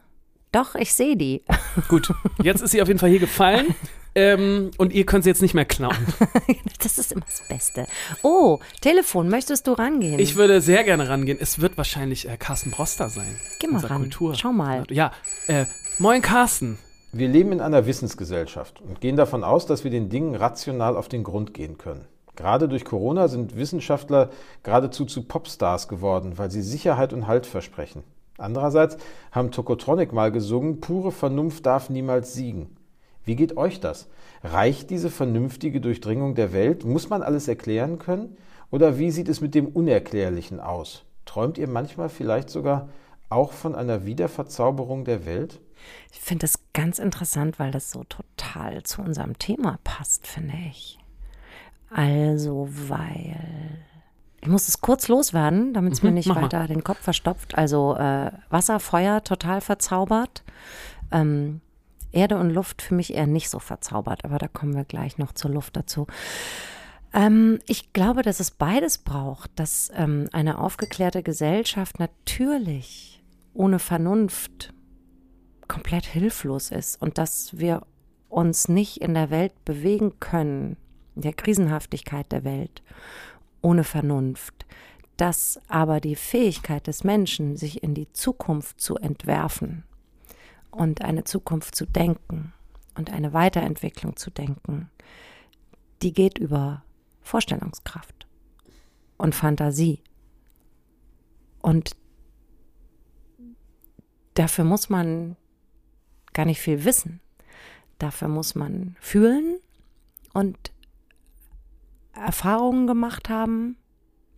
doch, 0.51 0.75
ich 0.75 0.93
sehe 0.93 1.17
die. 1.17 1.43
Gut, 1.87 2.11
jetzt 2.41 2.61
ist 2.61 2.71
sie 2.71 2.81
auf 2.81 2.87
jeden 2.87 2.99
Fall 2.99 3.09
hier 3.09 3.19
gefallen 3.19 3.75
ähm, 4.15 4.71
und 4.77 4.93
ihr 4.93 5.05
könnt 5.05 5.23
sie 5.23 5.29
jetzt 5.29 5.41
nicht 5.41 5.53
mehr 5.53 5.65
klauen. 5.65 5.95
Das 6.83 6.97
ist 6.97 7.13
immer 7.13 7.23
das 7.25 7.41
Beste. 7.47 7.87
Oh, 8.23 8.59
Telefon, 8.81 9.29
möchtest 9.29 9.67
du 9.67 9.71
rangehen? 9.71 10.19
Ich 10.19 10.35
würde 10.35 10.59
sehr 10.59 10.83
gerne 10.83 11.07
rangehen. 11.07 11.37
Es 11.39 11.61
wird 11.61 11.77
wahrscheinlich 11.77 12.27
äh, 12.27 12.35
Carsten 12.35 12.71
Broster 12.71 13.07
sein. 13.07 13.39
Geh 13.59 13.67
mal 13.67 13.85
ran. 13.85 14.01
Kultur. 14.01 14.35
Schau 14.35 14.51
mal. 14.51 14.83
Ja, 14.89 15.13
äh, 15.47 15.63
moin 15.99 16.21
Carsten. 16.21 16.77
Wir 17.13 17.29
leben 17.29 17.53
in 17.53 17.61
einer 17.61 17.85
Wissensgesellschaft 17.85 18.81
und 18.81 18.99
gehen 18.99 19.15
davon 19.15 19.45
aus, 19.45 19.65
dass 19.65 19.85
wir 19.85 19.91
den 19.91 20.09
Dingen 20.09 20.35
rational 20.35 20.97
auf 20.97 21.07
den 21.07 21.23
Grund 21.23 21.53
gehen 21.53 21.77
können. 21.77 22.05
Gerade 22.35 22.67
durch 22.67 22.83
Corona 22.83 23.29
sind 23.29 23.55
Wissenschaftler 23.55 24.31
geradezu 24.63 25.05
zu 25.05 25.23
Popstars 25.23 25.87
geworden, 25.87 26.37
weil 26.37 26.51
sie 26.51 26.63
Sicherheit 26.63 27.13
und 27.13 27.27
Halt 27.27 27.45
versprechen. 27.45 28.03
Andererseits 28.37 28.97
haben 29.31 29.51
Tokotronic 29.51 30.11
mal 30.11 30.31
gesungen, 30.31 30.81
pure 30.81 31.11
Vernunft 31.11 31.65
darf 31.65 31.89
niemals 31.89 32.33
siegen. 32.33 32.75
Wie 33.25 33.35
geht 33.35 33.57
euch 33.57 33.79
das? 33.79 34.07
Reicht 34.43 34.89
diese 34.89 35.09
vernünftige 35.09 35.79
Durchdringung 35.81 36.35
der 36.35 36.51
Welt? 36.53 36.83
Muss 36.83 37.09
man 37.09 37.23
alles 37.23 37.47
erklären 37.47 37.99
können? 37.99 38.37
Oder 38.71 38.97
wie 38.97 39.11
sieht 39.11 39.29
es 39.29 39.39
mit 39.39 39.55
dem 39.55 39.67
Unerklärlichen 39.67 40.59
aus? 40.59 41.03
Träumt 41.25 41.57
ihr 41.57 41.67
manchmal 41.67 42.09
vielleicht 42.09 42.49
sogar 42.49 42.89
auch 43.29 43.53
von 43.53 43.75
einer 43.75 44.05
Wiederverzauberung 44.05 45.05
der 45.05 45.25
Welt? 45.25 45.59
Ich 46.11 46.19
finde 46.19 46.43
das 46.43 46.59
ganz 46.73 46.99
interessant, 46.99 47.59
weil 47.59 47.71
das 47.71 47.91
so 47.91 48.03
total 48.03 48.83
zu 48.83 49.01
unserem 49.01 49.37
Thema 49.39 49.79
passt, 49.83 50.27
finde 50.27 50.55
ich. 50.69 50.97
Also, 51.89 52.67
weil. 52.69 53.37
Ich 54.41 54.47
muss 54.49 54.67
es 54.67 54.81
kurz 54.81 55.07
loswerden, 55.07 55.73
damit 55.73 55.93
es 55.93 56.03
mir 56.03 56.11
nicht 56.11 56.25
Mhm, 56.27 56.33
mach 56.33 56.41
mal. 56.41 56.43
weiter 56.51 56.67
den 56.67 56.83
Kopf 56.83 56.99
verstopft. 56.99 57.57
Also 57.57 57.95
äh, 57.95 58.31
Wasser, 58.49 58.79
Feuer 58.81 59.23
total 59.23 59.61
verzaubert. 59.61 60.43
Ähm, 61.11 61.61
Erde 62.13 62.37
und 62.37 62.49
Luft 62.49 62.81
für 62.81 62.95
mich 62.95 63.13
eher 63.13 63.27
nicht 63.27 63.49
so 63.49 63.59
verzaubert, 63.59 64.23
aber 64.25 64.37
da 64.37 64.47
kommen 64.47 64.75
wir 64.75 64.85
gleich 64.85 65.17
noch 65.17 65.33
zur 65.33 65.51
Luft 65.51 65.75
dazu. 65.75 66.07
Ähm, 67.13 67.59
ich 67.67 67.93
glaube, 67.93 68.21
dass 68.21 68.39
es 68.39 68.51
beides 68.51 68.97
braucht, 68.97 69.51
dass 69.55 69.91
ähm, 69.95 70.27
eine 70.31 70.59
aufgeklärte 70.59 71.23
Gesellschaft 71.23 71.99
natürlich 71.99 73.23
ohne 73.53 73.79
Vernunft 73.79 74.73
komplett 75.67 76.05
hilflos 76.05 76.71
ist 76.71 77.01
und 77.01 77.17
dass 77.17 77.57
wir 77.57 77.83
uns 78.29 78.67
nicht 78.67 78.97
in 78.97 79.13
der 79.13 79.29
Welt 79.29 79.53
bewegen 79.65 80.19
können, 80.19 80.77
der 81.15 81.33
Krisenhaftigkeit 81.33 82.31
der 82.31 82.43
Welt, 82.43 82.81
ohne 83.61 83.83
Vernunft, 83.83 84.65
dass 85.17 85.59
aber 85.67 85.99
die 85.99 86.15
Fähigkeit 86.15 86.87
des 86.87 87.03
Menschen, 87.03 87.55
sich 87.55 87.83
in 87.83 87.93
die 87.93 88.11
Zukunft 88.11 88.81
zu 88.81 88.97
entwerfen 88.97 89.83
und 90.73 91.01
eine 91.01 91.23
Zukunft 91.23 91.75
zu 91.75 91.85
denken 91.85 92.53
und 92.95 93.11
eine 93.11 93.33
Weiterentwicklung 93.33 94.15
zu 94.15 94.31
denken, 94.31 94.89
die 96.01 96.13
geht 96.13 96.37
über 96.37 96.83
Vorstellungskraft 97.21 98.27
und 99.17 99.35
Fantasie. 99.35 100.01
Und 101.61 101.95
dafür 104.33 104.65
muss 104.65 104.89
man 104.89 105.37
gar 106.33 106.45
nicht 106.45 106.59
viel 106.59 106.83
wissen. 106.83 107.21
Dafür 107.99 108.27
muss 108.27 108.55
man 108.55 108.97
fühlen 108.99 109.59
und 110.33 110.73
Erfahrungen 112.13 112.87
gemacht 112.87 113.29
haben. 113.29 113.77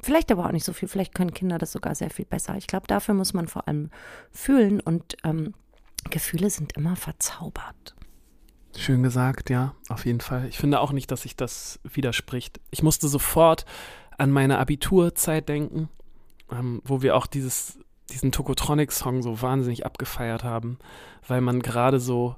Vielleicht 0.02 0.32
aber 0.32 0.46
auch 0.46 0.52
nicht 0.52 0.66
so 0.66 0.74
viel. 0.74 0.88
Vielleicht 0.88 1.16
können 1.16 1.34
Kinder 1.34 1.58
das 1.58 1.72
sogar 1.72 1.96
sehr 1.96 2.12
viel 2.12 2.26
besser. 2.26 2.56
Ich 2.58 2.68
glaube, 2.68 2.86
dafür 2.86 3.16
muss 3.16 3.34
man 3.34 3.48
vor 3.48 3.68
allem 3.68 3.90
fühlen 4.32 4.82
und 4.82 5.18
ähm, 5.24 5.56
Gefühle 6.10 6.50
sind 6.50 6.74
immer 6.74 6.96
verzaubert. 6.96 7.96
Schön 8.78 9.04
gesagt, 9.04 9.50
ja, 9.50 9.74
auf 9.90 10.06
jeden 10.06 10.20
Fall. 10.20 10.48
Ich 10.50 10.58
finde 10.58 10.82
auch 10.82 10.92
nicht, 10.92 11.10
dass 11.10 11.22
sich 11.22 11.36
das 11.36 11.80
widerspricht. 11.84 12.60
Ich 12.72 12.84
musste 12.84 13.08
sofort 13.08 13.66
an 14.18 14.32
meine 14.32 14.60
Abiturzeit 14.60 15.48
denken, 15.48 15.90
ähm, 16.52 16.82
wo 16.84 17.02
wir 17.02 17.16
auch 17.16 17.26
dieses, 17.26 17.80
diesen 18.10 18.32
Tokotronic-Song 18.32 19.22
so 19.24 19.42
wahnsinnig 19.42 19.86
abgefeiert 19.86 20.44
haben, 20.44 20.78
weil 21.28 21.42
man 21.42 21.62
gerade 21.62 22.00
so 22.00 22.36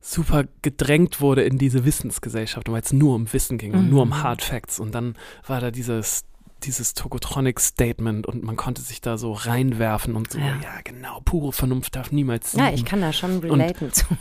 super 0.00 0.44
gedrängt 0.62 1.20
wurde 1.20 1.42
in 1.42 1.58
diese 1.58 1.84
Wissensgesellschaft, 1.84 2.70
weil 2.70 2.82
es 2.82 2.92
nur 2.92 3.14
um 3.14 3.32
Wissen 3.32 3.58
ging 3.58 3.72
und 3.72 3.90
nur 3.90 4.02
um 4.02 4.10
Mhm. 4.10 4.22
Hard 4.22 4.42
Facts. 4.42 4.78
Und 4.78 4.94
dann 4.94 5.16
war 5.46 5.60
da 5.60 5.70
dieses, 5.70 6.24
dieses 6.66 6.94
Tokotronic-Statement 6.94 8.26
und 8.26 8.42
man 8.42 8.56
konnte 8.56 8.82
sich 8.82 9.00
da 9.00 9.16
so 9.18 9.32
reinwerfen 9.32 10.16
und 10.16 10.32
so, 10.32 10.38
ja, 10.38 10.56
Ja. 10.62 10.80
genau, 10.82 11.20
pure 11.24 11.52
Vernunft 11.52 11.96
darf 11.96 12.10
niemals 12.12 12.52
siegen. 12.52 12.66
Ja, 12.66 12.72
ich 12.72 12.84
kann 12.84 13.00
da 13.00 13.12
schon 13.12 13.38
relaten 13.38 13.92
zu. 13.92 14.04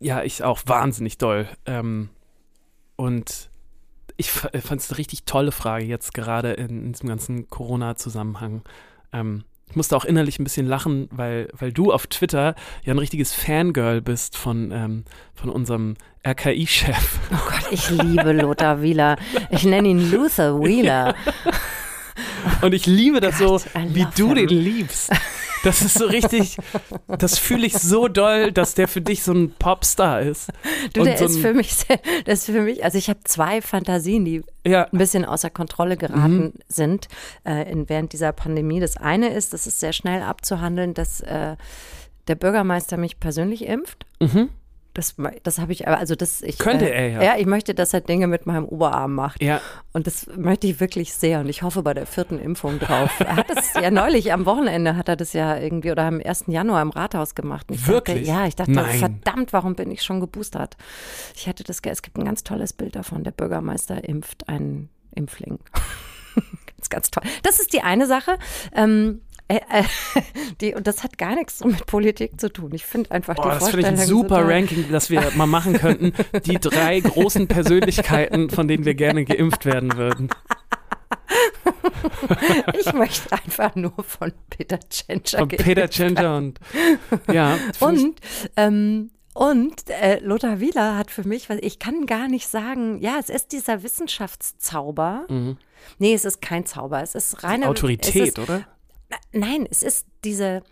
Ja, 0.00 0.22
ich 0.22 0.44
auch 0.44 0.60
wahnsinnig 0.66 1.18
doll. 1.18 1.48
Ähm, 1.66 2.08
und 2.96 3.50
ich 4.16 4.30
fand 4.30 4.80
es 4.80 4.90
eine 4.90 4.98
richtig 4.98 5.24
tolle 5.24 5.50
Frage 5.52 5.84
jetzt 5.84 6.14
gerade 6.14 6.52
in, 6.52 6.84
in 6.86 6.92
diesem 6.92 7.08
ganzen 7.08 7.48
Corona-Zusammenhang. 7.48 8.62
Ähm, 9.12 9.44
ich 9.70 9.76
musste 9.76 9.96
auch 9.96 10.04
innerlich 10.04 10.38
ein 10.38 10.44
bisschen 10.44 10.66
lachen, 10.66 11.08
weil, 11.10 11.48
weil 11.52 11.72
du 11.72 11.92
auf 11.92 12.06
Twitter 12.06 12.54
ja 12.84 12.94
ein 12.94 12.98
richtiges 12.98 13.34
Fangirl 13.34 14.00
bist 14.00 14.36
von, 14.36 14.70
ähm, 14.72 15.04
von 15.34 15.50
unserem 15.50 15.96
RKI-Chef. 16.26 17.18
Oh 17.32 17.50
Gott, 17.50 17.68
ich 17.70 17.90
liebe 17.90 18.32
Lothar 18.32 18.82
Wieler. 18.82 19.16
Ich 19.50 19.64
nenne 19.64 19.88
ihn 19.88 20.10
Luther 20.10 20.60
Wheeler. 20.60 21.14
Und 22.62 22.74
ich 22.74 22.86
liebe 22.86 23.20
das 23.20 23.38
Gott, 23.38 23.62
so, 23.62 23.70
wie 23.94 24.06
du 24.16 24.34
him. 24.34 24.46
den 24.46 24.48
liebst. 24.48 25.12
Das 25.64 25.82
ist 25.82 25.98
so 25.98 26.06
richtig, 26.06 26.56
das 27.06 27.38
fühle 27.38 27.66
ich 27.66 27.74
so 27.74 28.08
doll, 28.08 28.52
dass 28.52 28.74
der 28.74 28.88
für 28.88 29.00
dich 29.00 29.22
so 29.22 29.32
ein 29.32 29.52
Popstar 29.58 30.20
ist. 30.22 30.50
Du, 30.92 31.02
der 31.04 31.18
so 31.18 31.24
ist 31.26 31.38
für 31.38 31.52
mich, 31.52 31.74
sehr, 31.74 31.98
das 32.24 32.40
ist 32.40 32.46
für 32.46 32.60
mich, 32.62 32.84
also 32.84 32.96
ich 32.98 33.08
habe 33.08 33.20
zwei 33.24 33.60
Fantasien, 33.60 34.24
die 34.24 34.42
Ja, 34.66 34.84
ein 34.84 34.98
bisschen 34.98 35.24
außer 35.24 35.50
Kontrolle 35.50 35.96
geraten 35.96 36.38
Mhm. 36.38 36.52
sind 36.68 37.08
äh, 37.44 37.70
in, 37.70 37.88
während 37.88 38.12
dieser 38.12 38.32
Pandemie. 38.32 38.80
Das 38.80 38.96
eine 38.96 39.30
ist, 39.34 39.52
das 39.52 39.66
ist 39.66 39.80
sehr 39.80 39.92
schnell 39.92 40.22
abzuhandeln, 40.22 40.94
dass 40.94 41.20
äh, 41.20 41.56
der 42.28 42.34
Bürgermeister 42.34 42.96
mich 42.96 43.18
persönlich 43.20 43.66
impft. 43.66 44.06
mhm. 44.20 44.50
Das, 44.98 45.14
das 45.44 45.58
habe 45.60 45.70
ich, 45.72 45.86
also 45.86 46.16
das, 46.16 46.42
ich. 46.42 46.58
Könnte 46.58 46.90
äh, 46.90 46.92
er 46.92 47.08
ja. 47.08 47.22
Ja, 47.22 47.36
ich 47.38 47.46
möchte, 47.46 47.72
dass 47.72 47.94
er 47.94 48.00
Dinge 48.00 48.26
mit 48.26 48.46
meinem 48.46 48.64
Oberarm 48.64 49.14
macht. 49.14 49.40
ja, 49.40 49.60
Und 49.92 50.08
das 50.08 50.26
möchte 50.36 50.66
ich 50.66 50.80
wirklich 50.80 51.14
sehr. 51.14 51.38
Und 51.40 51.48
ich 51.48 51.62
hoffe 51.62 51.82
bei 51.82 51.94
der 51.94 52.06
vierten 52.06 52.38
Impfung 52.38 52.80
drauf. 52.80 53.10
Er 53.20 53.36
hat 53.36 53.48
das 53.48 53.74
ja 53.74 53.90
neulich 53.92 54.32
am 54.32 54.44
Wochenende 54.44 54.96
hat 54.96 55.08
er 55.08 55.16
das 55.16 55.32
ja 55.32 55.56
irgendwie 55.56 55.92
oder 55.92 56.02
am 56.04 56.20
1. 56.24 56.44
Januar 56.48 56.82
im 56.82 56.90
Rathaus 56.90 57.34
gemacht. 57.34 57.66
Wirklich? 57.68 58.26
Dachte, 58.26 58.40
ja, 58.40 58.46
ich 58.46 58.56
dachte, 58.56 58.72
Nein. 58.72 58.98
verdammt, 58.98 59.52
warum 59.52 59.76
bin 59.76 59.90
ich 59.90 60.02
schon 60.02 60.18
geboostert? 60.18 60.76
Ich 61.36 61.46
hätte 61.46 61.62
das, 61.62 61.80
es 61.80 62.02
gibt 62.02 62.18
ein 62.18 62.24
ganz 62.24 62.42
tolles 62.42 62.72
Bild 62.72 62.96
davon. 62.96 63.22
Der 63.22 63.30
Bürgermeister 63.30 64.02
impft 64.02 64.48
einen 64.48 64.88
Impfling. 65.14 65.58
ganz, 66.66 66.88
ganz 66.88 67.10
toll. 67.10 67.22
Das 67.42 67.60
ist 67.60 67.72
die 67.72 67.82
eine 67.82 68.06
Sache. 68.06 68.38
Ähm, 68.74 69.20
äh, 69.48 69.60
äh, 69.70 69.82
die, 70.60 70.74
und 70.74 70.86
das 70.86 71.02
hat 71.02 71.18
gar 71.18 71.34
nichts 71.34 71.58
so 71.58 71.66
mit 71.66 71.86
Politik 71.86 72.40
zu 72.40 72.52
tun. 72.52 72.70
Ich 72.74 72.84
finde 72.84 73.10
einfach 73.10 73.36
Oh, 73.38 73.42
die 73.42 73.48
das 73.48 73.70
finde 73.70 73.80
ich 73.80 73.86
ein 73.86 73.96
Vorstellung 73.96 74.22
super 74.22 74.48
Ranking, 74.48 74.84
das 74.90 75.10
wir 75.10 75.30
mal 75.34 75.46
machen 75.46 75.72
könnten. 75.74 76.12
Die 76.44 76.58
drei 76.58 77.00
großen 77.00 77.48
Persönlichkeiten, 77.48 78.50
von 78.50 78.68
denen 78.68 78.84
wir 78.84 78.94
gerne 78.94 79.24
geimpft 79.24 79.64
werden 79.64 79.96
würden. 79.96 80.28
Ich 82.78 82.92
möchte 82.92 83.32
einfach 83.32 83.74
nur 83.74 83.92
von 84.06 84.32
Peter 84.50 84.78
Tschentscher 84.88 85.38
Von 85.38 85.48
Peter 85.48 85.88
Ginger 85.88 86.36
und 86.36 86.60
ja. 87.32 87.56
Und, 87.80 88.20
ähm, 88.56 89.10
und 89.34 89.88
äh, 89.88 90.20
Lothar 90.20 90.60
Wieler 90.60 90.96
hat 90.96 91.10
für 91.10 91.26
mich, 91.26 91.48
ich 91.48 91.78
kann 91.78 92.06
gar 92.06 92.28
nicht 92.28 92.48
sagen, 92.48 92.98
ja, 93.00 93.16
es 93.18 93.30
ist 93.30 93.52
dieser 93.52 93.82
Wissenschaftszauber. 93.82 95.26
Mhm. 95.28 95.56
Nee, 95.98 96.14
es 96.14 96.24
ist 96.24 96.40
kein 96.40 96.66
Zauber, 96.66 97.02
es 97.02 97.14
ist 97.14 97.42
reine 97.42 97.64
Es 97.64 97.70
Autorität, 97.70 98.28
ist, 98.28 98.38
oder? 98.38 98.66
Nein, 99.32 99.66
es 99.70 99.82
ist 99.82 100.06
diese, 100.24 100.62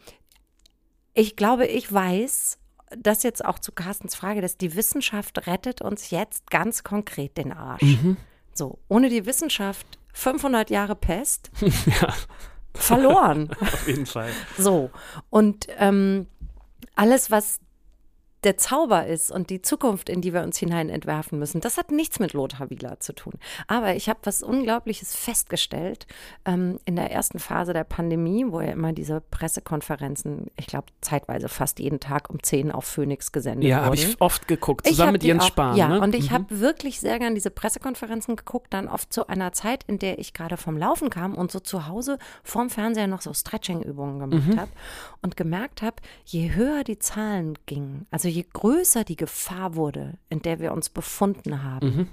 ich 1.14 1.36
glaube, 1.36 1.66
ich 1.66 1.92
weiß, 1.92 2.58
das 2.96 3.22
jetzt 3.22 3.44
auch 3.44 3.58
zu 3.58 3.72
Carstens 3.72 4.14
Frage, 4.14 4.40
dass 4.40 4.56
die 4.56 4.74
Wissenschaft 4.76 5.46
rettet 5.46 5.82
uns 5.82 6.10
jetzt 6.10 6.50
ganz 6.50 6.84
konkret 6.84 7.36
den 7.36 7.52
Arsch. 7.52 7.82
Mhm. 7.82 8.16
So, 8.54 8.78
ohne 8.88 9.08
die 9.08 9.26
Wissenschaft 9.26 9.86
500 10.14 10.70
Jahre 10.70 10.94
Pest 10.96 11.50
Ja, 12.00 12.14
verloren. 12.74 13.50
auf 13.60 13.86
jeden 13.88 14.06
Fall. 14.06 14.30
So, 14.56 14.90
und 15.30 15.66
ähm, 15.78 16.26
alles, 16.94 17.30
was 17.30 17.60
der 18.46 18.56
Zauber 18.56 19.06
ist 19.06 19.30
und 19.30 19.50
die 19.50 19.60
Zukunft, 19.60 20.08
in 20.08 20.22
die 20.22 20.32
wir 20.32 20.42
uns 20.42 20.56
hinein 20.56 20.88
entwerfen 20.88 21.38
müssen, 21.38 21.60
das 21.60 21.76
hat 21.76 21.90
nichts 21.90 22.18
mit 22.20 22.32
Lothar 22.32 22.70
Wieler 22.70 22.98
zu 23.00 23.12
tun. 23.12 23.34
Aber 23.66 23.94
ich 23.96 24.08
habe 24.08 24.20
was 24.22 24.42
Unglaubliches 24.42 25.14
festgestellt 25.14 26.06
ähm, 26.46 26.78
in 26.86 26.96
der 26.96 27.10
ersten 27.10 27.38
Phase 27.38 27.72
der 27.74 27.84
Pandemie, 27.84 28.46
wo 28.48 28.60
ja 28.62 28.70
immer 28.72 28.92
diese 28.94 29.20
Pressekonferenzen, 29.70 30.46
ich 30.56 30.66
glaube, 30.66 30.86
zeitweise 31.00 31.48
fast 31.48 31.78
jeden 31.80 32.00
Tag 32.00 32.30
um 32.30 32.42
10 32.42 32.70
auf 32.72 32.84
Phoenix 32.84 33.32
gesendet 33.32 33.68
Ja, 33.68 33.78
wurden. 33.78 33.86
habe 33.86 33.96
ich 33.96 34.20
oft 34.20 34.46
geguckt, 34.48 34.86
zusammen 34.86 35.12
mit 35.12 35.24
Jens 35.24 35.42
auch, 35.44 35.48
Spahn. 35.48 35.76
Ja, 35.76 35.88
ne? 35.88 36.00
und 36.00 36.14
ich 36.14 36.30
Mhm. 36.30 36.34
habe 36.34 36.60
wirklich 36.60 37.00
sehr 37.00 37.18
gern 37.18 37.34
diese 37.34 37.50
Pressekonferenzen 37.50 38.36
geguckt, 38.36 38.72
dann 38.72 38.88
oft 38.88 39.12
zu 39.12 39.26
einer 39.26 39.52
Zeit, 39.52 39.84
in 39.84 39.98
der 39.98 40.18
ich 40.18 40.32
gerade 40.32 40.56
vom 40.56 40.76
Laufen 40.76 41.10
kam 41.10 41.34
und 41.34 41.50
so 41.50 41.58
zu 41.60 41.86
Hause 41.88 42.18
vorm 42.44 42.70
Fernseher 42.70 43.06
noch 43.08 43.20
so 43.22 43.32
Stretching-Übungen 43.34 44.18
gemacht 44.20 44.46
Mhm. 44.46 44.60
habe 44.60 44.70
und 45.22 45.36
gemerkt 45.36 45.82
habe, 45.82 45.96
je 46.24 46.54
höher 46.54 46.84
die 46.84 46.98
Zahlen 46.98 47.58
gingen, 47.66 48.06
also 48.10 48.28
je 48.28 48.35
größer 48.44 49.04
die 49.04 49.16
Gefahr 49.16 49.74
wurde, 49.76 50.14
in 50.28 50.42
der 50.42 50.58
wir 50.60 50.72
uns 50.72 50.88
befunden 50.90 51.62
haben, 51.62 51.86
Mhm. 51.96 52.08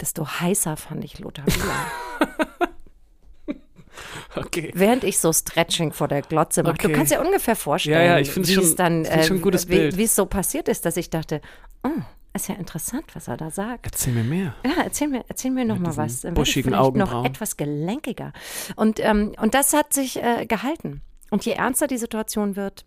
desto 0.00 0.26
heißer 0.26 0.76
fand 0.76 1.04
ich 1.04 1.18
Lothar 1.18 1.46
Wieler. 1.46 1.86
Okay. 4.36 4.70
Während 4.74 5.04
ich 5.04 5.18
so 5.18 5.32
Stretching 5.32 5.92
vor 5.92 6.08
der 6.08 6.22
Glotze 6.22 6.62
mache. 6.62 6.74
Okay. 6.74 6.88
Du 6.88 6.94
kannst 6.94 7.12
dir 7.12 7.20
ungefähr 7.20 7.56
vorstellen, 7.56 8.06
Ja, 8.06 8.18
ja, 8.18 8.24
wie 8.36 8.44
schon- 8.46 8.62
es 8.62 8.74
dann, 8.76 9.04
gutes 9.42 9.68
wie, 9.68 10.02
es 10.02 10.14
so 10.14 10.24
passiert 10.26 10.68
ist, 10.68 10.84
dass 10.86 10.96
ich 10.96 11.10
dachte, 11.10 11.40
oh, 11.82 11.88
ist 12.32 12.48
ja 12.48 12.54
interessant, 12.54 13.04
was 13.14 13.26
er 13.28 13.36
da 13.36 13.50
sagt. 13.50 13.86
Erzähl 13.86 14.12
mir 14.14 14.22
mehr. 14.24 14.54
Ja, 14.64 14.82
erzähl 14.84 15.08
mir, 15.08 15.24
erzähl 15.28 15.50
mir 15.50 15.64
noch 15.64 15.78
mal 15.78 15.90
diesen 15.90 16.04
was. 16.04 16.20
Dann 16.20 16.34
buschigen 16.34 16.70
vielleicht 16.70 16.80
noch 16.80 16.86
Augenbrauen. 16.86 17.26
etwas 17.26 17.56
gelenkiger. 17.56 18.32
Und, 18.76 19.00
ähm, 19.00 19.32
und 19.40 19.54
das 19.54 19.72
hat 19.74 19.92
sich 19.92 20.22
äh, 20.22 20.46
gehalten. 20.46 21.02
Und 21.30 21.44
je 21.44 21.52
ernster 21.52 21.88
die 21.88 21.98
Situation 21.98 22.54
wird, 22.56 22.84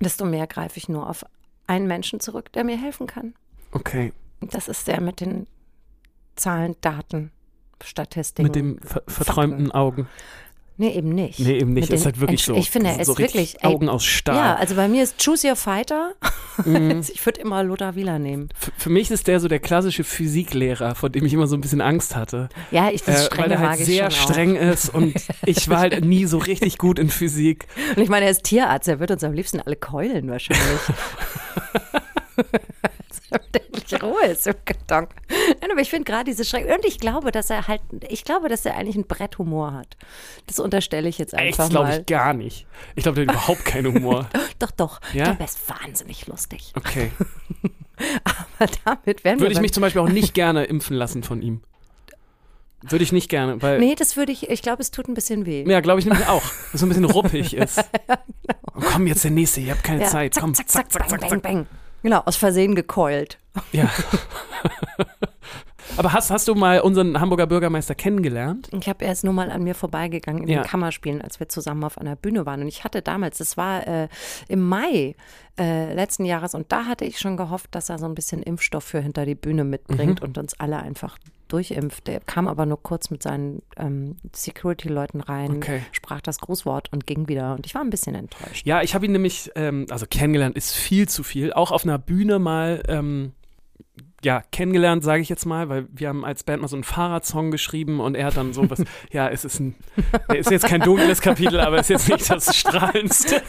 desto 0.00 0.24
mehr 0.24 0.46
greife 0.46 0.78
ich 0.78 0.88
nur 0.88 1.10
auf 1.10 1.24
einen 1.68 1.86
Menschen 1.86 2.18
zurück, 2.18 2.52
der 2.52 2.64
mir 2.64 2.76
helfen 2.76 3.06
kann. 3.06 3.34
Okay. 3.72 4.12
Das 4.40 4.68
ist 4.68 4.88
der 4.88 5.00
mit 5.00 5.20
den 5.20 5.46
Zahlen, 6.36 6.76
Daten, 6.80 7.30
Statistiken. 7.82 8.46
Mit 8.46 8.54
dem 8.56 8.80
ver 8.80 9.02
verträumten 9.06 9.70
Augen. 9.72 10.08
Nee, 10.80 10.90
eben 10.94 11.08
nicht. 11.10 11.40
Nee, 11.40 11.58
eben 11.58 11.72
nicht. 11.72 11.90
Mit 11.90 11.98
Ist 11.98 12.06
halt 12.06 12.20
wirklich 12.20 12.40
Entsch- 12.42 12.46
so. 12.46 12.54
Ich 12.54 12.70
finde, 12.70 12.90
er 12.90 13.00
ist 13.00 13.06
so 13.08 13.12
richtig 13.14 13.54
wirklich. 13.54 13.64
ey, 13.64 13.70
Augen 13.74 13.88
aus 13.88 14.04
Stahl. 14.04 14.36
Ja, 14.36 14.54
also 14.54 14.76
bei 14.76 14.86
mir 14.86 15.02
ist 15.02 15.16
Choose 15.22 15.48
Your 15.48 15.56
Fighter. 15.56 16.12
Mhm. 16.64 17.00
ich 17.12 17.26
würde 17.26 17.40
immer 17.40 17.64
Lothar 17.64 17.96
Wieler 17.96 18.20
nehmen. 18.20 18.48
F- 18.60 18.70
Für 18.78 18.88
mich 18.90 19.10
ist 19.10 19.26
der 19.26 19.40
so 19.40 19.48
der 19.48 19.58
klassische 19.58 20.04
Physiklehrer, 20.04 20.94
vor 20.94 21.10
dem 21.10 21.24
ich 21.26 21.34
immer 21.34 21.48
so 21.48 21.56
ein 21.56 21.60
bisschen 21.60 21.80
Angst 21.80 22.14
hatte. 22.14 22.48
Ja, 22.70 22.90
ich 22.90 23.02
das 23.02 23.22
Äh, 23.22 23.24
Strenge 23.26 23.42
weil 23.44 23.50
er 23.52 23.68
halt 23.70 23.80
sehr 23.80 24.10
streng 24.12 24.54
ist 24.54 24.94
und 24.94 25.14
ich 25.46 25.68
war 25.68 25.80
halt 25.80 26.04
nie 26.04 26.26
so 26.26 26.38
richtig 26.38 26.78
gut 26.78 27.00
in 27.00 27.10
Physik. 27.10 27.66
Auch. 27.92 27.96
Und 27.96 28.02
ich 28.04 28.08
meine, 28.08 28.26
er 28.26 28.30
ist 28.30 28.44
Tierarzt, 28.44 28.86
er 28.86 29.00
wird 29.00 29.10
uns 29.10 29.24
am 29.24 29.32
liebsten 29.32 29.60
alle 29.60 29.74
keulen 29.74 30.30
wahrscheinlich. 30.30 30.62
Endlich 33.52 34.02
Ruhe 34.02 34.24
ist 34.26 34.46
im 34.46 34.54
Karton. 34.64 35.06
Nein, 35.60 35.70
aber 35.70 35.80
ich 35.80 35.90
finde 35.90 36.04
gerade 36.04 36.24
diese 36.24 36.44
Schreck. 36.44 36.66
Und 36.66 36.84
ich 36.84 36.98
glaube, 36.98 37.30
dass 37.30 37.50
er 37.50 37.68
halt, 37.68 37.80
ich 38.08 38.24
glaube, 38.24 38.48
dass 38.48 38.64
er 38.64 38.76
eigentlich 38.76 38.96
einen 38.96 39.06
Bretthumor 39.06 39.72
hat. 39.72 39.96
Das 40.46 40.58
unterstelle 40.58 41.08
ich 41.08 41.18
jetzt 41.18 41.34
Echt, 41.34 41.58
einfach 41.58 41.68
glaube 41.68 41.90
ich 41.98 42.06
gar 42.06 42.32
nicht. 42.34 42.66
Ich 42.96 43.02
glaube, 43.02 43.16
der 43.16 43.26
hat 43.26 43.34
überhaupt 43.34 43.64
keinen 43.64 43.94
Humor. 43.94 44.28
Doch, 44.58 44.70
doch. 44.72 45.00
Ja? 45.12 45.18
Ich 45.18 45.22
glaube, 45.24 45.40
er 45.40 45.46
ist 45.46 45.68
wahnsinnig 45.68 46.26
lustig. 46.26 46.72
Okay. 46.74 47.12
Aber 48.24 48.70
damit 48.84 49.24
werden 49.24 49.40
Würde 49.40 49.52
ich 49.52 49.60
mich 49.60 49.72
zum 49.72 49.82
Beispiel 49.82 50.00
auch 50.00 50.08
nicht 50.08 50.34
gerne 50.34 50.64
impfen 50.64 50.96
lassen 50.96 51.22
von 51.22 51.42
ihm. 51.42 51.62
Würde 52.82 53.02
ich 53.02 53.10
nicht 53.12 53.28
gerne, 53.28 53.60
weil. 53.60 53.80
Nee, 53.80 53.96
das 53.96 54.16
würde 54.16 54.30
ich, 54.30 54.48
ich 54.50 54.62
glaube, 54.62 54.82
es 54.82 54.92
tut 54.92 55.08
ein 55.08 55.14
bisschen 55.14 55.46
weh. 55.46 55.64
Ja, 55.66 55.80
glaube 55.80 55.98
ich 55.98 56.06
nämlich 56.06 56.26
auch. 56.28 56.42
Dass 56.42 56.74
es 56.74 56.80
so 56.80 56.86
ein 56.86 56.88
bisschen 56.90 57.04
ruppig 57.06 57.54
ist. 57.54 57.84
Oh, 58.74 58.80
komm, 58.92 59.06
jetzt 59.08 59.24
der 59.24 59.32
nächste, 59.32 59.60
ihr 59.60 59.72
habt 59.72 59.82
keine 59.82 60.02
Ja, 60.02 60.08
Zeit. 60.08 60.34
zack, 60.34 60.42
komm, 60.42 60.54
zack, 60.54 60.70
zack, 60.70 61.08
bang, 61.08 61.20
bang, 61.20 61.40
bang. 61.40 61.66
Genau, 62.02 62.22
aus 62.24 62.36
Versehen 62.36 62.74
gekeult. 62.74 63.38
Ja. 63.72 63.88
Aber 65.96 66.12
hast, 66.12 66.30
hast 66.30 66.46
du 66.46 66.54
mal 66.54 66.80
unseren 66.80 67.18
Hamburger 67.18 67.46
Bürgermeister 67.48 67.94
kennengelernt? 67.94 68.68
Ich 68.78 68.88
habe 68.88 69.04
erst 69.04 69.24
nur 69.24 69.32
mal 69.32 69.50
an 69.50 69.64
mir 69.64 69.74
vorbeigegangen 69.74 70.42
in 70.44 70.48
Ja. 70.48 70.62
den 70.62 70.68
Kammerspielen, 70.68 71.20
als 71.22 71.40
wir 71.40 71.48
zusammen 71.48 71.82
auf 71.82 71.98
einer 71.98 72.14
Bühne 72.14 72.46
waren. 72.46 72.60
Und 72.60 72.68
ich 72.68 72.84
hatte 72.84 73.02
damals, 73.02 73.38
das 73.38 73.56
war 73.56 73.84
äh, 73.86 74.08
im 74.48 74.60
Mai 74.60 75.16
äh, 75.58 75.92
letzten 75.94 76.24
Jahres, 76.24 76.54
und 76.54 76.70
da 76.70 76.84
hatte 76.84 77.04
ich 77.04 77.18
schon 77.18 77.36
gehofft, 77.36 77.74
dass 77.74 77.88
er 77.88 77.98
so 77.98 78.06
ein 78.06 78.14
bisschen 78.14 78.42
Impfstoff 78.44 78.84
für 78.84 79.00
hinter 79.00 79.24
die 79.26 79.34
Bühne 79.34 79.64
mitbringt 79.64 80.22
und 80.22 80.38
uns 80.38 80.58
alle 80.60 80.76
einfach 80.78 81.18
durchimpft. 81.48 82.06
Der 82.06 82.20
kam 82.20 82.46
aber 82.48 82.66
nur 82.66 82.82
kurz 82.82 83.10
mit 83.10 83.22
seinen 83.22 83.62
ähm, 83.76 84.16
Security-Leuten 84.34 85.20
rein, 85.20 85.56
Okay. 85.56 85.82
sprach 85.92 86.20
das 86.20 86.38
Grußwort 86.38 86.92
und 86.92 87.06
ging 87.06 87.28
wieder. 87.28 87.54
Und 87.54 87.66
ich 87.66 87.74
war 87.74 87.82
ein 87.82 87.90
bisschen 87.90 88.14
enttäuscht. 88.14 88.66
Ja, 88.66 88.82
ich 88.82 88.94
habe 88.94 89.06
ihn 89.06 89.12
nämlich, 89.12 89.50
ähm, 89.56 89.86
also 89.90 90.06
kennengelernt 90.08 90.56
ist 90.56 90.74
viel 90.74 91.08
zu 91.08 91.22
viel. 91.22 91.52
Auch 91.52 91.70
auf 91.72 91.84
einer 91.84 91.98
Bühne 91.98 92.38
mal, 92.38 92.82
ähm, 92.88 93.32
ja, 94.24 94.42
kennengelernt, 94.50 95.04
sage 95.04 95.22
ich 95.22 95.28
jetzt 95.28 95.46
mal, 95.46 95.68
weil 95.68 95.86
wir 95.92 96.08
haben 96.08 96.24
als 96.24 96.42
Band 96.42 96.60
mal 96.62 96.68
so 96.68 96.74
einen 96.74 96.82
Fahrradsong 96.84 97.50
geschrieben 97.52 98.00
und 98.00 98.16
er 98.16 98.26
hat 98.26 98.36
dann 98.36 98.52
so 98.52 98.68
was, 98.68 98.82
ja, 99.12 99.28
es 99.28 99.44
ist 99.44 99.60
ein, 99.60 99.76
ist 100.34 100.50
jetzt 100.50 100.66
kein 100.66 100.80
dunkles 100.80 101.20
Kapitel, 101.20 101.60
aber 101.60 101.76
es 101.78 101.88
ist 101.88 102.08
jetzt 102.08 102.08
nicht 102.08 102.30
das 102.30 102.56
strahlendste. 102.56 103.42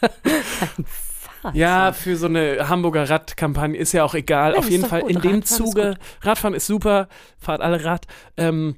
Ja, 1.54 1.92
für 1.92 2.16
so 2.16 2.26
eine 2.26 2.68
Hamburger 2.68 3.08
Radkampagne 3.08 3.76
ist 3.78 3.92
ja 3.92 4.04
auch 4.04 4.14
egal. 4.14 4.52
Ja, 4.52 4.58
Auf 4.58 4.64
ist 4.66 4.70
jeden 4.70 4.86
Fall 4.86 5.00
gut. 5.02 5.10
in 5.10 5.20
dem 5.20 5.34
Radfahren 5.34 5.42
ist 5.42 5.56
Zuge, 5.56 5.96
Radfahren 6.22 6.54
ist 6.54 6.66
super, 6.66 7.08
fahrt 7.38 7.60
alle 7.60 7.84
Rad, 7.84 8.06
ähm, 8.36 8.76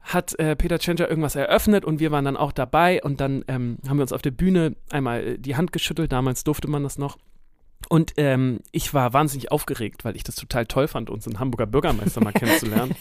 hat 0.00 0.38
äh, 0.38 0.54
Peter 0.54 0.78
Tschentscher 0.78 1.08
irgendwas 1.08 1.34
eröffnet 1.34 1.84
und 1.84 1.98
wir 1.98 2.10
waren 2.12 2.24
dann 2.26 2.36
auch 2.36 2.52
dabei 2.52 3.02
und 3.02 3.20
dann 3.20 3.44
ähm, 3.48 3.78
haben 3.88 3.96
wir 3.96 4.02
uns 4.02 4.12
auf 4.12 4.22
der 4.22 4.32
Bühne 4.32 4.76
einmal 4.90 5.22
äh, 5.26 5.38
die 5.38 5.56
Hand 5.56 5.72
geschüttelt, 5.72 6.12
damals 6.12 6.44
durfte 6.44 6.68
man 6.68 6.82
das 6.82 6.98
noch. 6.98 7.16
Und 7.90 8.12
ähm, 8.16 8.60
ich 8.72 8.94
war 8.94 9.12
wahnsinnig 9.12 9.52
aufgeregt, 9.52 10.04
weil 10.06 10.16
ich 10.16 10.24
das 10.24 10.36
total 10.36 10.64
toll 10.64 10.88
fand, 10.88 11.10
unseren 11.10 11.38
Hamburger 11.38 11.66
Bürgermeister 11.66 12.22
mal 12.22 12.32
kennenzulernen. 12.34 12.94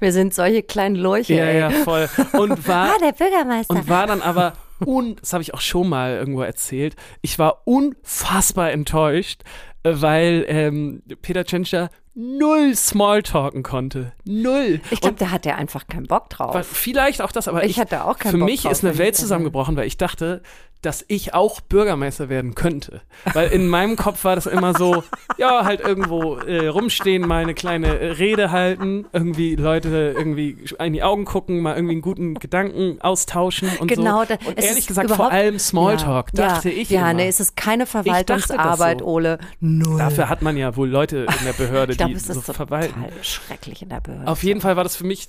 Wir 0.00 0.10
sind 0.12 0.32
solche 0.32 0.62
kleinen 0.62 0.96
Lurche. 0.96 1.34
ja, 1.34 1.44
ey. 1.44 1.58
ja, 1.58 1.70
voll. 1.70 2.08
Und 2.38 2.66
war 2.68 2.90
Ah, 2.94 2.98
der 3.02 3.12
Bürgermeister. 3.12 3.74
und 3.74 3.88
war 3.88 4.06
dann 4.06 4.22
aber, 4.22 4.54
un 4.86 5.16
das 5.20 5.32
habe 5.32 5.42
ich 5.42 5.54
auch 5.54 5.60
schon 5.60 5.88
mal 5.88 6.12
irgendwo 6.12 6.42
erzählt, 6.42 6.96
ich 7.20 7.38
war 7.38 7.62
unfassbar 7.66 8.72
enttäuscht, 8.72 9.42
äh, 9.82 9.92
weil 9.94 10.44
ähm, 10.48 11.02
Peter 11.22 11.44
Tschentscher 11.44 11.90
null 12.14 12.74
Smalltalken 12.76 13.62
konnte. 13.62 14.12
Null. 14.24 14.80
ich 14.90 15.00
glaube, 15.00 15.16
da 15.18 15.30
hat 15.30 15.46
er 15.46 15.56
einfach 15.56 15.86
keinen 15.86 16.06
Bock 16.06 16.28
drauf. 16.28 16.66
Vielleicht 16.66 17.22
auch 17.22 17.32
das, 17.32 17.48
aber 17.48 17.64
Ich 17.64 17.72
ich, 17.72 17.80
hatte 17.80 18.04
auch 18.04 18.18
keinen 18.18 18.32
für 18.32 18.38
Bock 18.38 18.48
mich 18.48 18.62
drauf, 18.62 18.72
ist 18.72 18.84
eine 18.84 18.98
Welt 18.98 19.16
zusammengebrochen, 19.16 19.76
weil 19.76 19.86
ich 19.86 19.96
dachte, 19.96 20.42
dass 20.82 21.04
ich 21.08 21.32
auch 21.32 21.60
Bürgermeister 21.60 22.28
werden 22.28 22.54
könnte. 22.54 23.00
Weil 23.32 23.48
in 23.50 23.68
meinem 23.68 23.96
Kopf 23.96 24.24
war 24.24 24.34
das 24.34 24.46
immer 24.46 24.74
so, 24.74 25.04
ja, 25.38 25.64
halt 25.64 25.80
irgendwo 25.80 26.36
äh, 26.36 26.66
rumstehen, 26.66 27.26
mal 27.26 27.42
eine 27.42 27.54
kleine 27.54 27.98
äh, 27.98 28.10
Rede 28.12 28.50
halten, 28.50 29.06
irgendwie 29.12 29.54
Leute 29.56 30.14
irgendwie 30.16 30.56
in 30.78 30.92
die 30.92 31.02
Augen 31.02 31.24
gucken, 31.24 31.60
mal 31.60 31.74
irgendwie 31.76 31.92
einen 31.94 32.02
guten 32.02 32.34
Gedanken 32.34 33.00
austauschen 33.00 33.70
und 33.78 33.88
Genau, 33.88 34.22
so. 34.24 34.34
da- 34.34 34.46
Und 34.48 34.58
ehrlich 34.62 34.86
gesagt, 34.86 35.10
vor 35.10 35.30
allem 35.30 35.58
Smalltalk, 35.58 36.30
ja, 36.36 36.48
dachte 36.48 36.70
ja, 36.70 36.80
ich 36.82 36.90
Ja, 36.90 37.00
immer. 37.10 37.14
nee, 37.14 37.28
es 37.28 37.40
ist 37.40 37.56
keine 37.56 37.86
Verwaltungsarbeit, 37.86 38.98
so. 39.00 39.06
Ole. 39.06 39.38
Null. 39.60 39.98
Dafür 39.98 40.28
hat 40.28 40.42
man 40.42 40.56
ja 40.56 40.76
wohl 40.76 40.88
Leute 40.88 41.26
in 41.38 41.46
der 41.46 41.52
Behörde, 41.52 41.92
ich 41.92 41.98
glaube, 41.98 42.12
die 42.12 42.16
es 42.18 42.26
so 42.26 42.32
ist 42.32 42.40
total 42.46 42.54
verwalten. 42.54 43.04
schrecklich 43.22 43.82
in 43.82 43.88
der 43.88 44.00
Behörde. 44.00 44.26
Auf 44.30 44.42
jeden 44.42 44.60
Fall 44.60 44.76
war 44.76 44.82
das 44.84 44.96
für 44.96 45.04
mich 45.04 45.28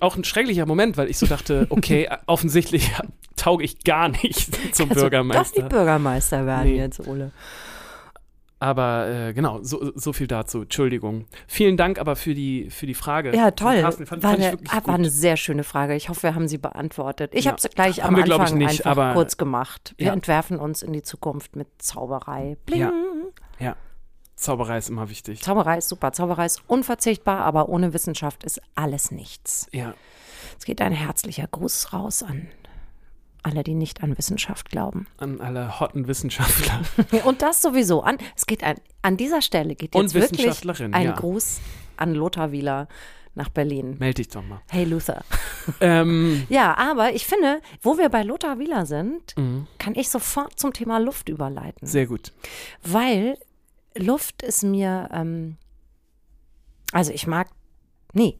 auch 0.00 0.16
ein 0.16 0.24
schrecklicher 0.24 0.66
Moment, 0.66 0.96
weil 0.96 1.08
ich 1.10 1.18
so 1.18 1.26
dachte, 1.26 1.66
okay, 1.70 2.08
offensichtlich 2.26 2.90
tauge 3.36 3.64
ich 3.64 3.82
gar 3.84 4.08
nicht 4.08 4.36
zum 4.54 4.54
Kannst 4.54 4.80
du 4.80 4.84
Doch 4.86 4.94
Bürgermeister. 4.94 5.60
nicht 5.62 5.68
Bürgermeister 5.70 6.46
werden 6.46 6.72
Nee. 6.72 6.78
jetzt, 6.78 7.06
Ole. 7.06 7.30
Aber 8.60 9.08
äh, 9.08 9.32
genau, 9.34 9.62
so, 9.62 9.92
so 9.94 10.14
viel 10.14 10.26
dazu. 10.26 10.62
Entschuldigung. 10.62 11.26
Vielen 11.46 11.76
Dank 11.76 11.98
aber 11.98 12.16
für 12.16 12.34
die, 12.34 12.70
für 12.70 12.86
die 12.86 12.94
Frage. 12.94 13.34
Ja, 13.36 13.50
toll. 13.50 13.80
Carsten, 13.82 14.06
fand, 14.06 14.22
war, 14.22 14.30
fand 14.30 14.42
eine, 14.42 14.58
ah, 14.70 14.80
war 14.86 14.94
eine 14.94 15.10
sehr 15.10 15.36
schöne 15.36 15.64
Frage. 15.64 15.94
Ich 15.96 16.08
hoffe, 16.08 16.22
wir 16.22 16.34
haben 16.34 16.48
sie 16.48 16.56
beantwortet. 16.56 17.32
Ich 17.34 17.44
Ja. 17.44 17.50
habe 17.50 17.58
es 17.62 17.68
gleich 17.74 18.02
Haben 18.02 18.16
am 18.16 18.24
wir, 18.24 18.34
Anfang 18.40 18.56
nicht, 18.56 18.86
einfach 18.86 19.12
kurz 19.12 19.36
gemacht. 19.36 19.94
Wir 19.98 20.06
Ja. 20.06 20.12
entwerfen 20.14 20.58
uns 20.58 20.82
in 20.82 20.94
die 20.94 21.02
Zukunft 21.02 21.56
mit 21.56 21.66
Zauberei. 21.78 22.56
Bling. 22.64 22.80
Ja. 22.80 22.92
ja, 23.58 23.76
Zauberei 24.36 24.78
ist 24.78 24.88
immer 24.88 25.08
wichtig. 25.10 25.42
Zauberei 25.42 25.78
ist 25.78 25.88
super. 25.88 26.12
Zauberei 26.12 26.46
ist 26.46 26.62
unverzichtbar, 26.66 27.40
aber 27.44 27.68
ohne 27.68 27.92
Wissenschaft 27.94 28.44
ist 28.44 28.60
alles 28.74 29.10
nichts. 29.10 29.68
Ja, 29.72 29.94
Es 30.58 30.64
geht 30.64 30.80
ein 30.80 30.92
herzlicher 30.92 31.46
Gruß 31.46 31.92
raus 31.92 32.22
an 32.22 32.48
alle, 33.42 33.62
die 33.62 33.74
nicht 33.74 34.02
an 34.02 34.16
Wissenschaft 34.16 34.70
glauben. 34.70 35.06
an 35.18 35.40
alle 35.42 35.78
hotten 35.78 36.06
Wissenschaftler. 36.08 36.80
Und 37.24 37.42
das 37.42 37.60
sowieso 37.60 38.02
an. 38.02 38.16
Es 38.36 38.46
geht 38.46 38.64
ein, 38.64 38.76
an 39.02 39.18
dieser 39.18 39.42
Stelle 39.42 39.74
geht 39.74 39.94
jetzt 39.94 40.14
wirklich 40.14 40.82
ein 40.82 41.04
ja. 41.04 41.12
Gruß 41.12 41.60
an 41.98 42.14
Lothar 42.14 42.52
Wieler 42.52 42.88
nach 43.34 43.50
Berlin. 43.50 43.96
Meld 43.98 44.16
dich 44.18 44.28
doch 44.28 44.42
mal. 44.42 44.60
Hey 44.70 44.84
Luther. 44.84 45.22
Ähm, 45.80 46.46
Ja, 46.50 46.76
aber 46.76 47.14
ich 47.14 47.26
finde, 47.26 47.60
wo 47.82 47.96
wir 47.96 48.08
bei 48.10 48.22
Lothar 48.22 48.58
Wieler 48.58 48.84
sind, 48.86 49.34
Mhm. 49.36 49.66
kann 49.78 49.94
ich 49.94 50.08
sofort 50.10 50.58
zum 50.58 50.72
Thema 50.74 50.98
Luft 50.98 51.28
überleiten. 51.30 51.86
sehr 51.86 52.06
gut. 52.06 52.32
Weil 52.82 53.38
Luft 53.96 54.42
ist 54.42 54.62
mir, 54.62 55.08
ähm, 55.12 55.56
also 56.92 57.12
ich 57.12 57.26
mag, 57.26 57.48
nee, 58.12 58.38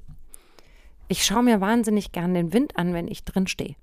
ich 1.09 1.24
schaue 1.24 1.42
mir 1.42 1.61
wahnsinnig 1.61 2.12
gern 2.12 2.34
den 2.34 2.52
Wind 2.52 2.76
an, 2.76 2.94
wenn 2.94 3.09
ich 3.09 3.24
drin 3.24 3.46
stehe. 3.46 3.76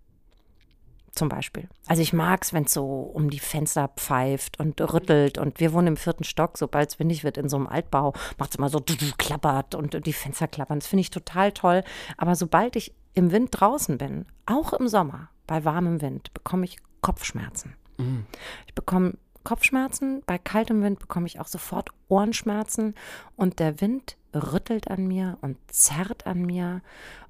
Zum 1.11 1.27
Beispiel. 1.27 1.67
Also 1.87 2.01
ich 2.01 2.13
mag 2.13 2.41
es, 2.41 2.53
wenn 2.53 2.63
es 2.63 2.73
so 2.73 2.85
um 2.85 3.29
die 3.29 3.39
Fenster 3.39 3.89
pfeift 3.89 4.59
und 4.59 4.79
rüttelt. 4.79 5.37
Und 5.37 5.59
wir 5.59 5.73
wohnen 5.73 5.87
im 5.87 5.97
vierten 5.97 6.23
Stock, 6.23 6.57
sobald 6.57 6.89
es 6.89 6.99
windig 6.99 7.25
wird 7.25 7.37
in 7.37 7.49
so 7.49 7.57
einem 7.57 7.67
Altbau, 7.67 8.13
macht 8.37 8.51
es 8.51 8.55
immer 8.55 8.69
so 8.69 8.79
klappert 9.17 9.75
und 9.75 10.05
die 10.05 10.13
Fenster 10.13 10.47
klappern. 10.47 10.79
Das 10.79 10.87
finde 10.87 11.01
ich 11.01 11.09
total 11.09 11.51
toll. 11.51 11.83
Aber 12.15 12.35
sobald 12.35 12.77
ich 12.77 12.93
im 13.13 13.31
Wind 13.31 13.49
draußen 13.51 13.97
bin, 13.97 14.25
auch 14.45 14.71
im 14.71 14.87
Sommer, 14.87 15.29
bei 15.47 15.65
warmem 15.65 16.01
Wind, 16.01 16.33
bekomme 16.33 16.63
ich 16.63 16.77
Kopfschmerzen. 17.01 17.75
Ich 18.67 18.73
bekomme 18.73 19.17
Kopfschmerzen, 19.43 20.23
bei 20.25 20.37
kaltem 20.37 20.83
Wind 20.83 20.99
bekomme 20.99 21.27
ich 21.27 21.39
auch 21.39 21.47
sofort 21.47 21.89
Ohrenschmerzen 22.07 22.95
und 23.35 23.59
der 23.59 23.81
Wind 23.81 24.17
rüttelt 24.33 24.89
an 24.89 25.07
mir 25.07 25.37
und 25.41 25.57
zerrt 25.67 26.25
an 26.25 26.43
mir 26.43 26.81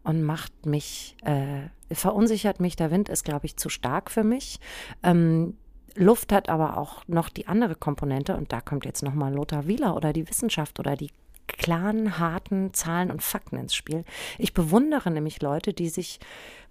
und 0.04 0.24
macht 0.24 0.66
mich, 0.66 1.16
äh, 1.24 1.70
verunsichert 1.94 2.60
mich. 2.60 2.76
Der 2.76 2.92
Wind 2.92 3.10
ist, 3.10 3.24
glaube 3.24 3.46
ich, 3.46 3.58
zu 3.58 3.70
stark 3.70 4.12
für 4.12 4.24
mich. 4.24 4.60
Ähm, 5.04 5.58
Luft 5.96 6.32
hat 6.32 6.50
aber 6.50 6.78
auch 6.78 7.08
noch 7.08 7.30
die 7.30 7.48
andere 7.48 7.76
Komponente 7.76 8.36
und 8.36 8.54
da 8.54 8.62
kommt 8.62 8.86
jetzt 8.86 9.04
nochmal 9.04 9.34
Lothar 9.34 9.68
Wieler 9.68 9.96
oder 9.96 10.14
die 10.14 10.30
Wissenschaft 10.30 10.80
oder 10.80 10.96
die 10.96 11.12
klaren, 11.48 12.18
harten 12.18 12.74
Zahlen 12.74 13.12
und 13.12 13.22
Fakten 13.22 13.58
ins 13.58 13.76
Spiel. 13.76 14.06
Ich 14.38 14.54
bewundere 14.54 15.12
nämlich 15.12 15.42
Leute, 15.42 15.74
die 15.74 15.90
sich 15.90 16.20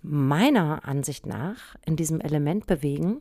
meiner 0.03 0.87
Ansicht 0.87 1.27
nach 1.27 1.77
in 1.85 1.97
diesem 1.97 2.21
Element 2.21 2.67
bewegen. 2.67 3.21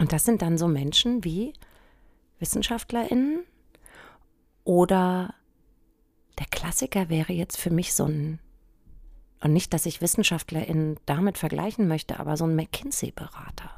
Und 0.00 0.14
das 0.14 0.24
sind 0.24 0.40
dann 0.40 0.56
so 0.56 0.66
Menschen 0.66 1.24
wie 1.24 1.52
WissenschaftlerInnen 2.38 3.44
oder 4.64 5.34
der 6.38 6.46
Klassiker 6.46 7.10
wäre 7.10 7.34
jetzt 7.34 7.58
für 7.58 7.68
mich 7.68 7.92
so 7.92 8.06
ein, 8.06 8.38
und 9.42 9.52
nicht, 9.52 9.74
dass 9.74 9.84
ich 9.84 10.00
WissenschaftlerInnen 10.00 10.98
damit 11.04 11.36
vergleichen 11.36 11.86
möchte, 11.86 12.18
aber 12.18 12.38
so 12.38 12.46
ein 12.46 12.56
McKinsey-Berater. 12.56 13.70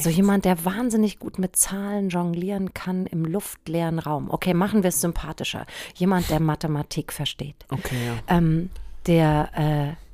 So 0.00 0.08
jemand, 0.08 0.46
der 0.46 0.64
wahnsinnig 0.64 1.18
gut 1.18 1.38
mit 1.38 1.56
Zahlen 1.56 2.08
jonglieren 2.08 2.72
kann 2.72 3.06
im 3.06 3.26
luftleeren 3.26 3.98
Raum. 3.98 4.30
Okay, 4.30 4.54
machen 4.54 4.82
wir 4.82 4.88
es 4.88 5.02
sympathischer. 5.02 5.66
Jemand, 5.94 6.30
der 6.30 6.40
Mathematik 6.40 7.12
versteht. 7.12 7.66
Okay, 7.68 8.06
ja. 8.06 8.36
Ähm, 8.36 8.70
der 9.06 9.96
äh, 9.98 10.07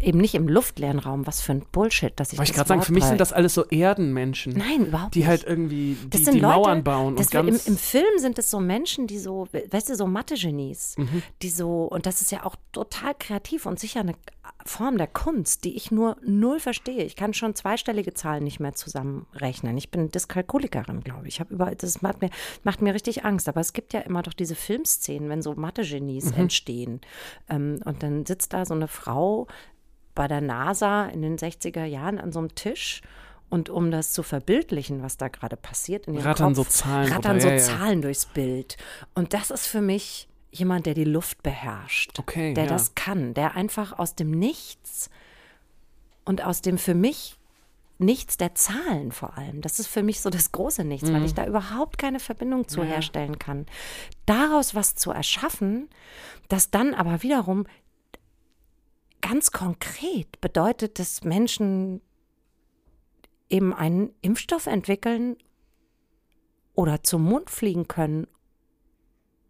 eben 0.00 0.18
nicht 0.20 0.34
im 0.34 0.48
luftleeren 0.48 0.98
Raum, 0.98 1.26
was 1.26 1.40
für 1.40 1.52
ein 1.52 1.64
Bullshit, 1.72 2.12
dass 2.16 2.32
ich 2.32 2.38
Wollte 2.38 2.50
ich 2.52 2.56
gerade 2.56 2.68
sagen, 2.68 2.82
für 2.82 2.92
mich 2.92 3.04
sind 3.04 3.20
das 3.20 3.32
alles 3.32 3.54
so 3.54 3.64
Erdenmenschen. 3.66 4.52
Nein, 4.56 4.86
überhaupt 4.86 5.14
Die 5.14 5.20
nicht. 5.20 5.28
halt 5.28 5.44
irgendwie 5.44 5.96
die, 6.12 6.18
die 6.24 6.24
Leute, 6.38 6.40
Mauern 6.40 6.84
bauen 6.84 7.16
und 7.16 7.32
wir 7.32 7.40
im, 7.40 7.46
ganz. 7.46 7.66
im 7.66 7.76
Film 7.76 8.18
sind 8.18 8.38
es 8.38 8.50
so 8.50 8.60
Menschen, 8.60 9.06
die 9.06 9.18
so, 9.18 9.48
weißt 9.70 9.88
du, 9.90 9.96
so 9.96 10.06
Mathe-Genies, 10.06 10.96
Mhm. 10.98 11.22
die 11.42 11.50
so, 11.50 11.84
und 11.84 12.06
das 12.06 12.20
ist 12.20 12.30
ja 12.32 12.44
auch 12.44 12.54
total 12.72 13.14
kreativ 13.18 13.66
und 13.66 13.78
sicher 13.80 14.00
eine 14.00 14.14
Form 14.64 14.98
der 14.98 15.06
Kunst, 15.06 15.64
die 15.64 15.76
ich 15.76 15.90
nur 15.90 16.16
null 16.24 16.58
verstehe. 16.60 17.04
Ich 17.04 17.16
kann 17.16 17.32
schon 17.34 17.54
zweistellige 17.54 18.12
Zahlen 18.14 18.44
nicht 18.44 18.60
mehr 18.60 18.74
zusammenrechnen. 18.74 19.76
Ich 19.78 19.90
bin 19.90 20.10
Dyskalkulikerin, 20.10 21.00
glaube 21.02 21.26
ich. 21.28 21.34
ich 21.34 21.40
habe 21.40 21.54
überall, 21.54 21.76
das 21.76 22.02
macht 22.02 22.20
mir, 22.22 22.30
macht 22.64 22.82
mir 22.82 22.92
richtig 22.94 23.24
Angst. 23.24 23.48
Aber 23.48 23.60
es 23.60 23.72
gibt 23.72 23.92
ja 23.92 24.00
immer 24.00 24.22
doch 24.22 24.32
diese 24.32 24.54
Filmszenen, 24.54 25.28
wenn 25.28 25.42
so 25.42 25.54
Mathe-Genies 25.54 26.32
Mhm. 26.32 26.40
entstehen. 26.40 27.00
Ähm, 27.48 27.80
und 27.84 28.02
dann 28.02 28.26
sitzt 28.26 28.52
da 28.52 28.64
so 28.66 28.74
eine 28.74 28.88
Frau 28.88 29.46
bei 30.18 30.26
der 30.26 30.40
NASA 30.40 31.06
in 31.06 31.22
den 31.22 31.38
60er 31.38 31.84
Jahren 31.84 32.18
an 32.18 32.32
so 32.32 32.40
einem 32.40 32.52
Tisch. 32.56 33.02
Und 33.50 33.70
um 33.70 33.92
das 33.92 34.12
zu 34.12 34.24
verbildlichen, 34.24 35.00
was 35.00 35.16
da 35.16 35.28
gerade 35.28 35.56
passiert 35.56 36.08
in 36.08 36.14
ihrem 36.14 36.24
Rattern 36.24 36.54
Kopf, 36.54 36.68
so 36.68 36.82
Zahlen 36.82 37.12
rattern 37.12 37.40
so 37.40 37.46
ja, 37.46 37.54
ja. 37.54 37.60
Zahlen 37.60 38.02
durchs 38.02 38.26
Bild. 38.26 38.76
Und 39.14 39.32
das 39.32 39.52
ist 39.52 39.68
für 39.68 39.80
mich 39.80 40.28
jemand, 40.50 40.86
der 40.86 40.94
die 40.94 41.04
Luft 41.04 41.44
beherrscht, 41.44 42.18
Okay, 42.18 42.52
der 42.52 42.64
ja. 42.64 42.70
das 42.70 42.96
kann, 42.96 43.32
der 43.32 43.54
einfach 43.54 43.96
aus 43.96 44.16
dem 44.16 44.32
Nichts 44.32 45.08
und 46.24 46.44
aus 46.44 46.62
dem 46.62 46.78
für 46.78 46.94
mich 46.94 47.36
Nichts 48.00 48.36
der 48.36 48.54
Zahlen 48.54 49.12
vor 49.12 49.38
allem. 49.38 49.60
Das 49.60 49.78
ist 49.78 49.88
für 49.88 50.02
mich 50.02 50.20
so 50.20 50.30
das 50.30 50.52
große 50.52 50.84
Nichts, 50.84 51.12
weil 51.12 51.24
ich 51.24 51.34
da 51.34 51.46
überhaupt 51.46 51.98
keine 51.98 52.20
Verbindung 52.20 52.68
zu 52.68 52.84
herstellen 52.84 53.40
kann. 53.40 53.66
Daraus 54.24 54.74
was 54.76 54.94
zu 54.94 55.10
erschaffen, 55.10 55.88
das 56.48 56.70
dann 56.70 56.94
aber 56.94 57.22
wiederum 57.22 57.66
ganz 59.20 59.50
konkret 59.50 60.40
bedeutet, 60.40 60.98
dass 60.98 61.24
Menschen 61.24 62.00
eben 63.48 63.72
einen 63.74 64.14
Impfstoff 64.20 64.66
entwickeln 64.66 65.36
oder 66.74 67.02
zum 67.02 67.22
Mond 67.24 67.50
fliegen 67.50 67.88
können 67.88 68.26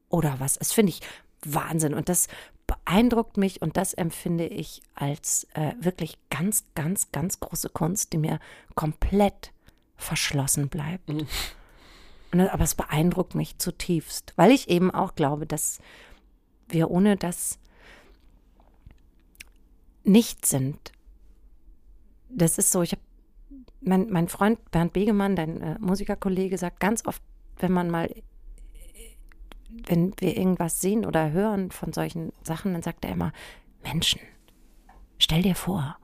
oder 0.09 0.41
was. 0.41 0.55
Das 0.59 0.73
finde 0.73 0.91
ich 0.91 1.01
Wahnsinn 1.45 1.95
und 1.95 2.09
das 2.09 2.29
beeindruckt 2.67 3.37
mich 3.37 3.63
und 3.63 3.77
das 3.77 3.95
empfinde 3.95 4.47
ich 4.47 4.83
als 4.95 5.47
äh, 5.55 5.73
wirklich 5.81 6.19
ganz, 6.31 6.65
ganz, 6.75 7.11
ganz 7.13 7.41
große 7.41 7.71
Kunst, 7.71 8.13
die 8.13 8.19
mir 8.19 8.41
komplett 8.75 9.53
verschlossen 9.97 10.69
bleibt. 10.69 11.09
Und, 11.09 11.27
das- 12.33 12.51
aber 12.51 12.65
es 12.65 12.75
beeindruckt 12.75 13.35
mich 13.35 13.59
zutiefst, 13.59 14.33
weil 14.37 14.51
ich 14.53 14.69
eben 14.69 14.91
auch 14.91 15.15
glaube, 15.15 15.47
dass 15.47 15.79
wir 16.69 16.91
ohne 16.91 17.17
das 17.17 17.59
nicht 20.09 20.47
sind. 20.47 20.93
Das 22.29 22.59
ist 22.59 22.73
so, 22.73 22.83
ich 22.83 22.93
habe 22.93 23.03
mein, 23.81 24.11
mein 24.11 24.29
Freund 24.29 24.71
Bernd 24.71 24.93
Begemann, 24.93 25.37
dein 25.37 25.61
äh, 25.61 25.79
Musikerkollege, 25.79 26.59
sagt 26.59 26.81
ganz 26.81 27.07
oft, 27.07 27.23
wenn 27.59 27.73
man 27.73 27.91
mal, 27.91 28.13
wenn 29.87 30.13
wir 30.19 30.37
irgendwas 30.37 30.81
sehen 30.81 31.05
oder 31.05 31.31
hören 31.31 31.71
von 31.71 31.93
solchen 31.93 32.33
Sachen, 32.43 32.73
dann 32.73 32.83
sagt 32.83 33.05
er 33.05 33.13
immer, 33.13 33.33
Menschen, 33.83 34.21
stell 35.19 35.43
dir 35.43 35.55
vor, 35.55 35.97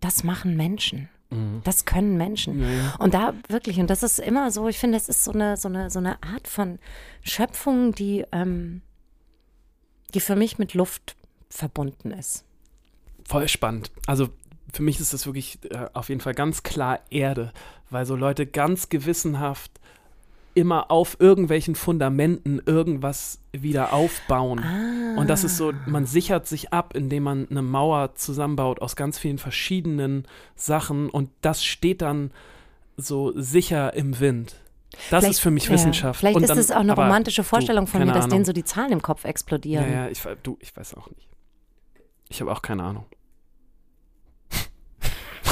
das 0.00 0.24
machen 0.24 0.56
Menschen. 0.56 1.08
Das 1.62 1.84
können 1.84 2.16
Menschen. 2.16 2.64
Und 2.98 3.14
da 3.14 3.34
wirklich, 3.48 3.78
und 3.78 3.88
das 3.88 4.02
ist 4.02 4.18
immer 4.18 4.50
so, 4.50 4.66
ich 4.66 4.78
finde, 4.78 4.98
das 4.98 5.08
ist 5.08 5.22
so 5.22 5.30
eine, 5.30 5.56
so 5.56 5.68
eine, 5.68 5.88
so 5.88 6.00
eine 6.00 6.20
Art 6.24 6.48
von 6.48 6.80
Schöpfung, 7.22 7.92
die, 7.92 8.24
ähm, 8.32 8.82
die 10.12 10.18
für 10.18 10.34
mich 10.34 10.58
mit 10.58 10.74
Luft 10.74 11.14
verbunden 11.48 12.10
ist. 12.10 12.44
Voll 13.30 13.48
spannend. 13.48 13.90
Also 14.06 14.28
für 14.72 14.82
mich 14.82 14.98
ist 15.00 15.12
das 15.14 15.26
wirklich 15.26 15.58
äh, 15.70 15.86
auf 15.92 16.08
jeden 16.08 16.20
Fall 16.20 16.34
ganz 16.34 16.62
klar 16.62 16.98
Erde, 17.10 17.52
weil 17.90 18.04
so 18.06 18.16
Leute 18.16 18.44
ganz 18.46 18.88
gewissenhaft 18.88 19.70
immer 20.54 20.90
auf 20.90 21.16
irgendwelchen 21.20 21.76
Fundamenten 21.76 22.60
irgendwas 22.66 23.38
wieder 23.52 23.92
aufbauen. 23.92 24.58
Und 25.16 25.30
das 25.30 25.44
ist 25.44 25.56
so, 25.56 25.72
man 25.86 26.06
sichert 26.06 26.48
sich 26.48 26.72
ab, 26.72 26.96
indem 26.96 27.22
man 27.22 27.46
eine 27.50 27.62
Mauer 27.62 28.16
zusammenbaut 28.16 28.82
aus 28.82 28.96
ganz 28.96 29.16
vielen 29.16 29.38
verschiedenen 29.38 30.26
Sachen 30.56 31.08
und 31.08 31.30
das 31.40 31.64
steht 31.64 32.02
dann 32.02 32.32
so 32.96 33.32
sicher 33.40 33.94
im 33.94 34.18
Wind. 34.18 34.56
Das 35.08 35.20
Vielleicht- 35.20 35.30
ist 35.34 35.38
für 35.40 35.52
mich 35.52 35.66
ja, 35.66 35.70
Wissenschaft. 35.70 36.18
Vielleicht 36.18 36.36
Und 36.36 36.42
ist 36.42 36.56
es 36.56 36.72
auch 36.72 36.80
eine 36.80 36.94
romantische 36.96 37.42
du, 37.42 37.48
Vorstellung 37.48 37.86
von 37.86 38.00
mir, 38.00 38.06
dass 38.12 38.24
denen 38.24 38.32
Ahnung. 38.32 38.44
so 38.44 38.52
die 38.52 38.64
Zahlen 38.64 38.90
im 38.90 39.02
Kopf 39.02 39.24
explodieren. 39.24 39.84
Ja, 39.88 40.04
ja, 40.06 40.08
ich, 40.08 40.20
du, 40.42 40.58
ich 40.60 40.76
weiß 40.76 40.94
auch 40.94 41.08
nicht. 41.10 41.28
Ich 42.28 42.40
habe 42.40 42.50
auch 42.50 42.60
keine 42.62 42.82
Ahnung. 42.82 43.04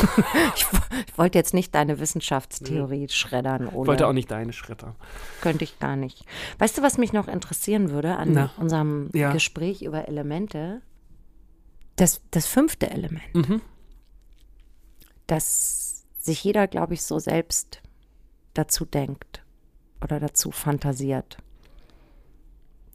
Ich, 0.55 0.67
ich 1.07 1.19
wollte 1.19 1.39
jetzt 1.39 1.55
nicht 1.55 1.75
deine 1.75 1.99
Wissenschaftstheorie 2.01 3.09
schreddern, 3.09 3.69
Ich 3.69 3.73
oder? 3.75 3.87
wollte 3.89 4.07
auch 4.07 4.13
nicht 4.13 4.31
deine 4.31 4.53
Schritte. 4.53 4.95
Könnte 5.41 5.65
ich 5.65 5.79
gar 5.79 5.97
nicht. 5.97 6.25
Weißt 6.59 6.77
du, 6.79 6.83
was 6.83 6.99
mich 6.99 7.13
noch 7.13 7.29
interessieren 7.29 7.91
würde 7.91 8.17
an 8.17 8.33
Na. 8.33 8.51
unserem 8.59 9.11
Ja. 9.15 9.33
Gespräch 9.33 9.83
über 9.83 10.09
Elemente? 10.09 10.83
Das, 11.97 12.21
das 12.31 12.47
fünfte 12.47 12.91
Element, 12.91 13.35
Mhm. 13.35 13.61
dass 15.27 16.05
sich 16.19 16.43
jeder, 16.45 16.67
glaube 16.67 16.95
ich, 16.95 17.03
so 17.03 17.19
selbst 17.19 17.81
dazu 18.55 18.85
denkt 18.85 19.43
oder 20.03 20.21
dazu 20.21 20.51
fantasiert. 20.51 21.39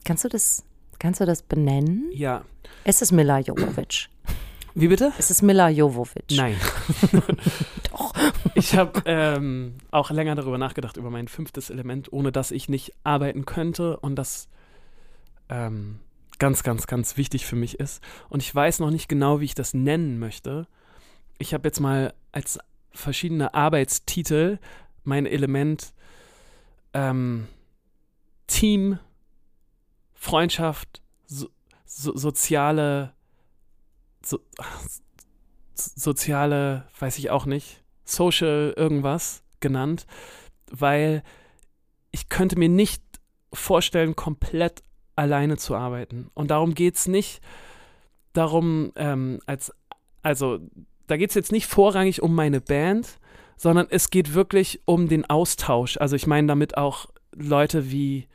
Kannst 0.04 0.24
du 0.24 0.28
das, 0.28 0.64
kannst 0.98 1.20
du 1.20 1.26
das 1.26 1.42
benennen? 1.42 2.10
Ja. 2.12 2.44
Es 2.84 3.02
ist 3.02 3.12
Mila 3.12 3.38
Jovovich. 3.40 4.08
Wie 4.74 4.88
bitte? 4.88 5.12
Es 5.18 5.30
ist 5.30 5.42
Mila 5.42 5.68
Jovovich. 5.68 6.36
Nein. 6.36 6.56
Doch. 7.90 8.12
Ich 8.54 8.76
habe 8.76 9.02
ähm, 9.06 9.74
auch 9.90 10.10
länger 10.10 10.34
darüber 10.34 10.58
nachgedacht, 10.58 10.96
über 10.96 11.10
mein 11.10 11.28
fünftes 11.28 11.70
Element, 11.70 12.12
ohne 12.12 12.32
dass 12.32 12.50
ich 12.50 12.68
nicht 12.68 12.92
arbeiten 13.04 13.44
könnte 13.44 13.98
und 13.98 14.16
das 14.16 14.48
ähm, 15.48 16.00
ganz, 16.38 16.62
ganz, 16.62 16.86
ganz 16.86 17.16
wichtig 17.16 17.46
für 17.46 17.56
mich 17.56 17.78
ist. 17.78 18.02
Und 18.28 18.42
ich 18.42 18.52
weiß 18.52 18.80
noch 18.80 18.90
nicht 18.90 19.08
genau, 19.08 19.40
wie 19.40 19.44
ich 19.44 19.54
das 19.54 19.74
nennen 19.74 20.18
möchte. 20.18 20.66
Ich 21.38 21.54
habe 21.54 21.68
jetzt 21.68 21.80
mal 21.80 22.12
als 22.32 22.58
verschiedene 22.92 23.54
Arbeitstitel 23.54 24.58
mein 25.04 25.26
Element 25.26 25.92
ähm, 26.92 27.48
Team, 28.46 28.98
Freundschaft, 30.14 31.02
so, 31.26 31.48
so, 31.84 32.16
soziale, 32.16 33.13
so, 34.26 34.40
soziale, 35.74 36.86
weiß 36.98 37.18
ich 37.18 37.30
auch 37.30 37.46
nicht, 37.46 37.82
Social 38.04 38.74
irgendwas 38.76 39.42
genannt, 39.60 40.06
weil 40.70 41.22
ich 42.10 42.28
könnte 42.28 42.58
mir 42.58 42.68
nicht 42.68 43.02
vorstellen, 43.52 44.16
komplett 44.16 44.82
alleine 45.16 45.56
zu 45.56 45.74
arbeiten. 45.74 46.30
Und 46.34 46.50
darum 46.50 46.74
geht 46.74 46.96
es 46.96 47.06
nicht 47.06 47.40
darum, 48.32 48.92
ähm, 48.96 49.40
als, 49.46 49.72
also 50.22 50.58
da 51.06 51.16
geht 51.16 51.30
es 51.30 51.34
jetzt 51.34 51.52
nicht 51.52 51.66
vorrangig 51.66 52.22
um 52.22 52.34
meine 52.34 52.60
Band, 52.60 53.18
sondern 53.56 53.86
es 53.90 54.10
geht 54.10 54.34
wirklich 54.34 54.80
um 54.84 55.08
den 55.08 55.28
Austausch. 55.28 55.96
Also 55.98 56.16
ich 56.16 56.26
meine 56.26 56.48
damit 56.48 56.76
auch 56.76 57.06
Leute 57.34 57.90
wie 57.90 58.28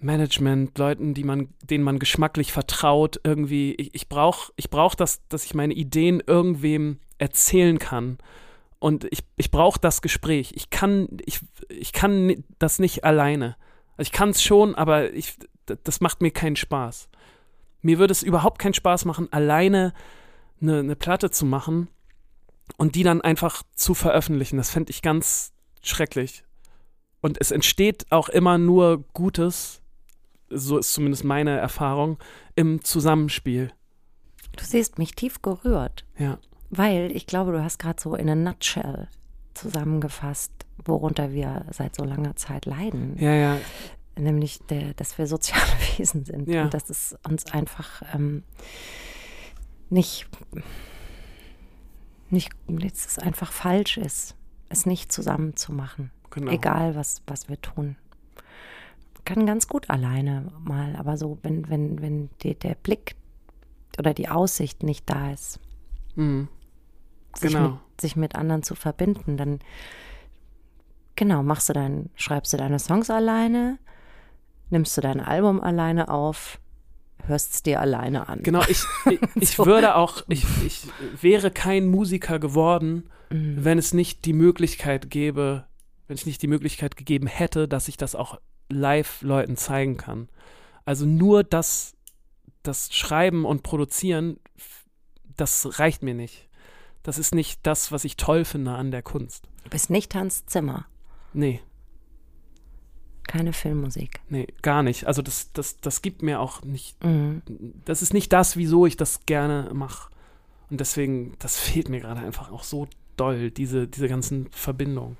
Management, 0.00 0.78
Leuten, 0.78 1.14
die 1.14 1.24
man, 1.24 1.48
denen 1.62 1.84
man 1.84 1.98
geschmacklich 1.98 2.52
vertraut, 2.52 3.20
irgendwie. 3.24 3.74
Ich, 3.74 3.94
ich 3.94 4.08
brauche 4.08 4.52
ich 4.56 4.70
brauch 4.70 4.94
das, 4.94 5.26
dass 5.28 5.44
ich 5.44 5.54
meine 5.54 5.74
Ideen 5.74 6.22
irgendwem 6.26 6.98
erzählen 7.18 7.78
kann. 7.78 8.18
Und 8.78 9.04
ich, 9.10 9.24
ich 9.36 9.50
brauche 9.50 9.80
das 9.80 10.02
Gespräch. 10.02 10.52
Ich 10.54 10.70
kann, 10.70 11.08
ich, 11.26 11.40
ich 11.68 11.92
kann 11.92 12.44
das 12.58 12.78
nicht 12.78 13.04
alleine. 13.04 13.56
Also 13.96 14.08
ich 14.08 14.12
kann 14.12 14.30
es 14.30 14.42
schon, 14.42 14.74
aber 14.76 15.12
ich, 15.12 15.36
das 15.66 16.00
macht 16.00 16.22
mir 16.22 16.30
keinen 16.30 16.56
Spaß. 16.56 17.08
Mir 17.82 17.98
würde 17.98 18.12
es 18.12 18.22
überhaupt 18.22 18.60
keinen 18.60 18.74
Spaß 18.74 19.04
machen, 19.04 19.32
alleine 19.32 19.92
eine, 20.60 20.78
eine 20.78 20.96
Platte 20.96 21.30
zu 21.30 21.44
machen 21.44 21.88
und 22.76 22.94
die 22.94 23.02
dann 23.02 23.20
einfach 23.20 23.62
zu 23.74 23.94
veröffentlichen. 23.94 24.56
Das 24.56 24.70
fände 24.70 24.90
ich 24.90 25.02
ganz 25.02 25.52
schrecklich. 25.82 26.44
Und 27.20 27.38
es 27.40 27.50
entsteht 27.50 28.06
auch 28.10 28.28
immer 28.28 28.58
nur 28.58 29.04
Gutes, 29.12 29.82
so 30.50 30.78
ist 30.78 30.92
zumindest 30.92 31.24
meine 31.24 31.56
Erfahrung, 31.58 32.18
im 32.54 32.82
Zusammenspiel. 32.84 33.70
Du 34.56 34.64
siehst 34.64 34.98
mich 34.98 35.12
tief 35.14 35.42
gerührt, 35.42 36.04
Ja. 36.18 36.38
weil 36.70 37.10
ich 37.14 37.26
glaube, 37.26 37.52
du 37.52 37.62
hast 37.62 37.78
gerade 37.78 38.00
so 38.00 38.14
in 38.14 38.28
a 38.28 38.34
nutshell 38.34 39.08
zusammengefasst, 39.54 40.52
worunter 40.84 41.32
wir 41.32 41.66
seit 41.70 41.96
so 41.96 42.04
langer 42.04 42.36
Zeit 42.36 42.66
leiden. 42.66 43.16
Ja, 43.18 43.34
ja. 43.34 43.58
Nämlich, 44.16 44.58
der, 44.68 44.94
dass 44.94 45.16
wir 45.18 45.26
soziale 45.26 45.62
Wesen 45.98 46.24
sind 46.24 46.48
Ja. 46.48 46.64
und 46.64 46.74
dass 46.74 46.90
es 46.90 47.16
uns 47.28 47.46
einfach 47.52 48.02
ähm, 48.14 48.42
nicht, 49.90 50.28
nicht, 52.28 52.50
dass 52.66 53.06
es 53.06 53.18
einfach 53.18 53.52
falsch 53.52 53.96
ist, 53.96 54.34
es 54.68 54.86
nicht 54.86 55.12
zusammen 55.12 55.56
zu 55.56 55.72
machen. 55.72 56.10
Genau. 56.30 56.50
Egal, 56.52 56.94
was, 56.94 57.22
was 57.26 57.48
wir 57.48 57.60
tun. 57.60 57.96
Kann 59.28 59.44
ganz 59.44 59.68
gut 59.68 59.90
alleine 59.90 60.50
mal, 60.64 60.96
aber 60.96 61.18
so, 61.18 61.38
wenn, 61.42 61.68
wenn, 61.68 62.00
wenn 62.00 62.30
die, 62.42 62.54
der 62.54 62.74
Blick 62.74 63.14
oder 63.98 64.14
die 64.14 64.28
Aussicht 64.30 64.82
nicht 64.82 65.08
da 65.10 65.32
ist, 65.32 65.60
Mhm. 66.14 66.48
sich, 67.36 67.52
Genau. 67.52 67.68
mit, 67.68 68.00
sich 68.00 68.16
mit 68.16 68.34
anderen 68.36 68.62
zu 68.62 68.74
verbinden, 68.74 69.36
dann 69.36 69.58
genau, 71.14 71.42
machst 71.42 71.68
du 71.68 71.72
dein, 71.74 72.08
schreibst 72.14 72.52
du 72.52 72.56
deine 72.56 72.78
Songs 72.78 73.10
alleine, 73.10 73.78
nimmst 74.70 74.96
du 74.96 75.00
dein 75.02 75.20
Album 75.20 75.60
alleine 75.60 76.08
auf, 76.08 76.58
hörst 77.26 77.52
es 77.54 77.62
dir 77.62 77.80
alleine 77.80 78.28
an. 78.30 78.42
Genau, 78.42 78.62
ich, 78.68 78.82
ich, 79.10 79.20
ich 79.34 79.50
So. 79.56 79.66
würde 79.66 79.94
auch, 79.96 80.22
ich, 80.28 80.44
ich 80.64 80.86
wäre 81.20 81.50
kein 81.50 81.86
Musiker 81.88 82.38
geworden, 82.38 83.10
Mhm. 83.30 83.62
wenn 83.62 83.76
es 83.76 83.92
nicht 83.92 84.24
die 84.24 84.32
Möglichkeit 84.32 85.10
gäbe, 85.10 85.66
wenn 86.06 86.14
es 86.14 86.24
nicht 86.24 86.40
die 86.40 86.46
Möglichkeit 86.46 86.96
gegeben 86.96 87.26
hätte, 87.26 87.68
dass 87.68 87.88
ich 87.88 87.98
das 87.98 88.14
auch 88.14 88.38
live 88.68 89.22
Leuten 89.22 89.56
zeigen 89.56 89.96
kann. 89.96 90.28
Also 90.84 91.04
nur 91.06 91.44
das, 91.44 91.94
das 92.62 92.92
Schreiben 92.94 93.44
und 93.44 93.62
Produzieren, 93.62 94.38
das 95.36 95.78
reicht 95.78 96.02
mir 96.02 96.14
nicht. 96.14 96.48
Das 97.02 97.18
ist 97.18 97.34
nicht 97.34 97.60
das, 97.62 97.92
was 97.92 98.04
ich 98.04 98.16
toll 98.16 98.44
finde 98.44 98.72
an 98.72 98.90
der 98.90 99.02
Kunst. 99.02 99.48
Du 99.64 99.70
bist 99.70 99.90
nicht 99.90 100.14
Hans 100.14 100.44
Zimmer, 100.46 100.86
Nee, 101.32 101.60
keine 103.26 103.52
Filmmusik. 103.52 104.20
nee, 104.30 104.46
gar 104.62 104.82
nicht. 104.82 105.06
Also 105.06 105.20
das, 105.20 105.52
das, 105.52 105.76
das 105.80 106.00
gibt 106.02 106.22
mir 106.22 106.40
auch 106.40 106.62
nicht, 106.62 107.02
Mhm. 107.04 107.42
das 107.84 108.00
ist 108.02 108.14
nicht 108.14 108.32
das, 108.32 108.56
wieso 108.56 108.86
ich 108.86 108.96
das 108.96 109.26
gerne 109.26 109.70
mache. 109.74 110.10
Und 110.70 110.80
deswegen, 110.80 111.34
das 111.38 111.58
fehlt 111.58 111.88
mir 111.90 112.00
gerade 112.00 112.20
einfach 112.22 112.50
auch 112.50 112.62
so 112.64 112.88
doll, 113.16 113.50
diese, 113.50 113.86
diese 113.86 114.08
ganzen 114.08 114.50
Verbindungen. 114.50 115.16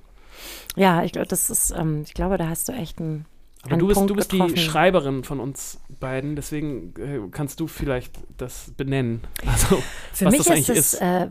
Ja, 0.76 1.02
ich 1.04 1.12
glaube, 1.12 1.28
das 1.28 1.50
ist, 1.50 1.70
ähm, 1.72 2.02
ich 2.06 2.14
glaube, 2.14 2.38
da 2.38 2.48
hast 2.48 2.68
du 2.68 2.72
echt 2.72 2.98
einen. 3.00 3.26
Du 3.76 3.86
bist, 3.86 3.94
Punkt 3.94 4.10
du 4.10 4.14
bist 4.14 4.32
die. 4.32 4.56
Schreiberin 4.56 5.24
von 5.24 5.40
uns 5.40 5.80
beiden, 6.00 6.36
deswegen 6.36 6.94
äh, 6.96 7.20
kannst 7.30 7.60
du 7.60 7.66
vielleicht 7.66 8.18
das 8.36 8.72
benennen. 8.76 9.22
Also, 9.46 9.82
Für 10.12 10.26
was 10.26 10.32
mich 10.32 10.44
das 10.44 10.46
ist 10.46 10.52
eigentlich 10.52 10.68
es, 10.68 10.94
äh, 10.94 11.28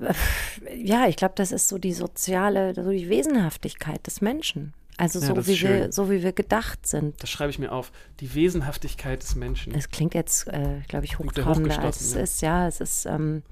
ja, 0.83 1.07
ich 1.07 1.15
glaube, 1.15 1.33
das 1.35 1.51
ist 1.51 1.69
so 1.69 1.77
die 1.77 1.93
soziale, 1.93 2.73
so 2.75 2.91
die 2.91 3.09
Wesenhaftigkeit 3.09 4.05
des 4.05 4.21
Menschen. 4.21 4.73
Also 4.99 5.19
Ja, 5.19 5.27
so, 5.27 5.47
wie 5.47 5.53
ist 5.53 5.61
wir, 5.61 5.91
so 5.91 6.09
wie 6.09 6.23
wir 6.23 6.31
gedacht 6.33 6.87
sind. 6.87 7.21
das 7.21 7.29
schreibe 7.29 7.51
ich 7.51 7.59
mir 7.59 7.71
auf. 7.71 7.91
Die 8.19 8.33
Wesenhaftigkeit 8.33 9.21
des 9.21 9.35
Menschen. 9.35 9.75
Es 9.75 9.89
klingt 9.89 10.15
jetzt, 10.15 10.47
äh, 10.47 10.81
glaube 10.87 11.05
ich, 11.05 11.19
hochtrabender 11.19 11.79
als 11.83 11.97
hochgestochen, 11.97 12.07
es 12.07 12.13
ja. 12.15 12.21
ist. 12.21 12.41
Ja, 12.41 12.67
es 12.67 12.81
ist, 12.81 13.05
ähm, 13.05 13.43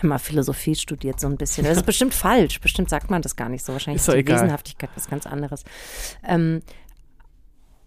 mal 0.00 0.18
Philosophie 0.18 0.74
studiert 0.74 1.20
so 1.20 1.26
ein 1.26 1.36
bisschen. 1.36 1.66
Das 1.66 1.76
ist 1.76 1.86
bestimmt 1.86 2.14
falsch. 2.14 2.58
Bestimmt 2.58 2.88
sagt 2.88 3.10
man 3.10 3.20
das 3.20 3.36
gar 3.36 3.50
nicht 3.50 3.62
so. 3.62 3.74
Wahrscheinlich 3.74 4.00
Ist 4.00 4.08
ist, 4.08 4.14
die 4.14 4.20
egal. 4.20 4.36
Wesenhaftigkeit 4.36 4.90
was 4.94 5.10
ganz 5.10 5.26
anderes. 5.26 5.64
Ähm, 6.26 6.62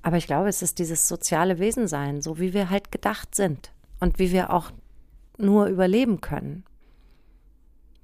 aber 0.08 0.16
ich 0.16 0.26
glaube, 0.26 0.47
es 0.47 0.62
ist 0.62 0.80
dieses 0.80 1.10
soziale 1.10 1.60
Wesensein, 1.60 2.22
so 2.22 2.39
wie 2.39 2.53
wir 2.53 2.70
halt 2.70 2.93
gedacht 2.93 3.36
sind 3.36 3.74
und 3.99 4.20
wie 4.20 4.32
wir 4.32 4.53
auch 4.53 4.72
nur 5.38 5.66
überleben 5.66 6.22
können. 6.22 6.64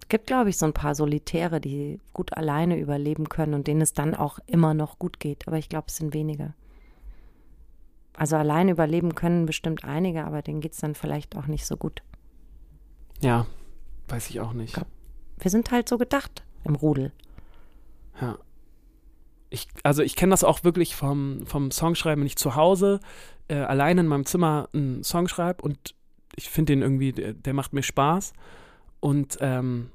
Es 0.01 0.09
gibt, 0.09 0.27
glaube 0.27 0.49
ich, 0.49 0.57
so 0.57 0.65
ein 0.65 0.73
paar 0.73 0.95
Solitäre, 0.95 1.61
die 1.61 2.01
gut 2.11 2.33
alleine 2.33 2.77
überleben 2.77 3.29
können 3.29 3.53
und 3.53 3.67
denen 3.67 3.79
es 3.79 3.93
dann 3.93 4.15
auch 4.15 4.39
immer 4.47 4.73
noch 4.73 4.99
gut 4.99 5.21
geht. 5.21 5.47
Aber 5.47 5.57
ich 5.57 5.69
glaube, 5.69 5.85
es 5.87 5.95
sind 5.95 6.13
wenige. 6.13 6.53
Also 8.17 8.35
alleine 8.35 8.71
überleben 8.71 9.15
können 9.15 9.45
bestimmt 9.45 9.85
einige, 9.85 10.25
aber 10.25 10.41
denen 10.41 10.59
geht 10.59 10.73
es 10.73 10.79
dann 10.79 10.95
vielleicht 10.95 11.37
auch 11.37 11.47
nicht 11.47 11.65
so 11.65 11.77
gut. 11.77 12.03
ja, 13.21 13.45
weiß 14.09 14.29
ich 14.29 14.41
auch 14.41 14.51
nicht. 14.51 14.77
Wir 15.37 15.51
sind 15.51 15.71
halt 15.71 15.87
so 15.87 15.97
gedacht 15.97 16.43
im 16.65 16.75
Rudel. 16.75 17.13
Ja. 18.19 18.37
Ich, 19.53 19.67
also 19.83 20.01
ich 20.01 20.15
kenne 20.15 20.31
das 20.31 20.43
auch 20.43 20.63
wirklich 20.63 20.95
vom, 20.95 21.45
vom 21.45 21.69
Songschreiben, 21.69 22.21
wenn 22.21 22.27
ich 22.27 22.37
zu 22.37 22.55
Hause 22.55 22.99
äh, 23.47 23.55
allein 23.55 23.99
in 23.99 24.07
meinem 24.07 24.25
Zimmer 24.25 24.67
einen 24.73 25.03
Song 25.03 25.27
schreibe 25.27 25.61
und 25.61 25.93
ich 26.35 26.49
finde 26.49 26.73
den 26.73 26.81
irgendwie, 26.81 27.11
der, 27.11 27.33
der 27.33 27.53
macht 27.53 27.73
mir 27.73 27.83
Spaß. 27.83 28.33
Und 28.99 29.37
ähm, 29.41 29.91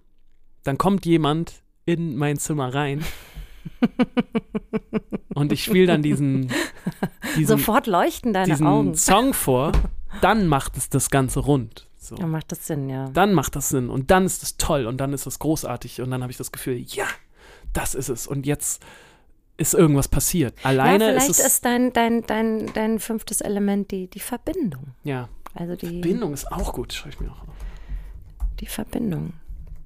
dann 0.62 0.78
kommt 0.78 1.06
jemand 1.06 1.62
in 1.86 2.16
mein 2.16 2.36
Zimmer 2.36 2.72
rein 2.72 3.04
und 5.34 5.52
ich 5.52 5.64
spiele 5.64 5.86
dann 5.86 6.02
diesen, 6.02 6.52
diesen, 7.36 7.58
Sofort 7.58 7.86
leuchten 7.86 8.32
deine 8.32 8.52
diesen 8.52 8.66
Augen. 8.66 8.94
Song 8.94 9.32
vor, 9.34 9.72
dann 10.20 10.46
macht 10.46 10.76
es 10.76 10.88
das 10.88 11.10
Ganze 11.10 11.40
rund. 11.40 11.88
So. 11.96 12.16
Ja, 12.16 12.26
macht 12.26 12.52
das 12.52 12.66
Sinn, 12.66 12.88
ja. 12.88 13.08
Dann 13.10 13.34
macht 13.34 13.56
das 13.56 13.70
Sinn 13.70 13.90
und 13.90 14.10
dann 14.10 14.24
ist 14.24 14.42
es 14.42 14.56
toll 14.56 14.86
und 14.86 14.98
dann 14.98 15.12
ist 15.12 15.26
es 15.26 15.38
großartig 15.38 16.00
und 16.00 16.10
dann 16.10 16.22
habe 16.22 16.30
ich 16.30 16.38
das 16.38 16.52
Gefühl, 16.52 16.78
ja, 16.78 17.06
das 17.72 17.94
ist 17.94 18.08
es 18.08 18.26
und 18.26 18.46
jetzt 18.46 18.84
ist 19.58 19.74
irgendwas 19.74 20.08
passiert. 20.08 20.54
Alleine 20.62 21.04
ja, 21.04 21.10
vielleicht 21.10 21.30
ist 21.30 21.38
ist, 21.40 21.46
es 21.46 21.60
dein, 21.60 21.92
dein, 21.92 22.22
dein, 22.26 22.72
dein 22.72 22.98
fünftes 22.98 23.40
Element 23.42 23.90
die, 23.90 24.08
die 24.08 24.20
Verbindung. 24.20 24.94
ja, 25.04 25.28
Also 25.54 25.76
die, 25.76 26.00
Bindung 26.00 26.32
ist 26.32 26.50
auch 26.50 26.72
gut, 26.72 26.92
schreibe 26.94 27.14
ich 27.14 27.20
mir 27.20 27.30
auch 27.30 27.42
auf. 27.42 27.54
die 28.60 28.66
Verbindung. 28.66 29.34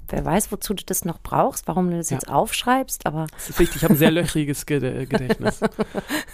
Wer 0.08 0.24
weiß, 0.26 0.52
wozu 0.52 0.74
du 0.74 0.84
das 0.84 1.06
noch 1.06 1.20
brauchst, 1.22 1.66
warum 1.68 1.90
du 1.90 1.96
das 1.96 2.10
Ja. 2.10 2.16
jetzt 2.18 2.28
aufschreibst, 2.28 3.06
aber 3.06 3.26
Das 3.32 3.48
ist 3.50 3.58
wichtig, 3.58 3.76
ich 3.76 3.84
habe 3.84 3.94
ein 3.94 3.98
sehr 3.98 4.10
löchriges 4.10 4.66
Ged 4.66 4.82
Gedächtnis. 5.08 5.60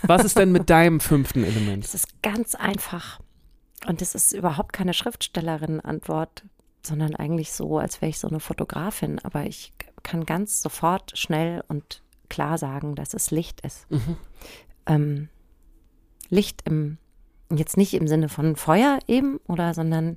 Was 0.02 0.24
ist 0.24 0.36
denn 0.36 0.50
mit 0.50 0.68
deinem 0.68 0.98
fünften 1.00 1.44
Element? 1.44 1.84
es 1.84 1.94
ist 1.94 2.22
ganz 2.22 2.54
einfach. 2.56 3.20
Und 3.86 4.02
es 4.02 4.16
ist 4.16 4.32
überhaupt 4.32 4.72
keine 4.72 4.92
Schriftstellerin-Antwort, 4.94 6.42
sondern 6.82 7.14
eigentlich 7.14 7.52
so, 7.52 7.78
als 7.78 8.00
wäre 8.02 8.10
ich 8.10 8.18
so 8.18 8.26
eine 8.28 8.40
Fotografin. 8.40 9.20
Aber 9.22 9.44
ich 9.46 9.72
kann 10.02 10.26
ganz 10.26 10.60
sofort, 10.62 11.16
schnell 11.16 11.62
und 11.68 12.02
klar 12.28 12.58
sagen, 12.58 12.94
dass 12.94 13.14
es 13.14 13.30
Licht 13.30 13.60
ist. 13.62 13.90
Mhm. 13.90 14.16
ähm, 14.86 15.28
Licht 16.28 16.62
im, 16.66 16.98
jetzt 17.50 17.76
nicht 17.76 17.94
im 17.94 18.08
Sinne 18.08 18.28
von 18.28 18.56
Feuer 18.56 18.98
eben, 19.06 19.38
oder, 19.46 19.74
sondern 19.74 20.16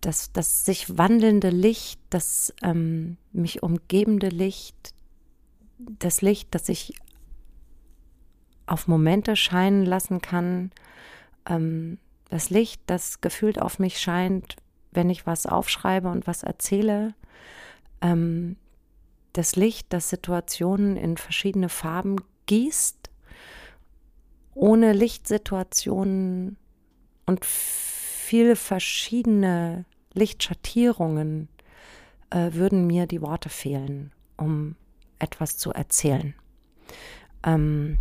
das, 0.00 0.32
das 0.32 0.64
sich 0.64 0.98
wandelnde 0.98 1.50
Licht, 1.50 2.00
das 2.10 2.52
ähm, 2.62 3.16
mich 3.32 3.62
umgebende 3.62 4.28
Licht, 4.28 4.94
das 5.78 6.22
Licht, 6.22 6.54
das 6.54 6.68
ich 6.68 6.94
auf 8.66 8.88
Momente 8.88 9.36
scheinen 9.36 9.84
lassen 9.84 10.20
kann, 10.20 10.72
ähm, 11.46 11.98
das 12.30 12.50
Licht, 12.50 12.80
das 12.86 13.20
gefühlt 13.20 13.60
auf 13.60 13.78
mich 13.78 14.00
scheint, 14.00 14.56
wenn 14.90 15.10
ich 15.10 15.26
was 15.26 15.46
aufschreibe 15.46 16.08
und 16.08 16.26
was 16.26 16.42
erzähle, 16.42 17.14
ähm, 18.00 18.56
das 19.32 19.56
Licht, 19.56 19.86
das 19.90 20.10
Situationen 20.10 20.96
in 20.96 21.16
verschiedene 21.16 21.68
Farben 21.68 22.16
gießt, 22.46 23.10
ohne 24.54 24.92
Lichtsituationen 24.92 26.56
und 27.26 27.44
viele 27.44 28.56
verschiedene 28.56 29.84
Lichtschattierungen 30.12 31.48
äh, 32.30 32.52
würden 32.52 32.86
mir 32.86 33.06
die 33.06 33.22
Worte 33.22 33.48
fehlen, 33.48 34.12
um 34.36 34.76
etwas 35.18 35.56
zu 35.56 35.72
erzählen. 35.72 36.34
Ähm, 37.44 37.98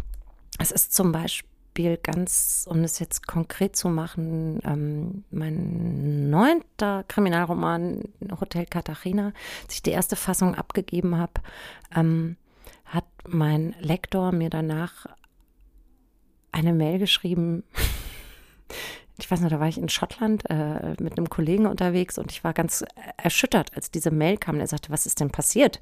es 0.59 0.71
ist 0.71 0.93
zum 0.93 1.11
Beispiel 1.11 1.50
ganz, 1.97 2.65
um 2.69 2.83
es 2.83 2.99
jetzt 2.99 3.27
konkret 3.27 3.75
zu 3.75 3.89
machen, 3.89 4.59
ähm, 4.63 5.23
mein 5.31 6.29
neunter 6.29 7.03
Kriminalroman 7.07 8.03
Hotel 8.39 8.65
Katharina, 8.65 9.33
als 9.63 9.75
ich 9.75 9.81
die 9.81 9.91
erste 9.91 10.15
Fassung 10.15 10.55
abgegeben 10.55 11.17
habe, 11.17 11.33
ähm, 11.95 12.37
hat 12.85 13.05
mein 13.27 13.75
Lektor 13.79 14.31
mir 14.31 14.49
danach 14.49 15.05
eine 16.51 16.73
Mail 16.73 16.99
geschrieben. 16.99 17.63
Ich 19.21 19.29
weiß 19.29 19.41
noch, 19.41 19.49
da 19.49 19.59
war 19.59 19.67
ich 19.67 19.77
in 19.77 19.89
Schottland 19.89 20.49
äh, 20.49 20.95
mit 20.99 21.17
einem 21.17 21.29
Kollegen 21.29 21.67
unterwegs 21.67 22.17
und 22.17 22.31
ich 22.31 22.43
war 22.43 22.53
ganz 22.53 22.83
erschüttert, 23.17 23.75
als 23.75 23.91
diese 23.91 24.09
Mail 24.09 24.37
kam. 24.37 24.59
Er 24.59 24.67
sagte, 24.67 24.89
was 24.89 25.05
ist 25.05 25.19
denn 25.19 25.29
passiert? 25.29 25.77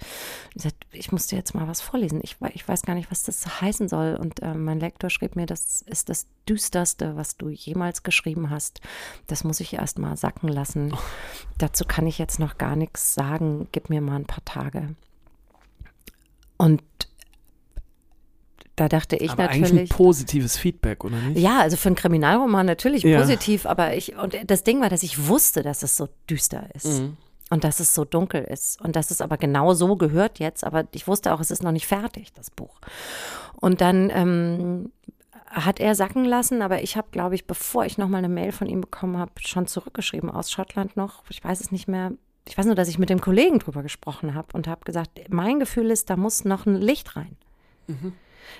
Und 0.47 0.57
ich 0.57 0.63
sagte, 0.63 0.87
ich 0.91 1.11
musste 1.11 1.35
jetzt 1.35 1.55
mal 1.55 1.67
was 1.67 1.79
vorlesen. 1.79 2.19
Ich, 2.21 2.35
ich 2.53 2.67
weiß 2.67 2.81
gar 2.81 2.95
nicht, 2.95 3.09
was 3.11 3.23
das 3.23 3.61
heißen 3.61 3.87
soll. 3.87 4.15
Und 4.15 4.41
äh, 4.41 4.53
mein 4.53 4.79
Lektor 4.79 5.09
schrieb 5.09 5.35
mir, 5.35 5.45
das 5.45 5.81
ist 5.81 6.09
das 6.09 6.27
Düsterste, 6.47 7.15
was 7.15 7.37
du 7.37 7.49
jemals 7.49 8.03
geschrieben 8.03 8.49
hast. 8.49 8.81
Das 9.27 9.43
muss 9.43 9.61
ich 9.61 9.73
erst 9.73 9.99
mal 9.99 10.17
sacken 10.17 10.49
lassen. 10.49 10.93
Dazu 11.57 11.85
kann 11.85 12.07
ich 12.07 12.17
jetzt 12.17 12.39
noch 12.39 12.57
gar 12.57 12.75
nichts 12.75 13.13
sagen. 13.13 13.67
Gib 13.71 13.89
mir 13.89 14.01
mal 14.01 14.17
ein 14.17 14.25
paar 14.25 14.43
Tage. 14.43 14.95
Und 16.57 16.83
da 18.79 18.87
dachte 18.89 19.15
ich 19.15 19.31
Aber 19.31 19.43
eigentlich 19.49 19.63
ein 19.71 19.75
natürlich. 19.75 19.89
positives 19.89 20.57
Feedback, 20.57 21.03
oder 21.03 21.17
nicht? 21.17 21.39
Ja, 21.39 21.59
also 21.59 21.77
für 21.77 21.89
einen 21.89 21.95
Kriminalroman 21.95 22.65
natürlich 22.65 23.03
Ja. 23.03 23.19
positiv, 23.19 23.65
aber 23.65 23.95
ich, 23.95 24.15
und 24.17 24.35
das 24.47 24.63
Ding 24.63 24.81
war, 24.81 24.89
dass 24.89 25.03
ich 25.03 25.27
wusste, 25.27 25.61
dass 25.63 25.83
es 25.83 25.97
so 25.97 26.07
düster 26.29 26.63
ist 26.73 26.99
Mhm. 27.01 27.17
und 27.49 27.63
dass 27.63 27.79
es 27.79 27.93
so 27.93 28.05
dunkel 28.05 28.43
ist 28.43 28.79
und 28.81 28.95
dass 28.95 29.11
es 29.11 29.21
aber 29.21 29.37
genau 29.37 29.73
so 29.73 29.95
gehört 29.95 30.39
jetzt, 30.39 30.63
aber 30.63 30.85
ich 30.93 31.07
wusste 31.07 31.33
auch, 31.33 31.39
es 31.39 31.51
ist 31.51 31.63
noch 31.63 31.71
nicht 31.71 31.87
fertig, 31.87 32.31
das 32.33 32.49
Buch. 32.51 32.79
Und 33.55 33.81
dann 33.81 34.09
ähm, 34.13 34.91
hat 35.47 35.79
er 35.79 35.95
sacken 35.95 36.25
lassen, 36.25 36.61
aber 36.61 36.81
ich 36.83 36.95
habe, 36.95 37.07
glaube 37.11 37.35
ich, 37.35 37.45
bevor 37.47 37.83
ich 37.85 37.97
nochmal 37.97 38.19
eine 38.19 38.29
Mail 38.29 38.51
von 38.51 38.67
ihm 38.67 38.81
bekommen 38.81 39.17
habe, 39.17 39.31
schon 39.39 39.67
zurückgeschrieben 39.67 40.29
aus 40.29 40.51
Schottland 40.51 40.95
noch, 40.95 41.23
ich 41.29 41.43
weiß 41.43 41.59
es 41.59 41.71
nicht 41.71 41.87
mehr. 41.87 42.11
Ich 42.47 42.57
weiß 42.57 42.65
nur, 42.65 42.75
dass 42.75 42.87
ich 42.87 42.97
mit 42.97 43.09
dem 43.09 43.19
Kollegen 43.21 43.59
drüber 43.59 43.83
gesprochen 43.83 44.33
habe 44.33 44.47
und 44.53 44.67
habe 44.67 44.85
gesagt, 44.85 45.19
mein 45.29 45.59
Gefühl 45.59 45.91
ist, 45.91 46.09
da 46.09 46.15
muss 46.17 46.45
noch 46.45 46.65
ein 46.65 46.75
Licht 46.75 47.15
rein. 47.15 47.35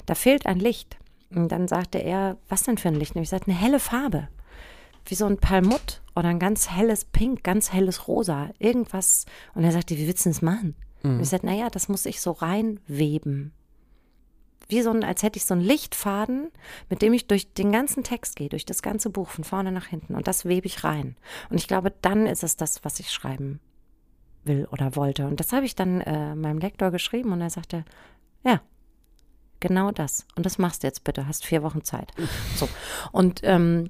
Da 0.05 0.15
fehlt 0.15 0.45
ein 0.45 0.59
Licht. 0.59 0.97
Und 1.33 1.49
dann 1.51 1.67
sagte 1.67 1.99
er, 1.99 2.37
was 2.47 2.63
denn 2.63 2.77
für 2.77 2.87
ein 2.87 2.95
Licht? 2.95 3.15
Und 3.15 3.21
ich 3.21 3.29
sagte, 3.29 3.51
eine 3.51 3.59
helle 3.59 3.79
Farbe. 3.79 4.27
Wie 5.05 5.15
so 5.15 5.25
ein 5.25 5.37
Perlmutt 5.37 6.01
oder 6.15 6.29
ein 6.29 6.39
ganz 6.39 6.69
helles 6.69 7.05
Pink, 7.05 7.43
ganz 7.43 7.71
helles 7.71 8.07
Rosa. 8.07 8.49
Irgendwas. 8.59 9.25
Und 9.53 9.63
er 9.63 9.71
sagte, 9.71 9.97
wie 9.97 10.07
willst 10.07 10.25
du 10.25 10.29
das 10.29 10.41
machen? 10.41 10.75
Und 11.03 11.21
ich 11.21 11.29
sagte, 11.29 11.45
naja, 11.45 11.69
das 11.69 11.87
muss 11.87 12.05
ich 12.05 12.19
so 12.19 12.31
reinweben. 12.31 13.53
Wie 14.67 14.81
so 14.81 14.91
ein, 14.91 15.03
als 15.03 15.23
hätte 15.23 15.37
ich 15.37 15.45
so 15.45 15.53
einen 15.53 15.63
Lichtfaden, 15.63 16.51
mit 16.89 17.01
dem 17.01 17.13
ich 17.13 17.27
durch 17.27 17.53
den 17.53 17.71
ganzen 17.71 18.03
Text 18.03 18.35
gehe, 18.35 18.49
durch 18.49 18.65
das 18.65 18.81
ganze 18.81 19.09
Buch, 19.09 19.29
von 19.29 19.43
vorne 19.43 19.71
nach 19.71 19.87
hinten. 19.87 20.15
Und 20.15 20.27
das 20.27 20.45
webe 20.45 20.67
ich 20.67 20.83
rein. 20.83 21.15
Und 21.49 21.57
ich 21.57 21.67
glaube, 21.67 21.93
dann 22.01 22.27
ist 22.27 22.43
es 22.43 22.57
das, 22.57 22.83
was 22.83 22.99
ich 22.99 23.11
schreiben 23.11 23.59
will 24.43 24.67
oder 24.71 24.95
wollte. 24.95 25.25
Und 25.27 25.39
das 25.39 25.53
habe 25.53 25.65
ich 25.65 25.75
dann 25.75 26.01
äh, 26.01 26.35
meinem 26.35 26.59
Lektor 26.59 26.91
geschrieben 26.91 27.31
und 27.31 27.41
er 27.41 27.49
sagte, 27.49 27.85
ja, 28.43 28.61
genau 29.59 29.91
das. 29.91 30.25
Und 30.35 30.45
das 30.45 30.57
machst 30.57 30.83
du 30.83 30.87
jetzt 30.87 31.03
bitte, 31.03 31.27
hast 31.27 31.45
vier 31.45 31.63
Wochen 31.63 31.83
Zeit. 31.83 32.11
So. 32.55 32.67
Und 33.11 33.41
ähm, 33.43 33.89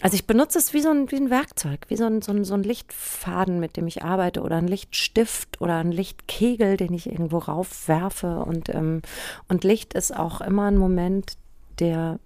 also 0.00 0.14
ich 0.14 0.26
benutze 0.26 0.58
es 0.58 0.74
wie 0.74 0.82
so 0.82 0.90
ein, 0.90 1.10
wie 1.10 1.16
ein 1.16 1.30
Werkzeug, 1.30 1.86
wie 1.88 1.96
so 1.96 2.04
ein, 2.04 2.20
so, 2.20 2.30
ein, 2.32 2.44
so 2.44 2.54
ein 2.54 2.62
Lichtfaden, 2.62 3.58
mit 3.60 3.76
dem 3.76 3.86
ich 3.86 4.04
arbeite 4.04 4.42
oder 4.42 4.56
ein 4.56 4.68
Lichtstift 4.68 5.60
oder 5.60 5.76
ein 5.76 5.90
Lichtkegel, 5.90 6.76
den 6.76 6.92
ich 6.92 7.10
irgendwo 7.10 7.38
raufwerfe. 7.38 8.40
Und, 8.40 8.68
ähm, 8.68 9.00
und 9.48 9.64
Licht 9.64 9.94
ist 9.94 10.14
auch 10.14 10.42
immer 10.42 10.64
ein 10.64 10.76
Moment, 10.76 11.38
der 11.78 12.18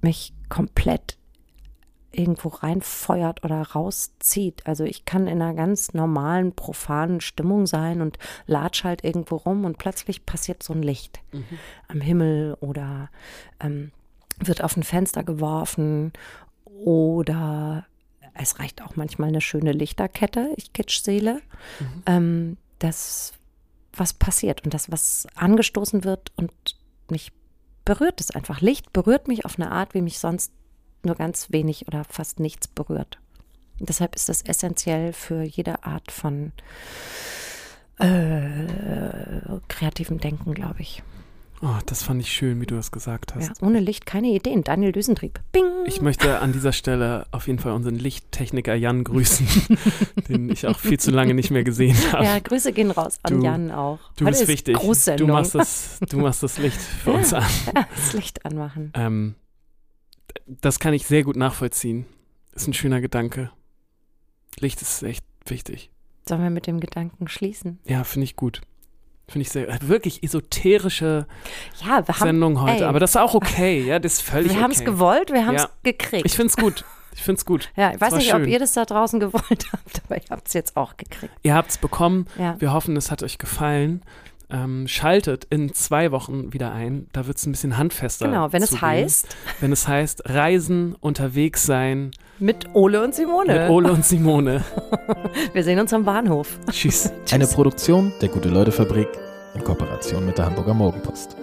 mich 0.00 0.32
komplett 0.48 1.16
irgendwo 2.16 2.48
reinfeuert 2.48 3.44
oder 3.44 3.62
rauszieht. 3.62 4.66
Also 4.66 4.84
ich 4.84 5.04
kann 5.04 5.26
in 5.26 5.42
einer 5.42 5.54
ganz 5.54 5.94
normalen, 5.94 6.52
profanen 6.52 7.20
Stimmung 7.20 7.66
sein 7.66 8.00
und 8.00 8.18
latsch 8.46 8.84
halt 8.84 9.04
irgendwo 9.04 9.36
rum 9.36 9.64
und 9.64 9.78
plötzlich 9.78 10.26
passiert 10.26 10.62
so 10.62 10.72
ein 10.72 10.82
Licht 10.82 11.20
mhm. 11.32 11.44
am 11.88 12.00
Himmel 12.00 12.56
oder 12.60 13.10
ähm, 13.60 13.92
wird 14.38 14.62
auf 14.62 14.76
ein 14.76 14.82
Fenster 14.82 15.24
geworfen 15.24 16.12
oder 16.64 17.86
es 18.34 18.58
reicht 18.58 18.82
auch 18.82 18.96
manchmal 18.96 19.28
eine 19.28 19.40
schöne 19.40 19.72
Lichterkette, 19.72 20.50
ich 20.56 20.72
Kitschseele. 20.72 21.40
Mhm. 21.80 22.02
Ähm, 22.06 22.56
das, 22.78 23.32
was 23.94 24.12
passiert 24.12 24.64
und 24.64 24.74
das, 24.74 24.90
was 24.90 25.26
angestoßen 25.34 26.04
wird 26.04 26.32
und 26.36 26.52
mich 27.10 27.32
berührt 27.84 28.20
es 28.20 28.30
einfach. 28.30 28.60
Licht 28.60 28.92
berührt 28.92 29.28
mich 29.28 29.44
auf 29.44 29.58
eine 29.58 29.70
Art, 29.70 29.94
wie 29.94 30.02
mich 30.02 30.18
sonst 30.18 30.52
nur 31.06 31.16
ganz 31.16 31.50
wenig 31.50 31.88
oder 31.88 32.04
fast 32.04 32.40
nichts 32.40 32.68
berührt. 32.68 33.18
Deshalb 33.78 34.14
ist 34.14 34.28
das 34.28 34.42
essentiell 34.42 35.12
für 35.12 35.42
jede 35.42 35.84
Art 35.84 36.10
von 36.10 36.52
äh, 37.98 39.58
kreativem 39.68 40.18
Denken, 40.18 40.54
glaube 40.54 40.80
ich. 40.80 41.02
Oh, 41.62 41.78
das 41.86 42.02
fand 42.02 42.20
ich 42.20 42.30
schön, 42.30 42.60
wie 42.60 42.66
du 42.66 42.74
das 42.74 42.92
gesagt 42.92 43.34
hast. 43.34 43.48
Ja, 43.48 43.66
ohne 43.66 43.80
Licht 43.80 44.04
keine 44.04 44.28
Ideen. 44.28 44.62
Daniel 44.62 44.92
Düsentrieb. 44.92 45.40
Bing! 45.52 45.64
Ich 45.86 46.02
möchte 46.02 46.40
an 46.40 46.52
dieser 46.52 46.72
Stelle 46.72 47.26
auf 47.30 47.46
jeden 47.46 47.58
Fall 47.58 47.72
unseren 47.72 47.94
Lichttechniker 47.94 48.74
Jan 48.74 49.04
grüßen, 49.04 49.46
den 50.28 50.50
ich 50.50 50.66
auch 50.66 50.78
viel 50.78 51.00
zu 51.00 51.10
lange 51.10 51.32
nicht 51.32 51.50
mehr 51.50 51.64
gesehen 51.64 51.96
habe. 52.12 52.24
Ja, 52.24 52.38
Grüße 52.40 52.72
gehen 52.72 52.90
raus 52.90 53.18
an 53.22 53.38
du, 53.38 53.44
Jan 53.44 53.70
auch. 53.70 54.00
Du 54.16 54.26
Heute 54.26 54.36
bist 54.36 54.48
wichtig. 54.48 54.76
Du 55.16 55.26
machst, 55.26 55.54
das, 55.54 55.98
du 56.10 56.18
machst 56.18 56.42
das 56.42 56.58
Licht 56.58 56.78
für 56.78 57.12
uns 57.14 57.32
an. 57.32 57.44
Ja, 57.74 57.86
das 57.94 58.12
Licht 58.12 58.44
anmachen. 58.44 58.92
Ähm, 58.94 59.34
das 60.46 60.78
kann 60.78 60.94
ich 60.94 61.06
sehr 61.06 61.24
gut 61.24 61.36
nachvollziehen. 61.36 62.06
Ist 62.54 62.68
ein 62.68 62.74
schöner 62.74 63.00
Gedanke. 63.00 63.50
Licht 64.58 64.80
ist 64.82 65.02
echt 65.02 65.24
wichtig. 65.46 65.90
Sollen 66.28 66.42
wir 66.42 66.50
mit 66.50 66.66
dem 66.66 66.80
Gedanken 66.80 67.28
schließen? 67.28 67.78
Ja, 67.84 68.04
finde 68.04 68.24
ich 68.24 68.36
gut. 68.36 68.62
Finde 69.28 69.42
ich 69.42 69.50
sehr, 69.50 69.68
wirklich 69.82 70.22
esoterische 70.22 71.26
ja, 71.80 71.86
haben, 71.86 72.12
Sendung 72.14 72.60
heute. 72.60 72.84
Ey, 72.84 72.84
aber 72.84 73.00
das 73.00 73.10
ist 73.10 73.16
auch 73.16 73.34
okay, 73.34 73.84
ja, 73.84 73.98
das 73.98 74.14
ist 74.14 74.22
völlig 74.22 74.52
Wir 74.52 74.60
haben 74.60 74.70
es 74.70 74.84
gewollt, 74.84 75.32
wir 75.32 75.46
haben 75.46 75.56
es 75.56 75.62
ja. 75.62 75.70
gekriegt. 75.82 76.24
Ich 76.24 76.34
finde 76.34 76.50
es 76.50 76.56
gut. 76.56 76.84
Ich 77.12 77.22
finde 77.22 77.38
es 77.38 77.44
gut. 77.44 77.72
Ja, 77.76 77.92
ich 77.92 78.00
weiß 78.00 78.14
nicht, 78.14 78.30
schön. 78.30 78.42
ob 78.42 78.46
ihr 78.46 78.58
das 78.58 78.74
da 78.74 78.84
draußen 78.84 79.18
gewollt 79.20 79.66
habt, 79.72 80.02
aber 80.04 80.16
ihr 80.16 80.30
habt 80.30 80.46
es 80.46 80.52
jetzt 80.54 80.76
auch 80.76 80.96
gekriegt. 80.96 81.32
Ihr 81.42 81.54
habt 81.54 81.70
es 81.70 81.78
bekommen. 81.78 82.26
Ja. 82.38 82.54
Wir 82.60 82.72
hoffen, 82.72 82.96
es 82.96 83.10
hat 83.10 83.22
euch 83.22 83.38
gefallen. 83.38 84.02
Ähm, 84.48 84.86
schaltet 84.86 85.44
in 85.50 85.74
zwei 85.74 86.12
Wochen 86.12 86.52
wieder 86.52 86.72
ein. 86.72 87.08
Da 87.12 87.26
wird 87.26 87.36
es 87.36 87.46
ein 87.46 87.52
bisschen 87.52 87.76
handfester. 87.76 88.26
Genau, 88.26 88.52
wenn 88.52 88.62
es 88.62 88.80
heißt. 88.80 89.36
Wenn 89.60 89.72
es 89.72 89.88
heißt, 89.88 90.22
Reisen, 90.28 90.94
unterwegs 91.00 91.64
sein. 91.66 92.12
Mit 92.38 92.66
Ole 92.74 93.02
und 93.02 93.14
Simone. 93.14 93.60
Mit 93.60 93.70
Ole 93.70 93.92
und 93.92 94.04
Simone. 94.04 94.62
Wir 95.52 95.64
sehen 95.64 95.80
uns 95.80 95.92
am 95.92 96.04
Bahnhof. 96.04 96.60
Tschüss. 96.70 97.10
Eine 97.32 97.46
Produktion 97.46 98.12
der 98.20 98.28
Gute-Leute-Fabrik 98.28 99.08
in 99.54 99.64
Kooperation 99.64 100.24
mit 100.24 100.38
der 100.38 100.46
Hamburger 100.46 100.74
Morgenpost. 100.74 101.36